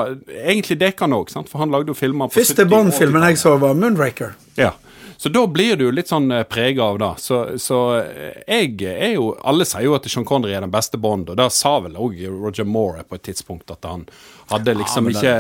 egentlig 0.45 0.79
det 0.81 0.95
kan 1.01 1.13
òg, 1.13 1.33
for 1.51 1.61
han 1.61 1.75
lagde 1.75 1.93
jo 1.93 1.99
filmer 1.99 2.33
Første 2.33 2.65
70- 2.65 2.73
Bond-filmen 2.73 3.29
jeg 3.29 3.41
så, 3.43 3.57
var 3.61 3.77
Moonraker. 3.77 4.33
Ja. 4.57 4.73
Så 5.17 5.29
da 5.33 5.45
blir 5.47 5.77
du 5.81 5.87
litt 5.93 6.11
sånn 6.11 6.29
prega 6.51 6.85
av 6.91 6.99
det. 7.01 7.11
Så, 7.23 7.41
så 7.63 7.81
eh, 8.01 8.43
jeg 8.47 8.77
er 8.93 9.15
jo 9.15 9.31
Alle 9.47 9.67
sier 9.69 9.87
jo 9.87 9.97
at 9.97 10.07
Sean 10.11 10.27
Connery 10.29 10.57
er 10.57 10.65
den 10.65 10.75
beste 10.75 11.01
Bond, 11.01 11.31
og 11.31 11.39
det 11.41 11.49
sa 11.55 11.77
vel 11.85 11.99
òg 12.01 12.19
Roger 12.29 12.69
Moore 12.69 13.05
på 13.09 13.19
et 13.19 13.27
tidspunkt, 13.31 13.71
at 13.71 13.87
han 13.89 14.07
hadde 14.53 14.77
liksom 14.77 15.09
men 15.09 15.17
ikke 15.17 15.35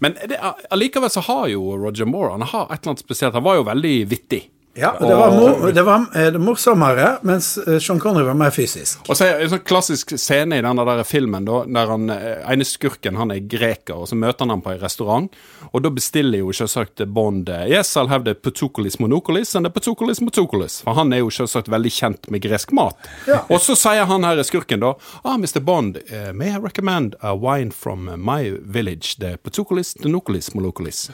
Men 0.00 0.16
allikevel 0.72 1.12
så 1.12 1.24
har 1.28 1.46
jo 1.52 1.76
Roger 1.76 2.08
Moore 2.08 2.36
Han 2.36 2.46
har 2.46 2.70
et 2.70 2.80
eller 2.80 2.94
annet 2.94 3.04
spesielt. 3.04 3.34
Han 3.34 3.44
var 3.46 3.58
jo 3.60 3.66
veldig 3.68 3.96
vittig. 4.10 4.46
Ja, 4.78 4.96
det 5.00 5.14
var, 5.14 5.30
mor, 5.30 5.72
det 5.72 5.82
var 5.82 6.06
eh, 6.14 6.26
det 6.32 6.38
morsommere, 6.38 7.16
mens 7.22 7.58
eh, 7.58 7.78
Sean 7.78 8.00
Connery 8.00 8.26
var 8.26 8.34
mer 8.36 8.50
fysisk. 8.52 9.00
Og 9.08 9.16
så 9.16 9.24
er 9.24 9.40
en 9.40 9.52
sånn 9.54 9.62
klassisk 9.64 10.12
scene 10.20 10.58
i 10.58 10.64
denne 10.64 10.84
der 10.84 11.00
filmen 11.08 11.46
da, 11.48 11.62
der 11.64 11.92
han, 11.92 12.10
eh, 12.12 12.42
ene 12.52 12.66
skurken 12.68 13.16
han 13.16 13.32
er 13.32 13.40
greker, 13.40 13.96
og 13.96 14.10
så 14.10 14.18
møter 14.20 14.44
han 14.44 14.52
ham 14.52 14.64
på 14.64 14.74
en 14.74 14.82
restaurant. 14.82 15.38
Og 15.72 15.82
da 15.84 15.90
bestiller 15.92 16.42
jo 16.42 16.52
selvsagt 16.54 17.02
Bond 17.12 17.48
Yes, 17.48 17.94
I'll 17.96 18.10
have 18.12 18.24
the 18.24 18.34
Patukolis 18.34 18.98
monokolis 19.00 19.54
and 19.56 19.66
the 19.66 19.72
Patukolis 19.72 20.20
motokolis. 20.20 20.80
For 20.84 20.96
han 20.98 21.12
er 21.12 21.24
jo 21.24 21.32
selvsagt 21.32 21.70
veldig 21.72 21.92
kjent 21.92 22.28
med 22.30 22.44
gresk 22.44 22.72
mat. 22.76 23.08
Og 23.48 23.58
så 23.64 23.76
sier 23.78 24.04
han 24.08 24.24
her 24.28 24.42
skurken 24.46 24.82
da 24.82 24.94
Ah, 25.24 25.36
Mr. 25.40 25.60
Bond, 25.60 25.98
uh, 26.12 26.32
may 26.32 26.52
I 26.52 26.58
recommend 26.58 27.16
a 27.20 27.34
wine 27.34 27.70
from 27.70 28.10
my 28.20 28.52
village, 28.60 29.16
the 29.18 29.36
Patukolis 29.42 29.96
monokolis 30.04 30.52
monokolis. 30.54 31.10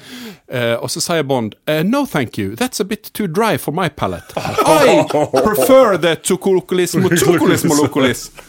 Eh, 0.48 0.74
og 0.74 0.90
så 0.90 1.00
sier 1.00 1.22
Bond 1.22 1.54
uh, 1.68 1.82
No, 1.82 2.04
thank 2.06 2.38
you, 2.38 2.56
that's 2.56 2.80
a 2.80 2.84
bit 2.84 3.10
too 3.14 3.26
dry 3.26 3.51
for 3.59 3.72
my 3.72 3.88
palate. 3.88 4.32
I 4.36 5.05
prefer 5.44 5.96
the 5.98 6.16
Tukolis 6.16 6.94
motokolis 6.94 7.64
monokolis. 7.64 8.30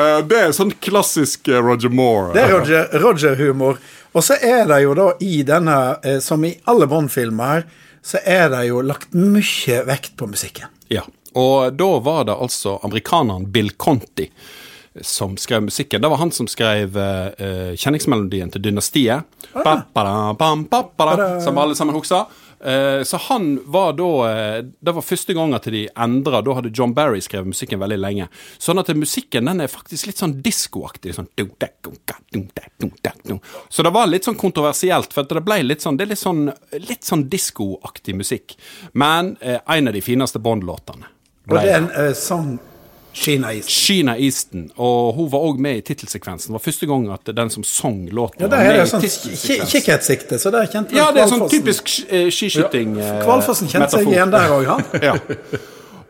Uh, 0.00 0.20
det 0.24 0.36
er 0.38 0.52
sånn 0.54 0.70
klassisk 0.80 1.48
eh, 1.50 1.58
Roger 1.60 1.90
Moore. 1.92 2.30
Det 2.32 2.40
er 2.46 2.52
Roger- 2.54 2.92
Roger-humor. 3.02 3.80
og 4.14 4.22
så 4.24 4.36
er 4.40 4.62
det 4.70 4.78
jo 4.84 4.94
da 4.96 5.08
i 5.20 5.42
denne, 5.44 5.74
eh, 6.06 6.20
som 6.24 6.44
i 6.46 6.52
alle 6.70 6.86
Bond-filmer, 6.88 7.66
så 8.00 8.22
er 8.24 8.48
det 8.54 8.62
jo 8.70 8.78
lagt 8.86 9.10
mye 9.12 9.82
vekt 9.90 10.14
på 10.16 10.30
musikken. 10.30 10.70
Ja, 10.88 11.02
og 11.34 11.74
da 11.76 11.90
var 12.00 12.24
det 12.30 12.38
altså 12.38 12.78
amerikaneren 12.86 13.50
Bill 13.52 13.74
Conti 13.76 14.30
som 15.00 15.36
skrev 15.36 15.62
musikken. 15.66 16.00
Det 16.02 16.08
var 16.08 16.16
han 16.22 16.32
som 16.32 16.48
skrev 16.50 16.96
eh, 16.96 17.74
kjenningsmelodien 17.78 18.50
til 18.54 18.62
Dynastiet. 18.64 19.22
Ba-ba-da, 19.52 20.32
bam, 20.38 20.64
ba-ba-da, 20.70 21.36
som 21.44 21.58
alle 21.58 21.76
sammen 21.78 21.94
husker. 21.98 22.24
Eh, 22.64 23.02
så 23.02 23.16
han 23.16 23.60
var 23.64 23.94
da 23.96 24.08
eh, 24.28 24.64
Det 24.80 24.92
var 24.92 25.02
første 25.02 25.32
gang 25.36 25.54
at 25.56 25.64
de 25.72 25.86
endra. 25.96 26.42
Da 26.44 26.56
hadde 26.58 26.72
John 26.76 26.92
Barry 26.94 27.22
skrevet 27.24 27.48
musikken 27.48 27.80
veldig 27.80 27.98
lenge. 28.00 28.28
Sånn 28.60 28.80
at 28.82 28.92
musikken 28.96 29.48
den 29.48 29.64
er 29.64 29.72
faktisk 29.72 30.10
litt 30.10 30.20
sånn 30.20 30.36
diskoaktig. 30.44 31.14
Sånn. 31.16 31.30
Så 33.68 33.86
det 33.86 33.94
var 33.94 34.10
litt 34.10 34.28
sånn 34.28 34.40
kontroversielt, 34.40 35.14
for 35.16 35.28
det 35.28 35.44
ble 35.46 35.62
litt 35.64 35.84
sånn 35.84 35.96
Det 35.96 36.06
er 36.06 36.12
litt 36.12 36.22
sånn, 36.22 36.48
litt 36.76 37.06
sånn 37.08 37.28
diskoaktig 37.32 38.16
musikk. 38.18 38.58
Men 38.92 39.36
eh, 39.40 39.60
en 39.64 39.88
av 39.88 39.96
de 39.96 40.04
fineste 40.04 40.42
Bond-låtene. 40.42 41.08
Og 41.48 41.56
det 41.56 41.70
er 41.70 41.80
en 41.80 41.88
uh, 41.90 42.12
sang 42.14 42.58
Sheena 43.12 43.52
East. 43.52 43.68
Sheena 43.70 44.14
Easton, 44.16 44.70
og 44.76 45.14
hun 45.16 45.30
var 45.32 45.38
òg 45.48 45.58
med 45.58 45.76
i 45.76 45.80
tittelsekvensen. 45.80 46.52
Det 46.52 46.52
var 46.60 46.64
første 46.64 46.86
gang 46.86 47.08
at 47.12 47.32
den 47.36 47.50
som 47.50 47.64
sang 47.64 48.04
låten, 48.12 48.40
Ja, 48.40 48.46
var 48.46 48.56
der 48.56 48.70
er 48.70 48.78
med 48.78 48.88
sånn 48.88 49.02
i 49.04 49.08
tittelsekvensen. 49.08 49.66
ki- 49.66 49.80
kikkertsikte, 49.80 50.38
så 50.38 50.50
der 50.54 50.66
kjente 50.70 50.94
Ja, 50.96 51.10
det 51.12 51.22
er 51.24 51.26
sånn 51.32 51.48
typisk 51.50 51.90
eh, 52.08 52.30
skiskyting. 52.30 52.96
Ja, 53.00 53.22
Kvalfossen 53.24 53.68
kjente 53.68 53.90
seg 53.90 54.06
igjen 54.12 54.30
der 54.30 54.48
òg, 54.54 54.66
han. 54.66 54.84
Ja. 55.02 55.16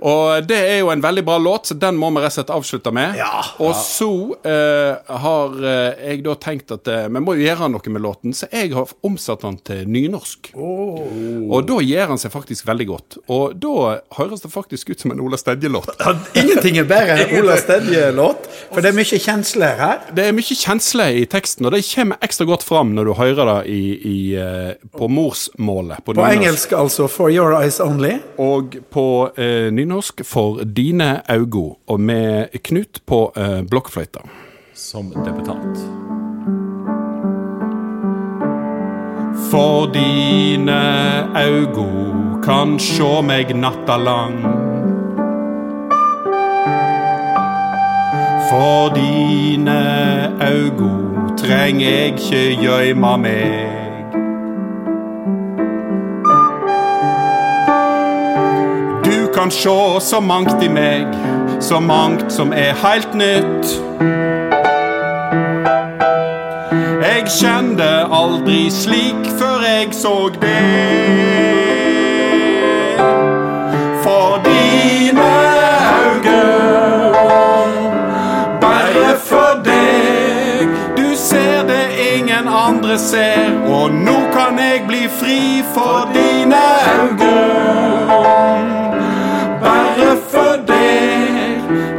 Og 0.00 0.46
det 0.48 0.58
er 0.58 0.78
jo 0.80 0.90
en 0.92 1.02
veldig 1.02 1.24
bra 1.26 1.36
låt, 1.38 1.70
så 1.70 1.76
den 1.76 1.98
må 2.00 2.08
vi 2.14 2.22
rett 2.22 2.32
og 2.32 2.36
slett 2.38 2.52
avslutte 2.54 2.92
med. 2.94 3.18
Ja. 3.20 3.42
Og 3.60 3.74
så 3.76 4.08
uh, 4.32 5.16
har 5.24 5.56
eh, 5.60 6.00
jeg 6.10 6.22
da 6.24 6.36
tenkt 6.40 6.72
at 6.74 6.88
uh, 6.88 7.06
vi 7.12 7.22
må 7.22 7.34
jo 7.36 7.44
gjøre 7.44 7.68
noe 7.72 7.92
med 7.92 8.04
låten, 8.04 8.34
så 8.36 8.48
jeg 8.52 8.72
har 8.72 8.90
omsatt 9.06 9.44
den 9.44 9.58
til 9.66 9.82
nynorsk. 9.90 10.52
Og 10.56 11.66
da 11.68 11.80
gjør 11.84 12.14
han 12.14 12.20
seg 12.22 12.32
faktisk 12.32 12.68
veldig 12.68 12.86
godt. 12.88 13.18
Og 13.32 13.56
da 13.60 14.00
høres 14.16 14.44
det 14.44 14.52
faktisk 14.52 14.94
ut 14.94 15.04
som 15.04 15.14
en 15.14 15.20
Ola 15.24 15.38
Stedje-låt. 15.40 15.92
Ja, 16.00 16.14
Ingenting 16.40 16.80
er 16.80 16.88
bedre 16.88 17.18
enn 17.20 17.34
Ola 17.42 17.58
Stedje-låt, 17.60 18.48
for 18.70 18.80
det 18.84 18.92
er 18.92 18.96
mye 18.96 19.20
kjensler 19.26 19.76
her. 19.80 20.00
Det 20.16 20.28
er 20.30 20.36
mye 20.36 20.58
kjensler 20.62 21.20
i 21.20 21.26
teksten, 21.30 21.68
og 21.68 21.76
det 21.76 21.82
kommer 21.90 22.20
ekstra 22.24 22.48
godt 22.48 22.64
fram 22.66 22.94
når 22.96 23.10
du 23.10 23.14
hører 23.20 23.52
det 23.52 23.58
i, 23.72 23.82
i, 24.14 24.18
uh, 24.40 24.72
på 24.96 25.10
morsmålet. 25.12 26.00
På 26.06 26.16
på 26.16 26.26
engelsk 26.26 26.72
altså 26.76 27.06
'For 27.08 27.30
Your 27.32 27.54
Eyes 27.60 27.80
Only'. 27.80 28.18
Og 28.40 28.76
på 28.90 29.06
eh, 29.36 29.68
nynorsk 29.90 30.24
for 30.24 30.64
dine 30.64 31.20
augo, 31.28 31.74
og 31.86 32.00
med 32.00 32.48
Knut 32.62 33.00
på 33.06 33.32
eh, 33.36 33.62
blokkfløyta. 33.70 34.20
Som 34.74 35.10
debutant. 35.10 35.78
For 39.50 39.90
dine 39.90 40.78
augo 41.34 41.88
kan 42.44 42.78
sjå 42.78 43.20
meg 43.22 43.50
natta 43.56 43.98
lang. 43.98 44.38
For 48.50 48.94
dine 48.94 49.80
augo 50.38 50.94
treng 51.34 51.82
eg 51.82 52.14
ikkje 52.14 52.46
gøyma 52.62 53.16
meg. 53.18 53.79
Kan 59.34 59.50
sjå 59.50 60.00
så 60.00 60.20
mangt 60.20 60.62
i 60.62 60.68
meg, 60.68 61.06
så 61.60 61.80
mangt 61.80 62.32
som 62.32 62.52
er 62.52 62.74
heilt 62.82 63.14
nytt. 63.14 63.74
Jeg 67.04 67.26
kjente 67.38 67.88
aldri 68.10 68.64
slik 68.74 69.28
før 69.38 69.62
jeg 69.66 69.92
så 69.94 70.14
det. 70.42 70.56
For 74.02 74.40
dine 74.46 75.28
auge, 76.00 76.42
bare 78.64 79.12
for 79.28 79.62
deg. 79.64 80.74
Du 80.96 81.14
ser 81.16 81.62
det 81.70 81.84
ingen 82.16 82.48
andre 82.48 82.98
ser, 82.98 83.52
og 83.66 83.94
nå 83.94 84.18
kan 84.34 84.58
jeg 84.58 84.82
bli 84.88 85.06
fri 85.20 85.40
for 85.74 86.10
dine 86.16 86.64
auge. 86.96 88.59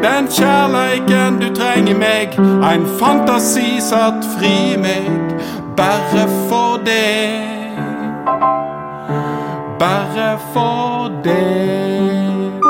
Den 0.03 0.27
kjærleiken 0.27 1.39
du 1.41 1.55
trenger 1.55 1.97
meg. 1.97 2.37
En 2.73 2.85
fantasi 2.99 3.79
satt 3.81 4.25
fri 4.37 4.77
meg, 4.77 5.09
bare 5.77 6.27
for 6.49 6.81
deg. 6.85 7.77
Bare 9.79 10.39
for 10.53 11.11
deg. 11.23 12.61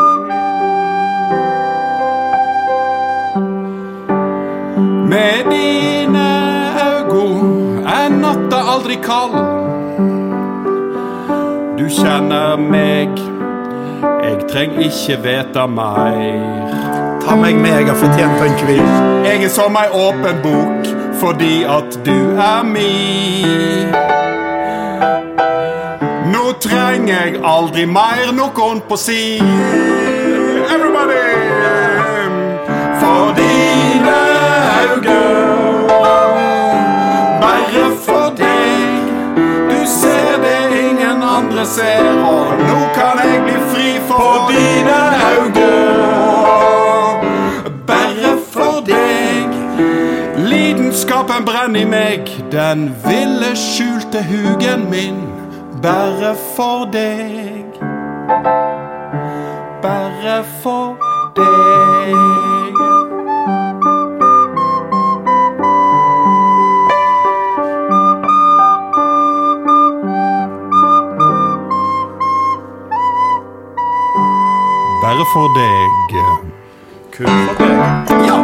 Med 5.11 5.51
dine 5.51 6.27
øyne 6.87 7.83
er 7.87 8.09
natta 8.09 8.61
aldri 8.75 8.95
kald. 9.03 9.35
Du 11.79 11.87
kjenner 11.89 12.55
meg, 12.55 13.17
jeg 14.23 14.37
treng 14.51 14.77
ikke 14.85 15.17
vite 15.23 15.67
mer. 15.67 16.80
Ta 17.31 17.37
meg 17.39 17.55
meg 17.55 17.87
har 17.87 17.95
fortjent 17.95 18.41
en 18.43 18.55
hvil. 18.59 18.87
Jeg 19.23 19.45
er 19.45 19.51
som 19.53 19.77
ei 19.79 19.85
åpen 19.95 20.41
bok 20.43 20.89
fordi 21.21 21.61
at 21.63 21.95
du 22.03 22.35
er 22.35 22.65
mi. 22.67 22.89
Nå 26.33 26.41
trenger 26.65 27.13
jeg 27.13 27.39
aldri 27.53 27.85
mer 27.87 28.33
noen 28.35 28.83
på 28.89 28.99
si. 28.99 29.21
Everybody! 30.75 31.23
For 32.99 33.31
dine 33.39 34.19
øyne, 34.81 35.23
bare 37.45 37.87
for 38.09 38.35
deg. 38.41 39.07
Du 39.71 39.79
ser 39.87 40.35
det 40.43 40.63
ingen 40.83 41.23
andre 41.39 41.65
ser, 41.77 42.11
og 42.33 42.59
nå 42.67 42.81
kan 42.99 43.23
jeg 43.23 43.45
bli 43.47 43.55
fri 43.69 43.70
Lidenskapen 51.31 51.45
brenner 51.45 51.79
i 51.79 51.85
meg, 51.85 52.27
den 52.51 52.95
ville 53.05 53.55
skjulte 53.55 54.23
hugen 54.23 54.89
min. 54.89 55.21
Bare 55.81 56.35
for 56.55 56.85
deg. 56.91 57.65
Bare 59.81 60.43
for 60.61 60.97
deg. 61.35 62.15
Bare 75.01 75.25
for 75.33 75.47
deg. 75.55 76.11
Ja, 77.19 77.90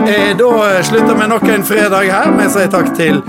eh, 0.06 0.38
Da 0.38 0.84
slutter 0.84 1.16
vi 1.16 1.28
nok 1.28 1.43
en 1.50 1.64
fredag 1.64 2.12
her. 2.12 2.32
Vi 2.38 2.50
sier 2.54 2.72
takk 2.72 2.93
til 2.98 3.22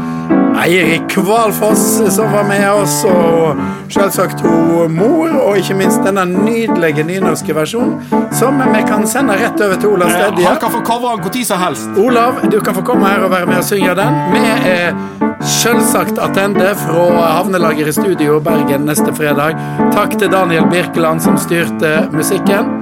Eirik 0.59 1.09
Kvalfoss 1.09 2.15
som 2.15 2.33
var 2.33 2.45
med 2.49 2.65
oss, 2.73 3.05
og 3.07 3.59
selvsagt 3.93 4.41
hun 4.43 4.97
mor, 4.97 5.31
og 5.45 5.59
ikke 5.61 5.77
minst 5.79 6.03
denne 6.05 6.25
nydelige 6.27 7.05
nynorske 7.07 7.55
versjonen, 7.55 8.01
som 8.35 8.59
vi 8.73 8.83
kan 8.89 9.07
sende 9.07 9.37
rett 9.39 9.61
over 9.65 9.79
til 9.79 9.95
Olav 9.95 10.11
Stedje. 10.11 10.49
Han 10.49 10.59
kan 10.61 10.75
få 10.75 10.83
covre 10.87 11.15
den 11.17 11.31
når 11.31 11.47
som 11.47 11.63
helst. 11.63 11.89
Olav, 12.03 12.43
du 12.51 12.59
kan 12.61 12.75
få 12.75 12.83
komme 12.83 13.07
her 13.07 13.23
og 13.25 13.31
være 13.31 13.47
med 13.47 13.61
og 13.61 13.65
synge 13.65 13.95
den. 13.99 14.19
Vi 14.35 14.43
er 14.73 14.99
selvsagt 15.47 16.19
attende 16.19 16.75
fra 16.83 17.07
Havnelager 17.39 17.89
i 17.89 17.95
studio 17.95 18.41
Bergen 18.41 18.89
neste 18.91 19.15
fredag. 19.15 19.55
Takk 19.95 20.19
til 20.19 20.33
Daniel 20.33 20.67
Birkeland 20.71 21.23
som 21.23 21.39
styrte 21.39 22.09
musikken 22.13 22.75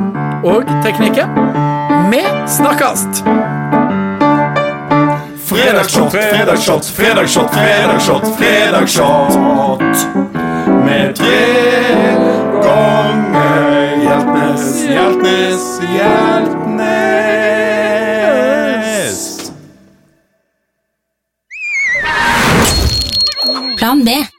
og 0.44 0.64
teknikken. 0.84 1.38
Vi 2.10 2.24
snakkes! 2.56 3.55
Fredagshot, 5.56 6.12
fredagshot, 6.12 6.84
fredagshot, 6.84 7.50
fredagshot, 7.54 8.36
fredagshot. 8.38 9.96
Med 10.84 11.16
tre 11.16 11.46
ganger 12.62 13.96
Hjeltnes, 14.02 14.84
Hjeltnes, 14.88 15.80
Hjeltnes. 15.94 16.86
Plan 23.78 24.04
B. 24.04 24.35